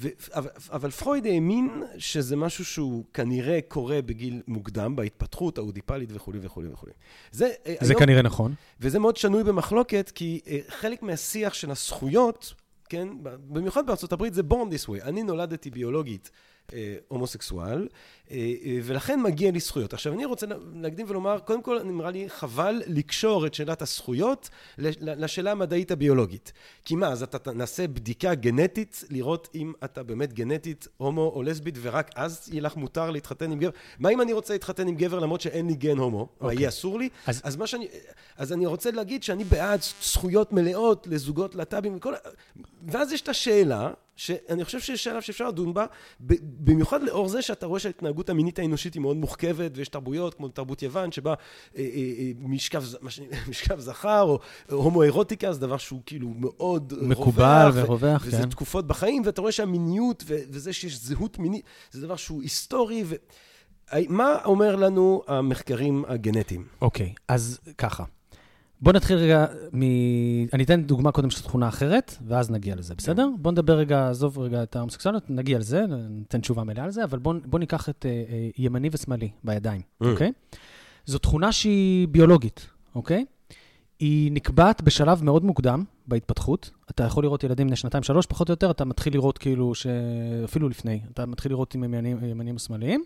[0.00, 6.38] ו, אבל, אבל פרויד האמין שזה משהו שהוא כנראה קורה בגיל מוקדם, בהתפתחות האודיפלית וכולי
[6.42, 6.92] וכולי וכולי.
[7.32, 8.54] זה, אה, זה היום- כנראה נכון.
[8.80, 12.54] וזה מאוד שנוי במחלוקת, כי אה, חלק מהשיח של הזכויות,
[12.88, 15.02] כן, במיוחד בארצות הברית זה born this way.
[15.02, 16.30] אני נולדתי ביולוגית
[17.08, 17.88] הומוסקסואל,
[18.30, 19.92] אה, אה, ולכן מגיע לי זכויות.
[19.94, 24.48] עכשיו, אני רוצה להקדים ולומר, קודם כל, נראה לי חבל לקשור את שאלת הזכויות
[24.78, 26.52] לשאלה המדעית הביולוגית.
[26.84, 31.74] כי מה, אז אתה נעשה בדיקה גנטית, לראות אם אתה באמת גנטית הומו או לסבית,
[31.82, 33.70] ורק אז יהיה לך מותר להתחתן עם גבר?
[33.98, 36.18] מה אם אני רוצה להתחתן עם גבר למרות שאין לי גן הומו?
[36.18, 36.56] או אוקיי.
[36.58, 37.08] יהיה אסור לי?
[37.26, 37.88] אז- אז מה שאני,
[38.36, 42.14] אז אני רוצה להגיד שאני בעד זכויות מלאות לזוגות להט"בים וכל,
[42.86, 45.86] ואז יש את השאלה, שאני חושב שיש שאלה שאפשר לדון בה,
[46.40, 50.82] במיוחד לאור זה שאתה רואה שההתנהגות המינית האנושית היא מאוד מורכבת, ויש תרבויות כמו תרבות
[50.82, 51.34] יוון, שבה אה,
[51.76, 51.84] אה,
[52.18, 52.84] אה, משכב,
[53.50, 54.38] משכב זכר, או
[54.70, 58.50] הומואירוטיקה, זה דבר שהוא כאילו מאוד מקובל ורווח, וזה כן.
[58.50, 63.14] תקופות בחיים, ואתה רואה שהמיניות וזה שיש זהות מינית, זה דבר שהוא היסטורי, ו...
[64.08, 66.66] מה אומר לנו המחקרים הגנטיים?
[66.80, 68.04] אוקיי, אז ככה.
[68.80, 69.82] בוא נתחיל רגע מ...
[70.52, 73.28] אני אתן דוגמה קודם של תכונה אחרת, ואז נגיע לזה, בסדר?
[73.38, 77.18] בוא נדבר רגע, עזוב רגע את ההומוסקסואליות, נגיע לזה, ניתן תשובה מלאה על זה, אבל
[77.18, 80.06] בוא, בוא ניקח את אה, אה, ימני ושמאלי בידיים, Mm.
[80.06, 80.32] אוקיי?
[81.06, 83.24] זו תכונה שהיא ביולוגית, אוקיי?
[84.00, 86.70] היא נקבעת בשלב מאוד מוקדם בהתפתחות.
[86.90, 89.86] אתה יכול לראות ילדים בני שנתיים-שלוש, פחות או יותר, אתה מתחיל לראות כאילו, ש...
[90.44, 93.04] אפילו לפני, אתה מתחיל לראות אם הם ימנים, ימנים או שמאליים.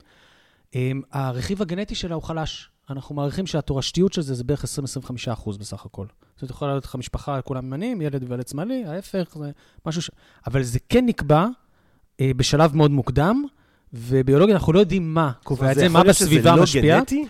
[0.75, 2.69] אמ, הרכיב הגנטי שלה הוא חלש.
[2.91, 6.07] אנחנו מעריכים שהתורשתיות של זה זה בערך 20-25 אחוז בסך הכל.
[6.37, 9.51] זאת יכולה להיות לך משפחה, כולם ימנים, ילד וילד שמאלי, ההפך, זה
[9.87, 10.11] משהו ש...
[10.47, 11.47] אבל זה כן נקבע
[12.21, 13.45] אה, בשלב מאוד מוקדם,
[13.93, 16.83] וביולוגיה אנחנו לא יודעים מה קובע את זה, מה בסביבה משפיע.
[16.83, 17.27] זה לא גנטי?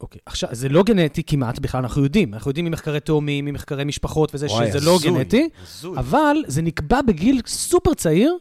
[0.00, 2.34] אוקיי, עכשיו, זה לא גנטי כמעט בכלל, אנחנו יודעים.
[2.34, 5.98] אנחנו יודעים ממחקרי תאומים, ממחקרי משפחות וזה, וואי, שזה לא הזוי, גנטי, הזוי.
[5.98, 8.36] אבל זה נקבע בגיל סופר צעיר,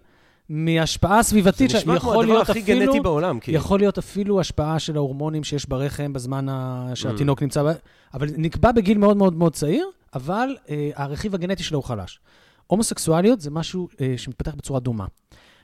[0.50, 2.86] מהשפעה סביבתית, זה נשמע כמו הדבר להיות הכי אפילו...
[2.86, 3.58] גנטי בעולם, כאילו.
[3.58, 6.88] יכול להיות אפילו השפעה של ההורמונים שיש ברחם בזמן ה...
[6.92, 6.96] Mm.
[6.96, 7.68] שהתינוק נמצא, ב...
[8.14, 12.20] אבל נקבע בגיל מאוד מאוד מאוד צעיר, אבל אה, הרכיב הגנטי שלו הוא חלש.
[12.68, 15.06] הומוסקסואליות זה משהו אה, שמתפתח בצורה דומה.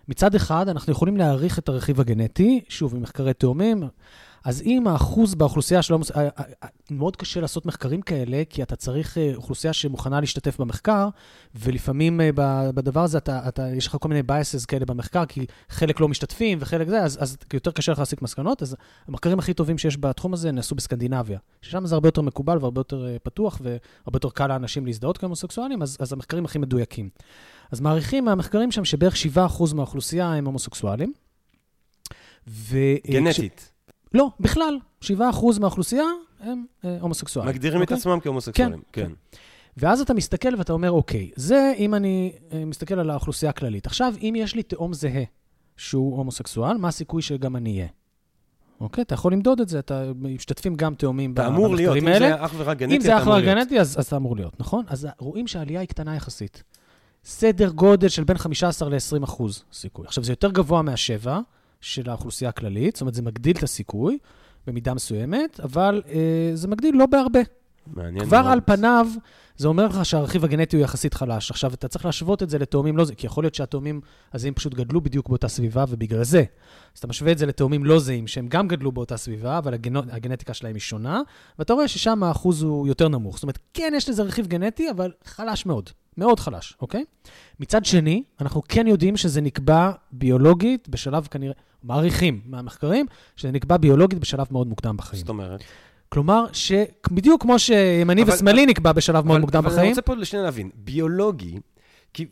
[0.08, 3.84] מצד אחד, אנחנו יכולים להעריך את הרכיב הגנטי, שוב, עם מחקרי תאומים,
[4.46, 6.12] אז אם האחוז באוכלוסייה של הומוס...
[6.12, 6.30] אה, אה,
[6.64, 11.10] אה, מאוד קשה לעשות מחקרים כאלה, כי אתה צריך אוכלוסייה שמוכנה להשתתף במחקר,
[11.56, 12.22] ולפעמים
[12.76, 16.58] בדבר הזה אתה, אתה, יש לך כל מיני biases כאלה במחקר, כי חלק לא משתתפים
[16.62, 18.62] וחלק זה, אז, אז יותר קשה לך להסיק מסקנות.
[18.62, 18.76] אז
[19.08, 23.18] המחקרים הכי טובים שיש בתחום הזה נעשו בסקנדינביה, ששם זה הרבה יותר מקובל והרבה יותר
[23.24, 27.10] פתוח, והרבה יותר קל לאנשים להזדהות כהומוסקסואלים, אז, אז המחקרים הכי מדויקים.
[27.72, 31.14] אז מעריכים מהמחקרים שם שבערך 7% מהאוכלוסייה הם הומוסקסואלים.
[32.48, 32.78] ו...
[32.78, 33.75] אה, כש- גנטית.
[34.16, 35.06] לא, בכלל, 7%
[35.60, 36.06] מהאוכלוסייה
[36.40, 37.54] הם אה, הומוסקסואלים.
[37.54, 37.98] מגדירים את אוקיי?
[37.98, 38.82] עצמם כהומוסקסואלים.
[38.92, 39.12] כן, כן.
[39.78, 43.86] ואז אתה מסתכל ואתה אומר, אוקיי, זה אם אני אה, מסתכל על האוכלוסייה הכללית.
[43.86, 45.24] עכשיו, אם יש לי תאום זהה
[45.78, 47.88] שהוא הומוסקסואל, מה הסיכוי שגם אני אהיה?
[48.82, 49.02] אוקיי?
[49.02, 52.38] אתה יכול למדוד את זה, אתה משתתפים גם תאומים אתה אמור להיות, במחקרים אם האלה.
[52.38, 53.44] זה אך ורק גנטי, אם זה אך ורק.
[53.44, 54.86] גנטי, אז, אז אתה אמור להיות, נכון?
[54.88, 56.64] אז רואים שהעלייה היא קטנה יחסית.
[57.26, 60.06] סדר גודל של בין 15 ל-20 אחוז סיכוי.
[60.06, 61.40] עכשיו, זה יותר גבוה מהשבע
[61.86, 64.18] של האוכלוסייה הכללית, זאת אומרת, זה מגדיל את הסיכוי
[64.68, 67.40] במידה מסוימת, אבל אה, זה מגדיל לא בהרבה.
[67.88, 68.52] מעניין כבר מאוד.
[68.52, 69.08] על פניו,
[69.58, 71.52] זה אומר לך שהרכיב הגנטי הוא יחסית חלש.
[71.52, 74.02] עכשיו, אתה צריך להשוות את זה לתאומים לא זהים, כי יכול להיות שהתאומים
[74.34, 76.44] הזהים פשוט גדלו בדיוק באותה סביבה, ובגלל זה.
[76.94, 80.02] אז אתה משווה את זה לתאומים לא זהים, שהם גם גדלו באותה סביבה, אבל הגנו,
[80.12, 81.22] הגנטיקה שלהם היא שונה,
[81.60, 83.36] ואתה רואה ששם האחוז הוא יותר נמוך.
[83.36, 85.90] זאת אומרת, כן, יש לזה רכיב גנטי, אבל חלש מאוד.
[86.18, 87.04] מאוד חלש, אוקיי?
[87.60, 93.06] מצד שני, אנחנו כן יודעים שזה נקבע ביולוגית בשלב כנראה, מעריכים מהמחקרים,
[93.36, 95.20] שזה נקבע ביולוגית בשלב מאוד מוקדם בחיים.
[95.20, 95.64] זאת אומרת.
[96.16, 100.02] כלומר, שבדיוק כמו שימני אבל- ושמאלי נקבע בשלב מאוד אבל- מוקדם אבל אני בחיים, רוצה
[100.02, 101.60] פה לשנייה להבין, ביולוגי,
[102.14, 102.26] כי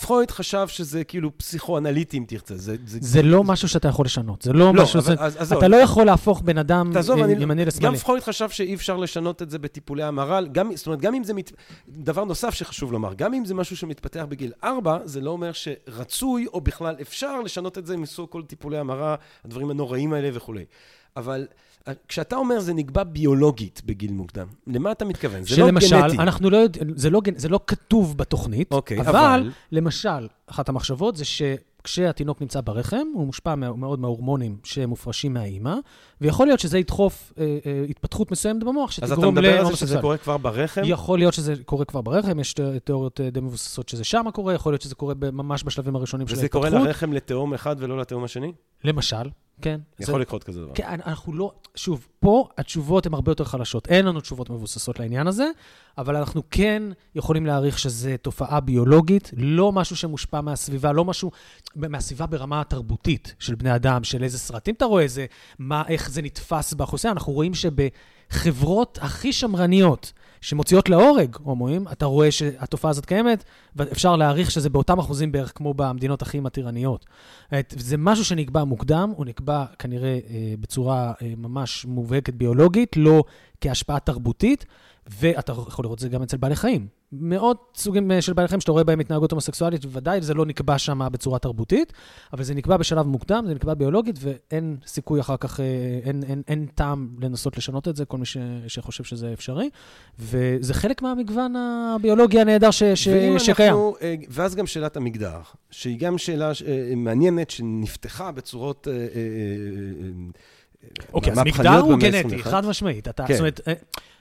[0.00, 2.56] פרויד חשב שזה כאילו פסיכואנליטי, אם תרצה.
[2.56, 2.76] זה...
[2.84, 4.42] זה לא משהו שאתה יכול לשנות.
[4.42, 5.00] זה לא לא, משהו...
[5.00, 5.58] אבל- זה- אז- עזוב.
[5.58, 7.32] אתה לא יכול להפוך בן אדם תעזוב, אה, אני...
[7.32, 7.96] ימני גם לשמאלי.
[7.98, 11.34] פרויד חשב שאי אפשר לשנות את זה בטיפולי המרה, גם, זאת אומרת, גם אם זה...
[11.34, 11.52] מת...
[11.88, 16.46] דבר נוסף שחשוב לומר, גם אם זה משהו שמתפתח בגיל 4, זה לא אומר שרצוי
[16.52, 19.14] או בכלל אפשר לשנות את זה מסוג כל טיפולי המרה,
[19.44, 20.64] הדברים הנוראים האלה וכולי.
[21.16, 21.46] אבל
[22.08, 25.44] כשאתה אומר זה נקבע ביולוגית בגיל מוקדם, למה אתה מתכוון?
[25.44, 26.18] זה לא שלמשל, גנטי.
[26.18, 31.16] אנחנו לא יודעים, זה לא, זה לא כתוב בתוכנית, אוקיי, אבל, אבל- למשל, אחת המחשבות
[31.16, 35.74] זה שכשהתינוק נמצא ברחם, הוא מושפע מאוד מההורמונים שמופרשים מהאימא,
[36.24, 39.56] ויכול להיות שזה ידחוף אה, אה, התפתחות מסוימת במוח אז אתה שתגרום מדבר על זה
[39.56, 40.00] שזה להומוסקסואל.
[40.00, 40.82] קורה כבר ברחם?
[40.84, 42.54] יכול להיות שזה קורה כבר ברחם, יש
[42.84, 46.32] תיאוריות אה, די מבוססות שזה שם קורה, יכול להיות שזה קורה ממש בשלבים הראשונים של
[46.34, 46.68] וזה ההתפתחות.
[46.68, 48.52] קורה לרחם לתאום אחד ולא לתאום השני?
[48.84, 49.30] למשל,
[49.62, 49.80] כן.
[49.98, 50.72] זה- יכול לקרות כזה דבר.
[50.74, 51.52] כן, אנחנו לא...
[51.74, 53.88] שוב, פה התשובות הן הרבה יותר חלשות.
[53.88, 55.50] אין לנו תשובות מבוססות לעניין הזה,
[55.98, 56.82] אבל אנחנו כן
[57.14, 61.30] יכולים להעריך שזו תופעה ביולוגית, לא משהו שמושפע מהסביבה, לא משהו...
[61.76, 65.26] מהסביבה ברמה התרבותית של בני אדם, של איזה סרטים אתה רואה, זה,
[65.58, 67.12] מה, איך זה נתפס באוכלוסייה.
[67.12, 73.44] אנחנו רואים שבחברות הכי שמרניות, שמוציאות להורג הומואים, אתה רואה שהתופעה הזאת קיימת,
[73.76, 77.06] ואפשר להעריך שזה באותם אחוזים בערך כמו במדינות הכי מתירניות.
[77.70, 83.24] זה משהו שנקבע מוקדם, הוא נקבע כנראה אה, בצורה אה, ממש מובהקת ביולוגית, לא
[83.60, 84.66] כהשפעה תרבותית,
[85.06, 86.86] ואתה יכול לראות את זה גם אצל בעלי חיים.
[87.20, 90.78] מאות סוגים אה, של בעלי חיים שאתה רואה בהם התנהגות הומוסקסואלית, בוודאי זה לא נקבע
[90.78, 91.92] שם בצורה תרבותית,
[92.32, 95.64] אבל זה נקבע בשלב מוקדם, זה נקבע ביולוגית, ואין סיכוי אחר כך, אה,
[96.04, 98.36] אין, אין, אין טעם לנסות לשנות את זה, כל מי ש,
[98.68, 99.70] שחושב שזה אפשרי.
[100.18, 103.08] וזה חלק מהמגוון הביולוגי הנהדר ש, ש,
[103.38, 103.68] שקיים.
[103.68, 105.38] אנחנו, אה, ואז גם שאלת המגדר,
[105.70, 106.62] שהיא גם שאלה ש-
[106.96, 108.88] מעניינת, שנפתחה בצורות...
[111.12, 112.42] אוקיי, אז מגדר הוא גנטי, ה-21.
[112.42, 113.08] חד משמעית.
[113.08, 113.34] אתה, כן.
[113.34, 113.60] זאת אומרת,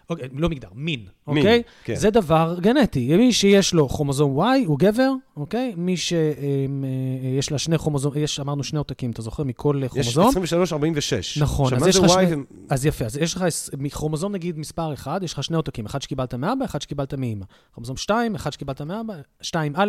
[0.10, 1.64] אוקיי, לא מגדר, מין, מין, אוקיי?
[1.84, 1.96] כן.
[1.96, 3.18] זה דבר גנטי.
[3.18, 5.74] מי שיש לו כרומוזום Y הוא גבר, אוקיי?
[5.78, 10.44] מי שיש לה שני כרומוזום, יש, אמרנו שני עותקים, אתה זוכר, מכל יש כרומוזום?
[10.44, 11.42] 23-46.
[11.42, 12.40] נכון, אז יש לך שני- ו-
[12.70, 13.46] אז יפה, אז יש לך
[13.78, 17.46] מכרומוזום נגיד מספר 1, יש לך שני עותקים, אחד שקיבלת מאבא, אחד שקיבלת מאמא.
[17.74, 19.48] כרומוזום 2, אחד שקיבלת מאבא, 2א,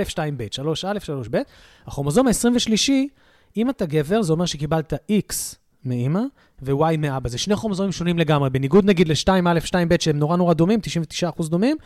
[0.09, 0.99] 2ב, 3א,
[1.29, 1.37] 3ב.
[1.87, 2.91] הכרומוזום ה-23,
[3.57, 5.35] אם אתה גבר, זה אומר שקיבלת X
[5.85, 6.21] מאמא
[6.63, 7.29] ו-Y מאבא.
[7.29, 10.81] זה שני כרומוזומים שונים לגמרי, בניגוד נגיד ל-2א, 2ב, שהם נורא נורא דומים,
[11.43, 11.77] 99% דומים,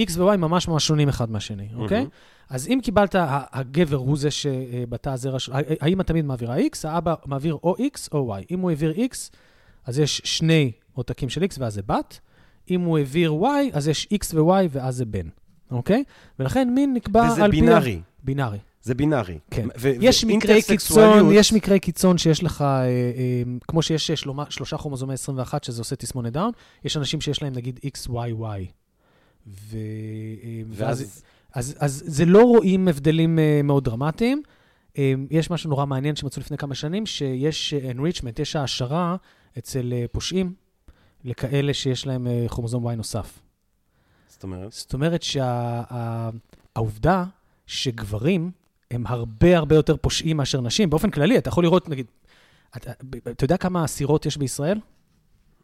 [0.00, 2.06] X ו-Y ממש ממש שונים אחד מהשני, אוקיי?
[2.50, 3.14] אז אם קיבלת,
[3.52, 8.36] הגבר הוא זה שבתא הזרע שלו, האמא תמיד מעבירה X, האבא מעביר או X או
[8.36, 8.42] Y.
[8.50, 9.16] אם הוא העביר X,
[9.86, 12.20] אז יש שני עותקים של X ואז זה בת.
[12.70, 15.28] אם הוא העביר Y, אז יש X ו-Y ואז זה בן,
[15.70, 16.04] אוקיי?
[16.38, 17.60] ולכן מין נקבע וזה על פי...
[17.60, 18.00] בינארי.
[18.24, 19.38] בינארי, זה בינארי.
[19.50, 19.68] כן.
[19.78, 24.44] ו- יש מקרי ואינטרסקסואליות- קיצון, יש מקרי קיצון שיש לך, אה, אה, כמו שיש שלומה,
[24.50, 26.50] שלושה כרומוזומי 21, שזה עושה תסמונת דאון,
[26.84, 28.42] יש אנשים שיש להם נגיד XYY.
[29.46, 29.76] ו...
[29.76, 31.22] אה, ואז...
[31.54, 34.42] אז, אז זה לא רואים הבדלים uh, מאוד דרמטיים.
[34.98, 39.16] אמ, יש משהו נורא מעניין שמצאו לפני כמה שנים, שיש אה, enrichment, יש העשרה
[39.58, 40.54] אצל אה, פושעים
[41.24, 43.38] לכאלה שיש להם אה, כרומוזום Y נוסף.
[44.28, 44.72] זאת אומרת?
[44.72, 45.22] זאת אומרת
[46.72, 47.24] שהעובדה
[47.66, 48.50] שגברים
[48.90, 52.06] הם הרבה הרבה יותר פושעים מאשר נשים, באופן כללי, אתה יכול לראות, נגיד,
[52.76, 52.90] אתה,
[53.30, 54.78] אתה יודע כמה אסירות יש בישראל?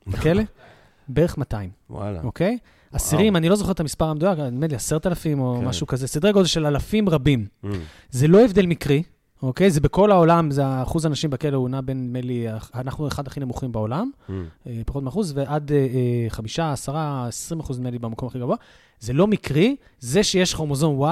[0.06, 0.42] בכלא?
[1.08, 2.20] בערך 200, וואלה.
[2.22, 2.58] אוקיי?
[2.92, 5.66] אסירים, אני לא זוכר את המספר המדויק, נדמה לי 10,000 או כן.
[5.66, 7.46] משהו כזה, סדרי גודל של אלפים רבים.
[7.64, 7.68] Mm.
[8.10, 9.02] זה לא הבדל מקרי,
[9.42, 9.70] אוקיי?
[9.70, 13.40] זה בכל העולם, זה אחוז הנשים בכלא הוא נע בין, נדמה לי, אנחנו אחד הכי
[13.40, 14.32] נמוכים בעולם, Mm.
[14.66, 18.56] אה, פחות מאחוז, ועד אה, אה, חמישה, עשרה, עשרים אחוז נדמה לי במקום הכי גבוה.
[19.00, 21.06] זה לא מקרי, זה שיש כרומוזום Y,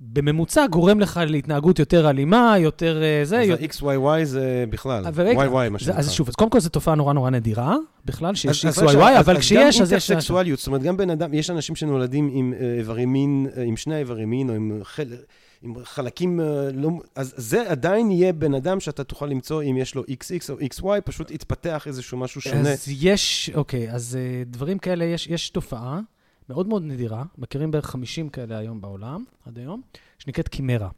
[0.00, 3.40] בממוצע גורם לך להתנהגות יותר אלימה, יותר אה, זה.
[3.40, 5.98] אז יותר- ה-XYY זה בכלל, אבל YY מה שנקרא.
[5.98, 9.20] אז שוב, אז קודם כל זו תופעה נורא נורא נדירה, בכלל, שיש אז- XYY, רגע,
[9.20, 10.10] אבל אז כשיש, גם אז יש...
[10.10, 13.76] אינטרסקסואליות, זאת אומרת, גם בן אדם, יש אנשים שנולדים עם אה, איברי מין, אה, עם
[13.76, 15.14] שני איברי מין, או עם חל-
[15.62, 16.40] עם חלקים
[16.74, 16.90] לא...
[17.14, 21.00] אז זה עדיין יהיה בן אדם שאתה תוכל למצוא אם יש לו XX או XY,
[21.04, 22.60] פשוט יתפתח איזשהו משהו שונה.
[22.72, 26.00] אז יש, אוקיי, אז דברים כאלה, יש, יש תופעה
[26.48, 29.82] מאוד מאוד נדירה, מכירים בערך 50 כאלה היום בעולם, עד היום,
[30.18, 30.88] שנקראת קימרה.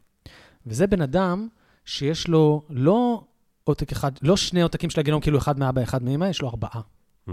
[0.65, 1.47] וזה בן אדם
[1.85, 3.23] שיש לו לא
[3.63, 6.81] עותק אחד, לא שני עותקים של הגנום, כאילו אחד מאבא, אחד מאמא, יש לו ארבעה.
[7.29, 7.31] Mm.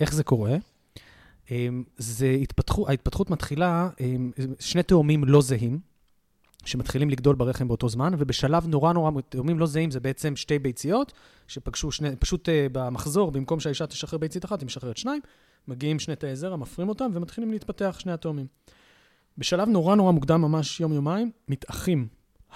[0.00, 0.56] איך זה קורה?
[1.50, 5.78] אמ, זה התפתחו, ההתפתחות מתחילה, אמ, שני תאומים לא זהים,
[6.66, 11.12] שמתחילים לגדול ברחם באותו זמן, ובשלב נורא נורא, תאומים לא זהים זה בעצם שתי ביציות,
[11.48, 15.20] שפגשו שני, פשוט uh, במחזור, במקום שהאישה תשחרר ביצית אחת, היא משחררת שניים,
[15.68, 18.46] מגיעים שני תאי זרע, מפרים אותם, ומתחילים להתפתח שני התאומים.
[19.38, 22.06] בשלב נורא נורא מוקדם, ממש יום-יומיים, מתאחים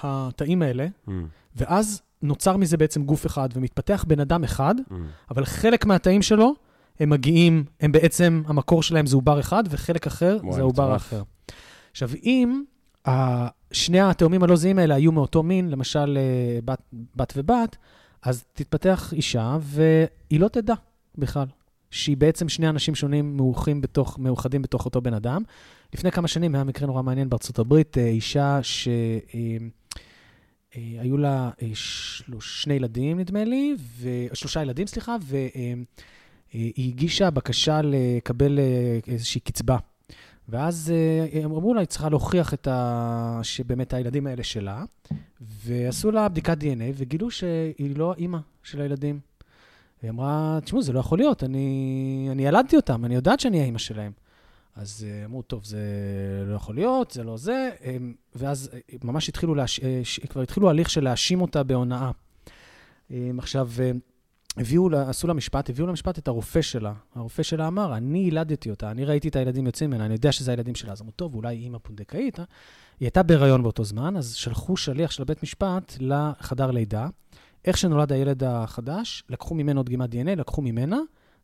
[0.02, 1.10] התאים האלה, Mm.
[1.56, 4.94] ואז נוצר מזה בעצם גוף אחד, ומתפתח בן אדם אחד, Mm.
[5.30, 6.54] אבל חלק מהתאים שלו,
[7.00, 10.92] הם מגיעים, הם בעצם, המקור שלהם זה עובר אחד, וחלק אחר וואי, זה העובר.
[10.92, 11.22] האחר.
[11.90, 12.62] עכשיו, אם
[13.72, 16.82] שני התאומים הלא זהים האלה היו מאותו מין, למשל אה, בת,
[17.16, 17.77] בת ובת,
[18.22, 20.74] אז תתפתח אישה, והיא לא תדע
[21.18, 21.47] בכלל,
[21.90, 25.43] שהיא בעצם שני אנשים שונים מאוחים בתוך, מאוחדים בתוך אותו בן אדם.
[25.94, 28.60] לפני כמה שנים היה מקרה נורא מעניין בארצות הברית, אה, אישה
[30.72, 34.09] שהיו לה אה, שלוש, שני ילדים, נדמה לי, ו...
[34.32, 35.85] שלושה ילדים, סליחה, והיא
[36.89, 38.59] הגישה בקשה לקבל
[39.06, 39.77] איזושהי קצבה.
[40.48, 43.40] ואז אה, הם אמרו לה, היא צריכה להוכיח את ה...
[43.42, 44.84] שבאמת הילדים האלה שלה,
[45.40, 49.20] ועשו לה בדיקת DNA וגילו שהיא לא האימא של הילדים.
[50.02, 53.78] היא אמרה, תשמעו, זה לא יכול להיות, אני, אני ילדתי אותם, אני יודעת שאני האימא
[53.78, 54.12] שלהם.
[54.76, 55.78] אז אה, אמרו, טוב, זה
[56.46, 57.70] לא יכול להיות, זה לא זה,
[58.34, 59.80] ואז אה, ממש התחילו, להש...
[60.28, 62.10] כבר התחילו הליך של להאשים אותה בהונאה.
[63.10, 63.70] אה, עכשיו,
[64.56, 66.93] הביאו, לה- עשו לה משפט, הביאו למשפט את הרופא שלה.
[67.14, 70.51] הרופא שלה אמר, אני ילדתי אותה, אני ראיתי את הילדים יוצאים ממנה, אני יודע שזה
[70.51, 70.93] הילדים שלה.
[70.93, 72.44] אז אמרו, טוב, אולי אימא פונדקאית, אה?
[73.01, 77.09] היא הייתה בהיריון באותו זמן, אז שלחו שליח של בית משפט לחדר לידה.
[77.64, 80.98] איך שנולד הילד החדש, לקחו ממנו דגימת DNA, לקחו ממנה,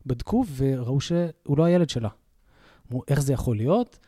[0.05, 2.09] בדקו וראו שהוא לא הילד שלה.
[2.91, 3.99] אמרו, איך זה יכול להיות?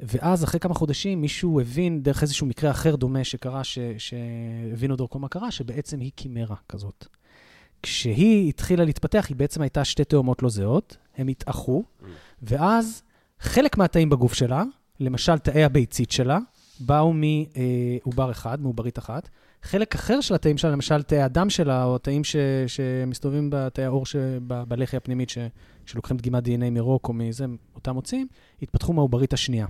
[0.00, 3.62] ואז, אחרי כמה חודשים, מישהו הבין, דרך איזשהו מקרה אחר דומה שקרה,
[3.98, 7.06] שהבינו דרכו מה קרה, שבעצם היא קימרה כזאת.
[7.84, 11.84] כשהיא התחילה להתפתח, היא בעצם הייתה שתי תאומות לא זהות, הם התאחו,
[12.42, 13.02] ואז
[13.40, 14.62] חלק מהתאים בגוף שלה,
[15.00, 16.38] למשל תאי הביצית שלה,
[16.80, 19.28] באו מעובר אחד, מעוברית אחת.
[19.62, 22.36] חלק אחר של התאים שלה, למשל תאי הדם שלה, או התאים ש,
[22.66, 25.38] שמסתובבים בתאי העור שב- בלחי הפנימית, ש,
[25.86, 27.44] שלוקחים דגימת DNA מרוק או מזה,
[27.74, 28.26] אותם מוצאים,
[28.62, 29.66] התפתחו מהעוברית השנייה.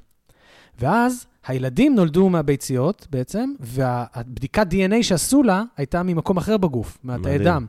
[0.79, 7.39] ואז הילדים נולדו מהביציות בעצם, והבדיקת DNA שעשו לה הייתה ממקום אחר בגוף, מהתאי.
[7.45, 7.67] דם.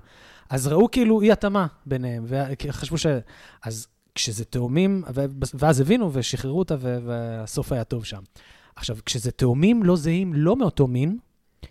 [0.49, 3.05] אז ראו כאילו אי התאמה ביניהם, וחשבו ש...
[3.63, 5.03] אז כשזה תאומים,
[5.53, 8.22] ואז הבינו ושחררו אותה, והסוף היה טוב שם.
[8.76, 11.17] עכשיו, כשזה תאומים לא זהים, לא מאותו מין,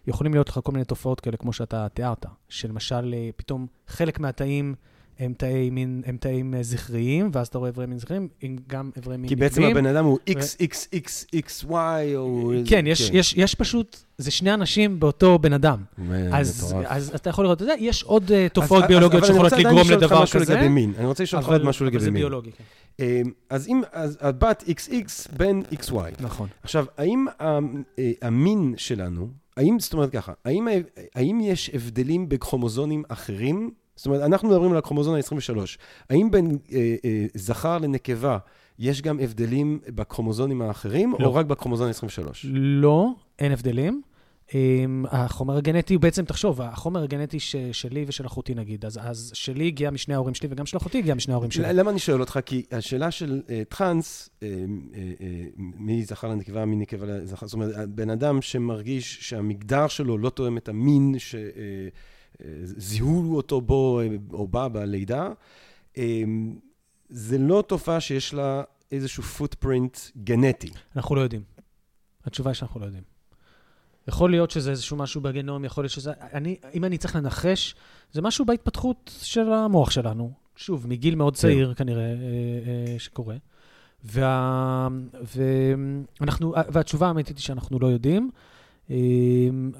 [0.06, 4.74] יכולים להיות לך כל מיני תופעות כאלה, כמו שאתה תיארת, שלמשל, אה, פתאום חלק מהתאים
[5.18, 8.90] הם תאי מין, הם תאים אה, זכריים, ואז אתה רואה איברי מין זכריים, עם גם
[8.96, 9.62] איברי מין כי בעצם.
[9.62, 11.72] הבן אדם הוא XXXXY,
[12.16, 12.52] או...
[12.66, 15.78] כן, יש, יש, יש פשוט, זה שני אנשים באותו בן אדם.
[16.12, 16.86] אה, אז, מטורף.
[16.88, 19.90] אז אתה יכול לראות, אתה יודע, יש עוד אז- תופעות אז- ביולוגיות אבל שיכולות לגרום
[19.90, 20.60] לדבר כזה.
[20.60, 22.20] אני רוצה לשאול אותך עוד אבל, משהו אבל לגבי זה מין.
[22.22, 22.64] ביולוגי, כן.
[23.00, 25.94] אה, אז אם, אז הבת XX בן XY.
[26.20, 26.48] נכון.
[26.62, 27.58] עכשיו, האם אה,
[28.22, 30.68] המין שלנו, האם, זאת אומרת ככה, האם,
[31.14, 33.70] האם יש הבדלים בכרומוזונים אחרים?
[34.04, 35.58] זאת אומרת, אנחנו מדברים על הכרומוזון ה-23.
[36.10, 38.38] האם בין אה, אה, זכר לנקבה
[38.78, 41.26] יש גם הבדלים בכרומוזונים האחרים, לא.
[41.26, 42.28] או רק בכרומוזון ה-23?
[42.44, 43.08] לא,
[43.38, 44.02] אין הבדלים.
[44.54, 49.66] אמ, החומר הגנטי בעצם, תחשוב, החומר הגנטי ש, שלי ושל אחותי נגיד, אז, אז שלי
[49.66, 51.72] הגיע משני ההורים שלי וגם של אחותי הגיע משני ההורים שלי.
[51.72, 52.38] למה אני שואל אותך?
[52.46, 55.24] כי השאלה של uh, טראנס, uh, uh, uh,
[55.56, 60.56] מי זכר לנקבה, מי נקבה לזכר, זאת אומרת, בן אדם שמרגיש שהמגדר שלו לא תואם
[60.56, 62.13] את המין שזיהו uh,
[63.34, 64.00] אותו בו
[64.32, 65.28] או בה בלידה,
[65.94, 65.98] uh,
[67.08, 68.62] זה לא תופעה שיש לה
[68.92, 70.70] איזשהו פוטפרינט גנטי.
[70.96, 71.42] אנחנו לא יודעים.
[72.24, 73.02] התשובה היא שאנחנו לא יודעים.
[74.08, 76.12] יכול להיות שזה איזשהו משהו בגנום, יכול להיות שזה...
[76.20, 77.74] אני, אם אני צריך לנחש,
[78.12, 80.32] זה משהו בהתפתחות של המוח שלנו.
[80.56, 81.84] שוב, מגיל מאוד צעיר כן.
[81.84, 83.36] כנראה אה, אה, שקורה.
[84.04, 84.88] וה,
[86.20, 88.30] ואנחנו, והתשובה האמיתית היא שאנחנו לא יודעים,
[88.90, 88.96] אה,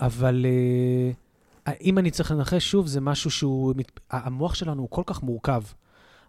[0.01, 1.13] אבל אה,
[1.81, 3.75] אם אני צריך לנחש, שוב, זה משהו שהוא...
[4.11, 5.63] המוח שלנו הוא כל כך מורכב.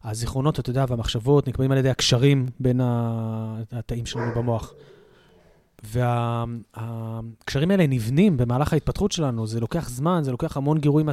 [0.03, 2.81] הזיכרונות, אתה יודע, והמחשבות נקבעים על ידי הקשרים בין
[3.71, 4.73] התאים שלנו במוח.
[5.83, 11.09] והקשרים האלה נבנים במהלך ההתפתחות שלנו, זה לוקח זמן, זה לוקח המון גירויים.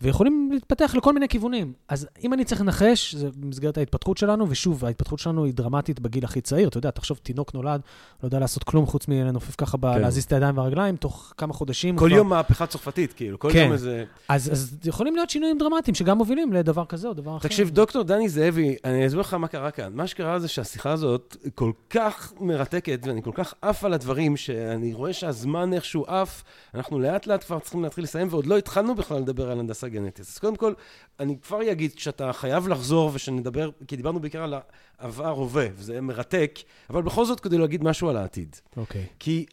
[0.00, 1.72] ויכולים להתפתח לכל מיני כיוונים.
[1.88, 6.24] אז אם אני צריך לנחש, זה במסגרת ההתפתחות שלנו, ושוב, ההתפתחות שלנו היא דרמטית בגיל
[6.24, 6.68] הכי צעיר.
[6.68, 7.80] אתה יודע, תחשוב, תינוק נולד,
[8.22, 10.00] לא יודע לעשות כלום חוץ מלנופף ככה, כן.
[10.00, 11.96] להזיז את הידיים והרגליים, תוך כמה חודשים.
[11.96, 12.16] כל כבר...
[12.16, 13.58] יום מהפכה צרפתית, כאילו, כל כן.
[13.58, 14.04] יום איזה...
[14.28, 17.48] אז, אז יכולים להיות שינויים דרמטיים שגם מובילים לדבר כזה או דבר אחר.
[17.48, 19.92] תקשיב, דוקטור דני זאבי, אני אסביר לך מה קרה כאן.
[19.94, 24.94] מה שקרה זה שהשיחה הזאת כל כך מרתקת, ואני כל כך עף על הדברים, שאני
[24.94, 26.42] רואה שהזמן איכשהו עף,
[26.74, 30.26] אנחנו לאט לאט כבר צריכים להתחיל לסיים, ועוד לא התחלנו בכלל לדבר על הנדסה גנטית.
[30.26, 30.72] אז קודם כל,
[31.20, 34.54] אני כבר אגיד שאתה חייב לחזור ושנדבר, כי דיברנו בעיקר על
[34.98, 36.58] העבר-הווה, וזה מרתק,
[36.90, 38.56] אבל בכל זאת כדי להגיד משהו על העתיד.
[38.76, 39.02] אוקיי.
[39.02, 39.14] Okay.
[39.18, 39.46] כי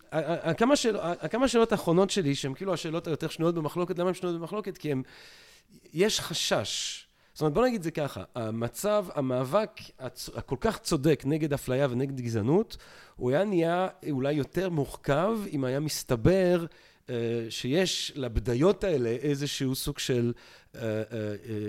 [0.57, 0.97] כמה, שאל,
[1.31, 4.77] כמה שאלות האחרונות שלי, שהן כאילו השאלות היותר שנויות במחלוקת, למה הן שנויות במחלוקת?
[4.77, 5.03] כי הם,
[5.93, 7.05] יש חשש.
[7.33, 9.71] זאת אומרת, בוא נגיד את זה ככה, המצב, המאבק
[10.35, 12.77] הכל כך צודק נגד אפליה ונגד גזענות,
[13.15, 16.65] הוא היה נהיה אולי יותר מורכב אם היה מסתבר
[17.49, 20.62] שיש לבדיות האלה איזשהו סוג של אה, אה,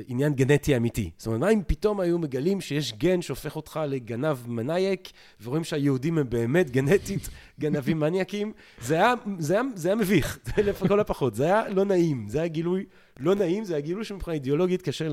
[0.09, 1.11] עניין גנטי אמיתי.
[1.17, 5.11] זאת אומרת, מה אם פתאום היו מגלים שיש גן שהופך אותך לגנב מנייק,
[5.43, 7.29] ורואים שהיהודים הם באמת גנטית
[7.61, 8.53] גנבים מניאקים?
[8.81, 11.35] זה היה, זה היה, זה היה מביך, לכל הפחות.
[11.35, 12.85] זה היה לא נעים, זה היה גילוי
[13.21, 15.09] לא נעים, זה היה גילוי שמבחינה אידיאולוגית קשה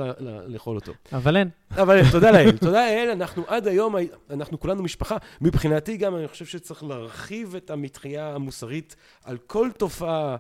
[0.48, 0.94] לאכול אותו.
[1.14, 1.50] אבל אין.
[1.72, 2.58] אבל אין, תודה לאל.
[2.68, 3.96] תודה לאל, אנחנו עד היום,
[4.30, 5.18] אנחנו כולנו משפחה.
[5.42, 10.36] מבחינתי גם, אני חושב שצריך להרחיב את המתחייה המוסרית על כל תופעה אה,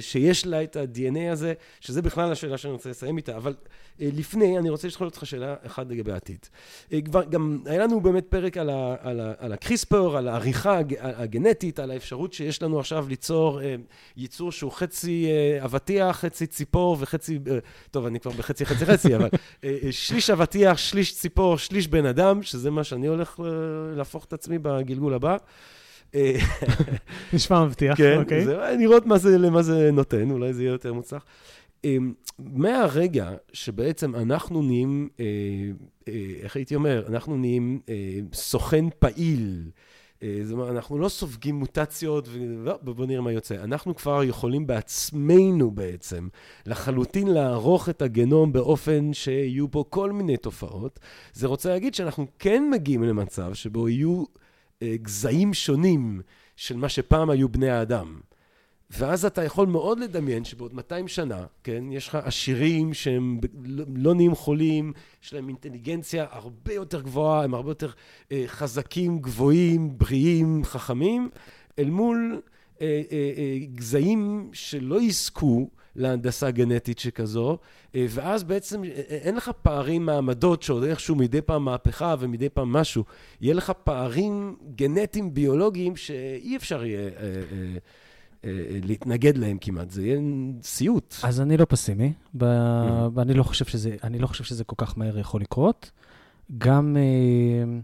[0.00, 3.36] שיש לה את ה-DNA הזה, שזה בכלל השאלה שאני רוצה לסיים איתה.
[3.36, 3.54] אבל
[4.00, 6.38] אה, לפני, אני רוצה לשאול אותך שאלה אחת לגבי העתיד.
[6.92, 10.78] אה, כבר גם היה לנו באמת פרק על, ה, על, ה, על הקריספר, על העריכה
[11.00, 13.60] הגנטית, על האפשרות שיש לנו עכשיו ליצור
[14.16, 15.28] ייצור שהוא חצי
[15.64, 17.38] אבטיח, חצי ציפור וחצי,
[17.90, 19.28] טוב, אני כבר בחצי חצי חצי, אבל
[19.90, 23.40] שליש אבטיח, שליש ציפור, שליש בן אדם, שזה מה שאני הולך
[23.96, 25.36] להפוך את עצמי בגלגול הבא.
[27.32, 28.44] נשמע מבטיח, כן, אוקיי.
[28.44, 31.24] זה, לראות מה זה, למה זה נותן, אולי זה יהיה יותר מוצלח.
[31.84, 35.24] אמ, מהרגע שבעצם אנחנו נהיים, אה,
[36.08, 37.94] אה, איך הייתי אומר, אנחנו נהיים אה,
[38.32, 39.70] סוכן פעיל,
[40.44, 43.54] זאת אומרת, אנחנו לא סופגים מוטציות, ובואו נראה מה יוצא.
[43.54, 46.28] אנחנו כבר יכולים בעצמנו בעצם
[46.66, 51.00] לחלוטין לערוך את הגנום באופן שיהיו פה כל מיני תופעות.
[51.32, 54.24] זה רוצה להגיד שאנחנו כן מגיעים למצב שבו יהיו
[54.84, 56.20] גזעים שונים
[56.56, 58.20] של מה שפעם היו בני האדם.
[58.90, 63.40] ואז אתה יכול מאוד לדמיין שבעוד 200 שנה, כן, יש לך עשירים שהם
[63.94, 64.92] לא נהיים חולים,
[65.24, 67.90] יש להם אינטליגנציה הרבה יותר גבוהה, הם הרבה יותר
[68.32, 71.30] אה, חזקים, גבוהים, בריאים, חכמים,
[71.78, 72.40] אל מול
[72.80, 75.70] אה, אה, אה, גזעים שלא יזכו
[76.00, 77.58] להנדסה גנטית שכזו,
[77.94, 82.48] אה, ואז בעצם אה, אה, אין לך פערים מעמדות שעוד איכשהו מדי פעם מהפכה ומדי
[82.48, 83.04] פעם משהו,
[83.40, 87.10] יהיה לך פערים גנטיים ביולוגיים שאי אפשר יהיה...
[88.82, 90.20] להתנגד להם כמעט, זה יהיה
[90.62, 91.14] סיוט.
[91.22, 92.44] אז אני לא פסימי, ב...
[92.44, 93.10] mm-hmm.
[93.14, 95.90] ואני לא חושב שזה, לא חושב שזה כל כך מהר יכול לקרות.
[96.58, 97.78] גם אה,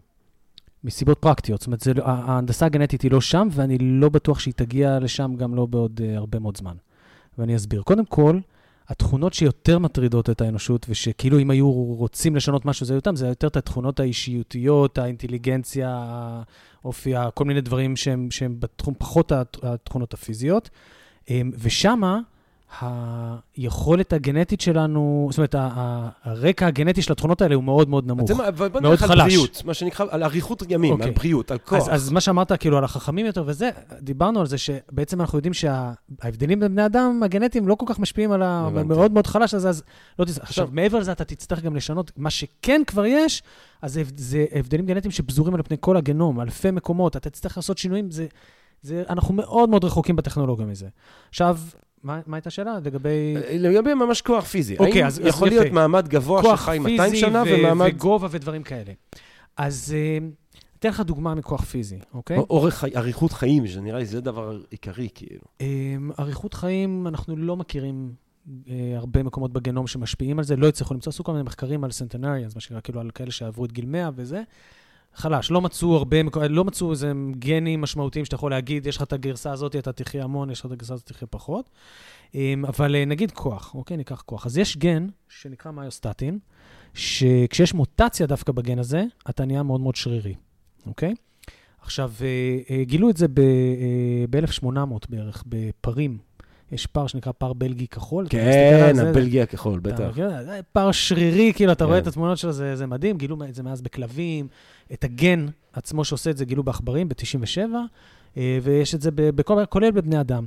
[0.84, 4.54] מסיבות פרקטיות, זאת אומרת, זה, לא, ההנדסה הגנטית היא לא שם, ואני לא בטוח שהיא
[4.54, 6.76] תגיע לשם גם לא בעוד אה, הרבה מאוד זמן.
[7.38, 7.82] ואני אסביר.
[7.82, 8.38] קודם כל,
[8.88, 13.46] התכונות שיותר מטרידות את האנושות, ושכאילו אם היו רוצים לשנות משהו זה אותם, זה יותר
[13.46, 15.88] את התכונות האישיותיות, האינטליגנציה,
[16.82, 19.32] האופי, כל מיני דברים שהם, שהם בתחום פחות
[19.62, 20.70] התכונות הפיזיות.
[21.30, 22.20] אמ, ושמה,
[22.80, 25.54] היכולת הגנטית שלנו, זאת אומרת,
[26.24, 28.70] הרקע הגנטי של התכונות האלה הוא מאוד מאוד נמוך, מאוד חלש.
[28.72, 30.96] בוא נלך על בריאות, מה שנקרא, על אריכות ימים, okay.
[30.96, 31.14] על אוקיי.
[31.14, 31.88] בריאות, על כוח.
[31.88, 33.70] אז, אז מה שאמרת, כאילו, על החכמים יותר וזה,
[34.00, 38.32] דיברנו על זה שבעצם אנחנו יודעים שההבדלים בין בני אדם הגנטיים לא כל כך משפיעים
[38.32, 38.68] על ה...
[38.84, 39.82] מאוד מאוד חלש, אז, אז
[40.18, 40.44] לא תצטרך.
[40.44, 43.42] עכשיו, מעבר לזה אתה תצטרך גם לשנות, מה שכן כבר יש,
[43.82, 47.78] אז זה, זה הבדלים גנטיים שפזורים על פני כל הגנום, אלפי מקומות, אתה תצטרך לעשות
[47.78, 48.26] שינויים, זה...
[48.82, 50.88] זה, אנחנו מאוד מאוד רחוקים בטכנולוגיה מזה.
[51.28, 51.58] עכשיו,
[52.06, 52.78] מה, מה הייתה השאלה?
[52.84, 53.08] לגבי...
[53.36, 54.76] אה, לגבי ממש כוח פיזי.
[54.78, 55.60] אוקיי, האם אז- אז יכול יפה.
[55.60, 57.90] להיות מעמד גבוה שחי 200 שנה ו- ומעמד...
[57.94, 58.92] וגובה ודברים כאלה.
[59.56, 60.18] אז אה,
[60.78, 62.36] אתן לך דוגמה מכוח פיזי, אוקיי?
[62.38, 65.40] או- אורך, אריכות חיים, שנראה לי זה דבר עיקרי, כאילו.
[65.60, 68.12] אמ, אריכות חיים, אנחנו לא מכירים
[68.68, 71.90] אה, הרבה מקומות בגנום שמשפיעים על זה, לא הצליחו למצוא, עשו כל מיני מחקרים על
[71.90, 74.42] סנטנריאנס, מה שנקרא, כאילו על כאלה שעברו את גיל 100 וזה.
[75.16, 76.16] חלש, לא מצאו הרבה,
[76.48, 80.24] לא מצאו איזה גנים משמעותיים שאתה יכול להגיד, יש לך את הגרסה הזאת, אתה תחיה
[80.24, 81.70] המון, יש לך את הגרסה הזאת, תחיה פחות.
[82.34, 83.96] אמ, אבל אה, נגיד כוח, אוקיי?
[83.96, 84.46] ניקח כוח.
[84.46, 86.38] אז יש גן שנקרא מיוסטטין,
[86.94, 90.34] שכשיש מוטציה דווקא בגן הזה, אתה נהיה מאוד מאוד שרירי,
[90.86, 91.14] אוקיי?
[91.80, 93.26] עכשיו, אה, אה, גילו את זה
[94.30, 96.18] ב-1800 בערך, בפרים.
[96.72, 98.26] יש פר שנקרא פר בלגי כחול.
[98.30, 100.10] כן, הבלגי הכחול, בטח.
[100.14, 102.02] כן, פר שרירי, כאילו, אתה רואה כן.
[102.02, 103.18] את התמונות שלו, זה, זה מדהים.
[103.18, 104.48] גילו את זה מאז בכלבים.
[104.92, 107.58] את הגן עצמו שעושה את זה גילו בעכברים ב-97,
[108.62, 110.46] ויש את זה בכל, כולל בבני אדם.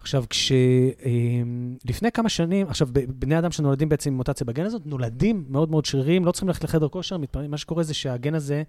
[0.00, 0.52] עכשיו, כש...
[0.52, 1.10] אה,
[1.84, 5.84] לפני כמה שנים, עכשיו, בני אדם שנולדים בעצם עם מוטציה בגן הזאת, נולדים מאוד מאוד
[5.84, 7.16] שריריים, לא צריכים ללכת לחדר כושר.
[7.48, 8.62] מה שקורה זה שהגן הזה,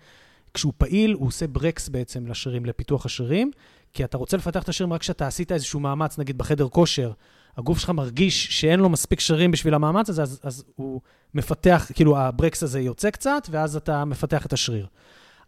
[0.54, 3.52] כשהוא פעיל, הוא עושה ברקס בעצם לשרירים, לפיתוח השרירים,
[3.94, 7.12] כי אתה רוצה לפתח את השרירים רק כשאתה עשית איזשהו מאמץ, נגיד בחדר כושר,
[7.58, 11.02] הגוף שלך מרגיש שאין לו מספיק שרירים בשביל המאמץ הזה, אז, אז הוא
[11.34, 14.88] מפתח, כאילו הברקס הזה יוצא קצת, ואז אתה מפתח את השריר.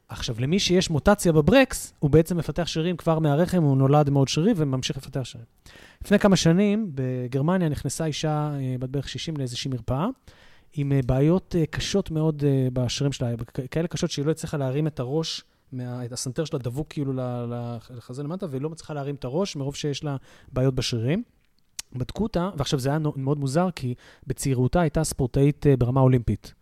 [0.10, 4.54] עכשיו, למי שיש מוטציה בברקס, הוא בעצם מפתח שרירים כבר מהרחם, הוא נולד מאוד שרירי
[4.56, 5.48] וממשיך לפתח שרירים.
[6.04, 10.08] לפני כמה שנים, בגרמניה נכנסה אישה אה, בת בערך 60 לאיזושהי מרפאה,
[10.74, 12.44] עם אה, בעיות אה, קשות מאוד
[12.74, 13.30] בשרירים שלה,
[13.72, 17.14] כאלה קשות שהיא לא הצליחה להרים את הראש, מה, הסנטר שלה דבוק כאילו
[17.90, 20.16] לחזה למטה, והיא לא מצליחה להרים את הראש מרוב שיש לה
[20.52, 21.24] בעיות בשרירים.
[21.96, 23.94] בדקו אותה, ועכשיו זה היה מאוד מוזר, כי
[24.28, 26.54] בצעירותה הייתה ספורטאית אה, ברמה אולימפית.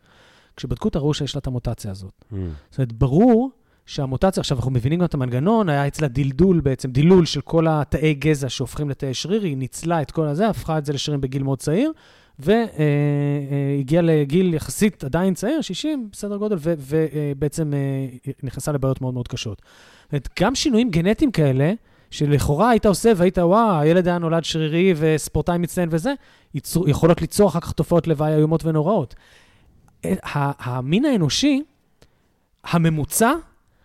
[0.56, 2.14] כשבדקו אותה, ראו שיש לה את המוטציה הזאת.
[2.22, 2.36] Mm.
[2.70, 3.52] זאת אומרת, ברור
[3.86, 8.14] שהמוטציה, עכשיו אנחנו מבינים גם את המנגנון, היה אצלה דלדול בעצם, דילול של כל התאי
[8.14, 11.60] גזע שהופכים לתאי שריר, היא ניצלה את כל הזה, הפכה את זה לשרירים בגיל מאוד
[11.60, 11.92] צעיר,
[12.40, 17.74] והגיעה לגיל יחסית עדיין צעיר, 60, בסדר גודל, ובעצם
[18.44, 19.62] נכנסה לבעיות מאוד מאוד קשות.
[20.40, 21.74] גם שינויים גנטיים כאלה,
[22.12, 26.14] שלכאורה היית עושה והיית, וואו, הילד היה נולד שרירי וספורטאי מצטיין וזה,
[26.88, 29.16] יכולות ליצור אחר כך תופעות לוואי איומות ונוראות.
[30.34, 31.64] המין האנושי,
[32.64, 33.32] הממוצע,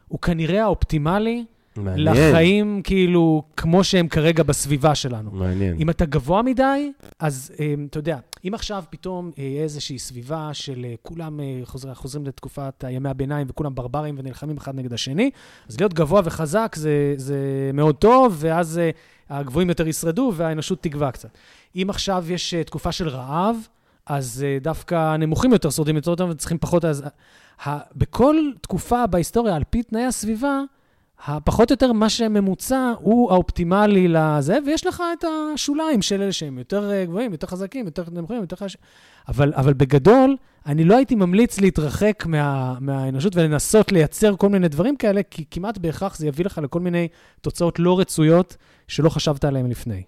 [0.08, 1.44] הוא כנראה האופטימלי
[1.84, 2.09] מעניין.
[2.09, 5.30] לחיים, כאילו, כמו שהם כרגע בסביבה שלנו.
[5.30, 5.76] מעניין.
[5.78, 10.50] אם אתה גבוה מדי, אז אה, אתה יודע, אם עכשיו פתאום אה, יהיה איזושהי סביבה
[10.52, 15.30] של אה, כולם אה, חוזר, חוזרים לתקופת ימי הביניים וכולם ברברים ונלחמים אחד נגד השני,
[15.68, 18.80] אז להיות גבוה וחזק זה, זה מאוד טוב, ואז
[19.30, 21.28] הגבוהים יותר ישרדו והאנושות תגווע קצת.
[21.76, 23.56] אם עכשיו יש תקופה של רעב,
[24.06, 26.84] אז דווקא הנמוכים יותר שורדים יותר טוב וצריכים פחות...
[26.84, 27.05] אז,
[27.66, 30.60] ה, בכל תקופה בהיסטוריה, על פי תנאי הסביבה,
[31.26, 35.24] הפחות או יותר מה שממוצע הוא האופטימלי לזה, ויש לך את
[35.54, 38.76] השוליים של אלה שהם יותר אה, גבוהים, יותר חזקים, יותר נמוכים, יותר חש...
[39.28, 40.36] אבל, אבל בגדול,
[40.66, 45.78] אני לא הייתי ממליץ להתרחק מה, מהאנושות ולנסות לייצר כל מיני דברים כאלה, כי כמעט
[45.78, 47.08] בהכרח זה יביא לך לכל מיני
[47.40, 48.56] תוצאות לא רצויות
[48.88, 50.02] שלא חשבת עליהן לפני.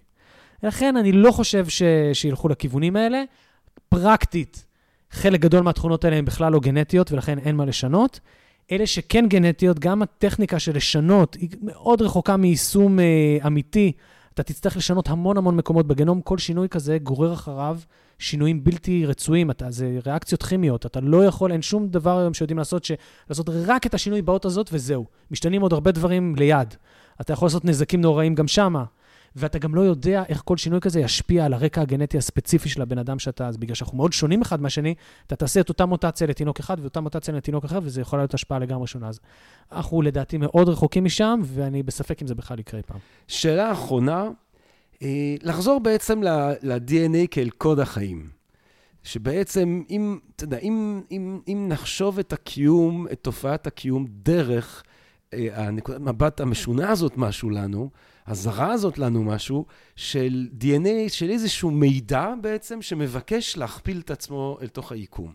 [0.63, 1.81] לכן אני לא חושב ש...
[2.13, 3.23] שילכו לכיוונים האלה.
[3.89, 4.65] פרקטית,
[5.11, 8.19] חלק גדול מהתכונות האלה הן בכלל לא גנטיות, ולכן אין מה לשנות.
[8.71, 13.91] אלה שכן גנטיות, גם הטכניקה של לשנות היא מאוד רחוקה מיישום אה, אמיתי.
[14.33, 17.79] אתה תצטרך לשנות המון המון מקומות בגנום, כל שינוי כזה גורר אחריו
[18.19, 22.57] שינויים בלתי רצויים, אתה, זה ריאקציות כימיות, אתה לא יכול, אין שום דבר היום שיודעים
[22.57, 22.91] לעשות, ש,
[23.29, 25.05] לעשות רק את השינוי באות הזאת וזהו.
[25.31, 26.75] משתנים עוד הרבה דברים ליד.
[27.21, 28.83] אתה יכול לעשות נזקים נוראים גם שמה.
[29.35, 32.97] ואתה גם לא יודע איך כל שינוי כזה ישפיע על הרקע הגנטי הספציפי של הבן
[32.97, 34.95] אדם שאתה, אז בגלל שאנחנו מאוד שונים אחד מהשני,
[35.27, 38.59] אתה תעשה את אותה מוטציה לתינוק אחד ואותה מוטציה לתינוק אחר, וזה יכול להיות השפעה
[38.59, 39.07] לגמרי שונה.
[39.07, 39.19] אז
[39.71, 42.97] אנחנו לדעתי מאוד רחוקים משם, ואני בספק אם זה בכלל יקרה פעם.
[43.27, 44.29] שאלה אחרונה,
[45.01, 48.29] אה, לחזור בעצם ל-DNA כאל קוד החיים.
[49.03, 54.83] שבעצם, אם, אתה יודע, אם, אם, אם נחשוב את הקיום, את תופעת הקיום דרך
[55.33, 57.89] אה, הנקודת מבט המשונה הזאת משהו לנו,
[58.27, 59.65] הזרה הזאת לנו משהו,
[59.95, 65.33] של DNA, של איזשהו מידע בעצם, שמבקש להכפיל את עצמו אל תוך היקום.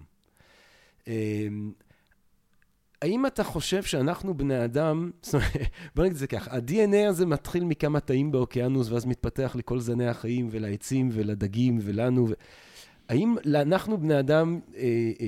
[1.08, 1.48] אה,
[3.02, 5.50] האם אתה חושב שאנחנו בני אדם, זאת אומרת,
[5.94, 10.08] בוא נגיד את זה ככה, ה-DNA הזה מתחיל מכמה תאים באוקיינוס, ואז מתפתח לכל זני
[10.08, 12.26] החיים ולעצים ולדגים ולנו.
[13.08, 14.82] האם אנחנו בני אדם, אה,
[15.20, 15.26] אה,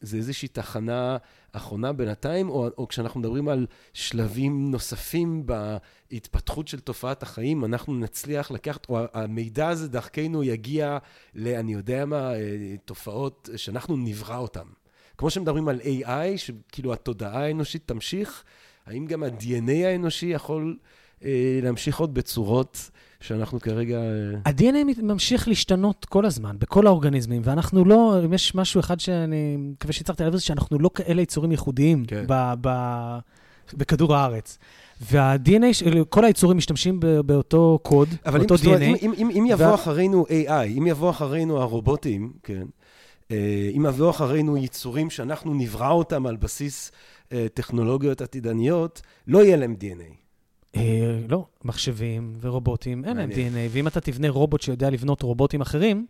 [0.00, 1.16] זה איזושהי תחנה
[1.52, 8.50] אחרונה בינתיים, או, או כשאנחנו מדברים על שלבים נוספים בהתפתחות של תופעת החיים, אנחנו נצליח
[8.50, 10.98] לקחת, או המידע הזה דרכנו יגיע
[11.34, 14.66] ל, אני יודע מה, אה, תופעות שאנחנו נברא אותן.
[15.18, 18.44] כמו שמדברים על AI, שכאילו התודעה האנושית תמשיך,
[18.86, 20.76] האם גם ה-DNA האנושי יכול
[21.24, 22.90] אה, להמשיך עוד בצורות
[23.22, 23.96] שאנחנו כרגע...
[23.96, 24.02] אה,
[24.44, 29.92] ה-DNA ממשיך להשתנות כל הזמן, בכל האורגניזמים, ואנחנו לא, אם יש משהו אחד שאני מקווה
[29.92, 32.24] שהצלחתי להבין, זה שאנחנו לא כאלה יצורים ייחודיים כן.
[32.28, 33.18] ב- ב-
[33.74, 34.58] בכדור הארץ.
[35.10, 35.64] וה-DNA,
[36.08, 38.82] כל היצורים משתמשים באותו קוד, אבל באותו DNA.
[38.82, 42.62] אם, אם, אם, אם יבוא וה- אחרינו AI, אם יבוא אחרינו הרובוטים, כן,
[43.30, 46.92] אה, אם יבוא אחרינו יצורים שאנחנו נברא אותם על בסיס
[47.32, 50.21] אה, טכנולוגיות עתידניות, לא יהיה להם DNA.
[50.76, 53.30] אה, לא, מחשבים ורובוטים, אין להם.
[53.30, 56.06] DNA, ואם אתה תבנה רובוט שיודע לבנות רובוטים אחרים,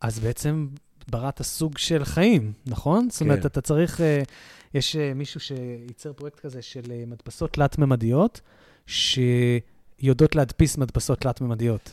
[0.00, 0.68] אז בעצם
[1.08, 3.10] בראת סוג של חיים, נכון?
[3.10, 3.46] זאת אומרת, כן.
[3.46, 4.00] אתה צריך...
[4.00, 4.22] אה,
[4.74, 8.40] יש אה, מישהו שייצר פרויקט כזה של מדפסות תלת-ממדיות,
[8.86, 11.90] שיודעות להדפיס מדפסות תלת-ממדיות.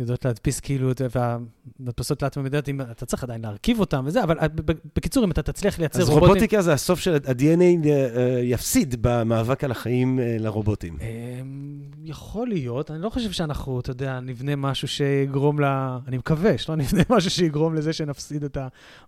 [0.00, 4.72] יודעות להדפיס כאילו, והמדפסות תלת-ממדיות, אם אתה צריך עדיין להרכיב אותן וזה, אבל אה, ב-
[4.72, 6.28] ב- בקיצור, אם אתה תצליח לייצר אז רובוטים...
[6.28, 10.96] רובוטיקה זה הסוף של ה-DNA אה, יפסיד במאבק על החיים אה, לרובוטים.
[11.00, 15.64] אמ, יכול להיות, אני לא חושב שאנחנו, אתה יודע, נבנה משהו שיגרום ל...
[16.08, 18.58] אני מקווה שלא נבנה משהו שיגרום לזה שנפסיד את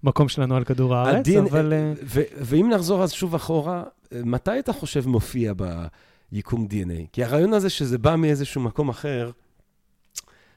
[0.03, 1.73] המקום שלנו על כדור הארץ, אבל...
[1.73, 3.83] אה, ו- ואם נחזור אז שוב אחורה,
[4.13, 5.53] אה, מתי אתה חושב מופיע
[6.33, 7.07] ביקום DNA?
[7.13, 9.31] כי הרעיון הזה שזה בא מאיזשהו מקום אחר,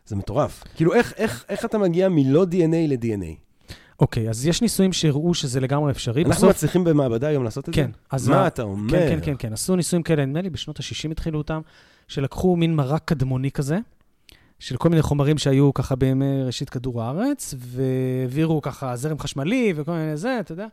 [0.05, 0.63] זה מטורף.
[0.75, 3.35] כאילו, איך, איך, איך אתה מגיע מלא DNA ל-DNA?
[3.99, 6.21] אוקיי, אז יש ניסויים שהראו שזה לגמרי אפשרי.
[6.23, 7.97] אנחנו בסוף- מצליחים במעבדה היום לעשות את כן, זה?
[8.11, 8.91] אז מה אתה אומר?
[8.91, 9.53] כן, כן, כן, כן.
[9.53, 11.61] עשו ניסויים כאלה, נדמה לי בשנות ה-60 התחילו אותם,
[12.07, 13.77] שלקחו מין מרק קדמוני כזה,
[14.59, 19.91] של כל מיני חומרים שהיו ככה בימי ראשית כדור הארץ, והעבירו ככה זרם חשמלי וכל
[19.91, 20.67] מיני זה, אתה יודע.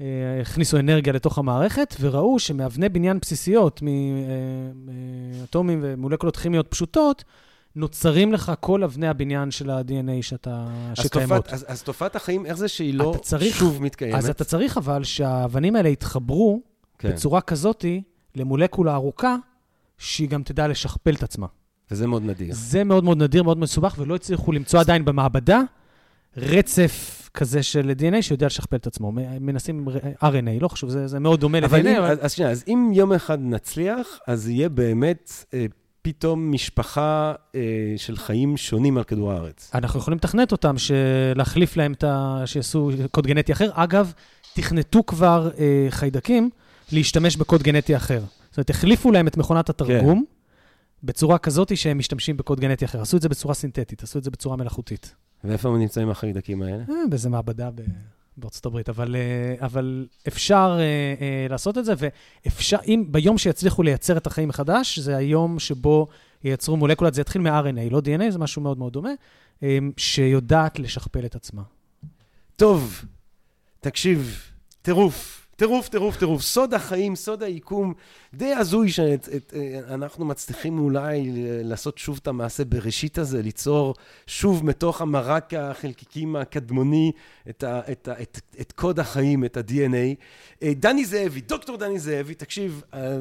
[0.00, 0.06] אה,
[0.40, 3.82] הכניסו אנרגיה לתוך המערכת, וראו שמאבני בניין בסיסיות,
[5.42, 7.24] מאטומים ומולקולות כימיות פשוטות,
[7.78, 10.66] נוצרים לך כל אבני הבניין של ה-DNA שאתה,
[10.98, 11.36] אז שקיימות.
[11.44, 14.14] תופעת, אז, אז תופעת החיים, איך זה שהיא לא צריך- שוב מתקיימת?
[14.14, 16.60] אז אתה צריך אבל שהאבנים האלה יתחברו
[16.98, 18.02] כן, בצורה כזאתי
[18.34, 19.36] למולקולה ארוכה,
[19.98, 21.46] שהיא גם תדע לשכפל את עצמה.
[21.90, 22.48] וזה מאוד נדיר.
[22.54, 25.60] זה מאוד מאוד נדיר, מאוד מסובך, ולא הצליחו למצוא עדיין במעבדה
[26.36, 29.12] רצף כזה של DNA שיודע לשכפל את עצמו.
[29.40, 29.88] מנסים
[30.22, 32.16] RNA, לא חשוב, זה, זה מאוד דומה ל-DNA, אבל...
[32.20, 35.66] אז שנייה, אז אם יום אחד נצליח, אז יהיה באמת אה,
[36.02, 37.60] פתאום משפחה אה,
[37.96, 39.70] של חיים שונים על כדור הארץ.
[39.74, 40.74] אנחנו יכולים לתכנת אותם,
[41.34, 42.42] להחליף להם את ה...
[42.46, 43.70] שיעשו קוד גנטי אחר.
[43.74, 44.12] אגב,
[44.54, 46.50] תכנתו כבר אה, חיידקים
[46.92, 48.20] להשתמש בקוד גנטי אחר.
[48.50, 50.24] זאת אומרת, החליפו להם את מכונת התרגום
[51.02, 53.02] בצורה כזאת שהם משתמשים בקוד גנטי אחר.
[53.02, 55.14] עשו את זה בצורה סינתטית, עשו את זה בצורה מלאכותית.
[55.44, 56.84] ואיפה הם נמצאים החיידקים האלה?
[56.88, 57.80] אה, באיזה מעבדה ב...
[58.38, 60.84] בארצות הברית, אבל, אה, אבל אפשר אה,
[61.20, 66.08] אה, לעשות את זה, ואפשר, אם ביום שיצליחו לייצר את החיים מחדש, זה היום שבו
[66.44, 69.10] ייצרו מולקולת, זה יתחיל מ-RNA, לא DNA, זה משהו מאוד מאוד דומה,
[69.96, 71.62] שיודעת לשכפל את עצמה.
[72.56, 73.04] טוב,
[73.80, 74.50] תקשיב,
[74.82, 76.42] טירוף, טירוף, טירוף, טירוף.
[76.42, 77.94] סוד החיים, סוד היקום,
[78.34, 81.30] די הזוי שאנחנו מצליחים אולי
[81.64, 83.94] לעשות שוב את המעשה בראשית הזה, ליצור
[84.26, 87.12] שוב מתוך המרק החלקיקים הקדמוני
[87.48, 90.14] את, ה, את, ה, את, את קוד החיים, את ה-DNA.
[90.62, 93.18] אה, דני זאבי, דוקטור דני זאבי, תקשיב, אה,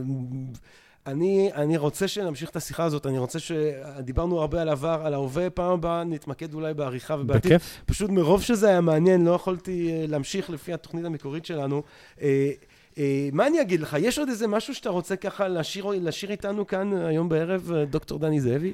[1.08, 3.52] אני, אני רוצה שנמשיך את השיחה הזאת, אני רוצה ש...
[4.00, 7.52] דיברנו הרבה על עבר, על ההווה, פעם הבאה נתמקד אולי בעריכה ובעתיד.
[7.54, 7.82] בכיף.
[7.86, 11.84] פשוט מרוב שזה היה מעניין, לא יכולתי אה, להמשיך לפי התוכנית המקורית שלנו.
[12.22, 12.50] אה,
[12.98, 13.96] אה, מה אני אגיד לך?
[14.00, 18.40] יש עוד איזה משהו שאתה רוצה ככה לשיר, לשיר איתנו כאן היום בערב, דוקטור דני
[18.40, 18.74] זאבי?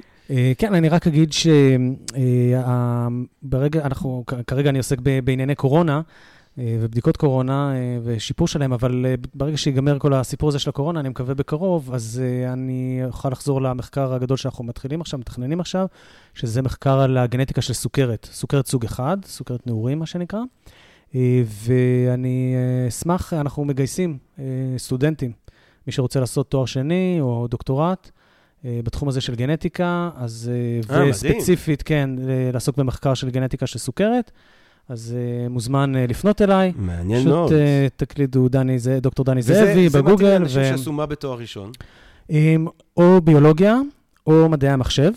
[0.58, 1.32] כן, אני רק אגיד
[3.42, 6.00] שברגע, אנחנו, כרגע אני עוסק בענייני קורונה,
[6.58, 11.08] ובדיקות קורונה אה, ושיפור שלהם, אבל אה, ברגע שיגמר כל הסיפור הזה של הקורונה, אני
[11.08, 15.86] מקווה בקרוב, אז אה, אני אוכל לחזור למחקר הגדול שאנחנו מתחילים עכשיו, מתכננים עכשיו,
[16.34, 20.40] שזה מחקר על הגנטיקה של סוכרת, סוכרת סוג אחד, סוכרת נעורים, מה שנקרא.
[21.14, 24.44] אה, ואני אה, אשמח, אנחנו מגייסים אה,
[24.78, 25.32] סטודנטים,
[25.86, 28.10] מי שרוצה לעשות תואר שני או דוקטורט.
[28.64, 30.50] אה, בתחום הזה של גנטיקה, אז...
[30.52, 31.10] אה, אה, מדהים.
[31.10, 32.10] וספציפית, כן,
[32.52, 34.30] לעסוק במחקר של גנטיקה של סוכרת.
[34.88, 36.72] אז אה, מוזמן אה, לפנות אליי.
[36.76, 37.48] מעניין מאוד.
[37.48, 41.06] פשוט אה, תקלידו דני, זה- דוקטור דני וזה- זאבי זה מתאים בגוגל, לאנשים שעשו מה
[41.06, 41.70] בתואר ראשון.
[42.28, 42.66] עם
[42.96, 43.76] או ביולוגיה
[44.26, 45.12] או מדעי המחשב,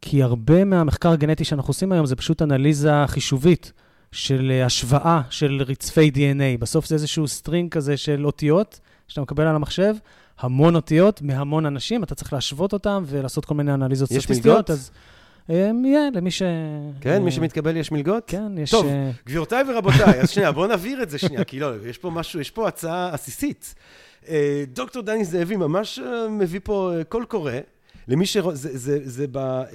[0.00, 3.72] כי הרבה מהמחקר הגנטי שאנחנו עושים היום זה פשוט אנליזה חישובית
[4.12, 6.60] של אה, השוואה של רצפי DNA.
[6.60, 9.94] בסוף זה איזשהו string כזה של אותיות שאתה מקבל על המחשב,
[10.40, 14.46] המון אותיות מהמון אנשים, אתה צריך להשוות אותם ולעשות כל מיני אנליזות יש סטטיסטיות.
[14.56, 14.70] מלגות?
[14.70, 14.90] אז
[15.48, 16.42] יהיה, למי ש...
[17.00, 18.24] כן, מי אה, שמתקבל יש מלגות?
[18.26, 18.70] כן, יש...
[18.70, 18.86] טוב.
[18.86, 22.40] אה, גבירותיי ורבותיי, אז שנייה, בואו נבהיר את זה שנייה, כי לא, יש פה משהו,
[22.40, 23.74] יש פה הצעה עסיסית.
[24.28, 26.00] אה, דוקטור דני זאבי ממש
[26.30, 27.52] מביא פה קול קורא
[28.08, 28.36] למי ש...
[28.52, 29.64] זה, זה, זה ב, אה,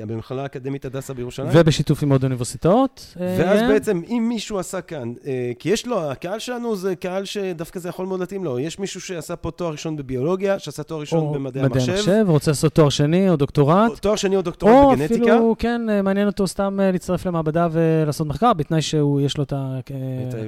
[0.00, 1.48] אה, במכללה האקדמית הדסה בירושלים.
[1.52, 3.16] ובשיתוף עם עוד אוניברסיטאות.
[3.20, 5.12] ואז בעצם, אם מישהו עשה כאן,
[5.58, 8.58] כי יש לו, הקהל שלנו זה קהל שדווקא זה יכול מאוד להתאים לו.
[8.58, 11.82] יש מישהו שעשה פה תואר ראשון בביולוגיה, שעשה תואר ראשון במדעי המחשב.
[11.82, 13.98] מדעי המחשב, רוצה לעשות תואר שני או דוקטורט.
[13.98, 15.24] תואר שני או דוקטורט בגנטיקה.
[15.24, 19.52] או אפילו, כן, מעניין אותו סתם להצטרף למעבדה ולעשות מחקר, בתנאי שיש לו את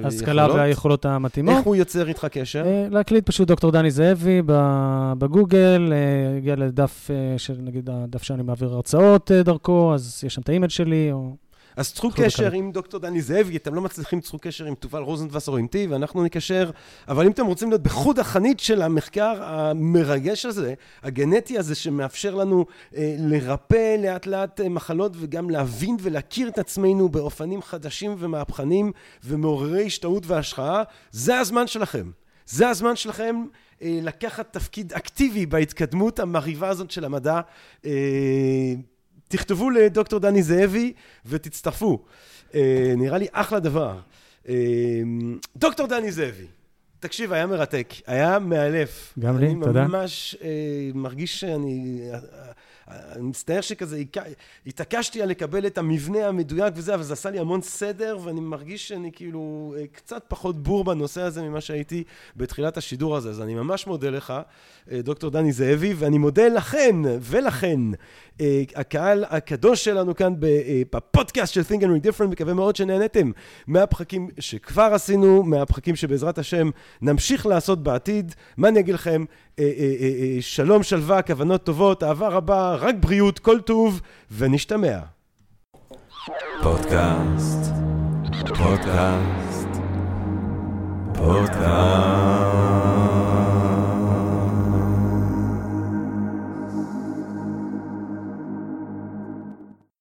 [0.03, 1.57] ההשכלה והיכולות המתאימות.
[1.57, 2.63] איך הוא יוצר איתך קשר?
[2.91, 4.41] להקליט פשוט דוקטור דני זאבי
[5.17, 5.93] בגוגל,
[6.37, 7.09] הגיע לדף,
[7.59, 11.35] נגיד הדף שאני מעביר הרצאות דרכו, אז יש שם את האימייל שלי, או...
[11.75, 15.51] אז צחו קשר עם דוקטור דני זאבי, אתם לא מצליחים לצחו קשר עם תובל רוזנדווסר
[15.51, 16.71] או עם תי, ואנחנו נקשר,
[17.07, 20.73] אבל אם אתם רוצים להיות בחוד החנית של המחקר המרגש הזה,
[21.03, 22.65] הגנטי הזה, שמאפשר לנו
[22.95, 28.91] אה, לרפא לאט לאט אה, מחלות, וגם להבין ולהכיר את עצמנו באופנים חדשים ומהפכנים,
[29.23, 32.11] ומעוררי השתאות והשחאה, זה הזמן שלכם.
[32.45, 33.45] זה הזמן שלכם אה,
[33.81, 37.41] לקחת תפקיד אקטיבי בהתקדמות המרהיבה הזאת של המדע.
[37.85, 38.73] אה,
[39.27, 40.93] תכתבו לדוקטור דני זאבי
[41.25, 42.03] ותצטרפו.
[42.55, 43.99] אה, נראה לי אחלה דבר.
[44.49, 44.55] אה,
[45.55, 46.45] דוקטור דני זאבי,
[46.99, 49.13] תקשיב, היה מרתק, היה מאלף.
[49.19, 49.79] גם לי, תודה.
[49.79, 50.49] אני ממש אה,
[50.93, 52.01] מרגיש שאני...
[53.15, 54.03] אני מצטער שכזה
[54.67, 58.87] התעקשתי על לקבל את המבנה המדויק וזה, אבל זה עשה לי המון סדר, ואני מרגיש
[58.87, 62.03] שאני כאילו אה, קצת פחות בור בנושא הזה ממה שהייתי
[62.35, 63.29] בתחילת השידור הזה.
[63.29, 64.33] אז אני ממש מודה לך,
[64.91, 67.79] אה, דוקטור דני זאבי, ואני מודה לכן ולכן,
[68.41, 70.33] אה, הקהל הקדוש שלנו כאן
[70.91, 73.31] בפודקאסט של Think and Read Different, מקווה מאוד שנהנתם
[73.67, 76.69] מהפחקים שכבר עשינו, מהפחקים שבעזרת השם
[77.01, 78.35] נמשיך לעשות בעתיד.
[78.57, 79.25] מה אני אגיד לכם?
[80.41, 84.01] שלום, שלווה, כוונות טובות, אהבה רבה, רק בריאות, כל טוב,
[84.31, 84.99] ונשתמע.
[86.63, 87.71] פודקאסט,
[88.57, 89.67] פודקאסט,
[91.13, 92.60] פודקאסט.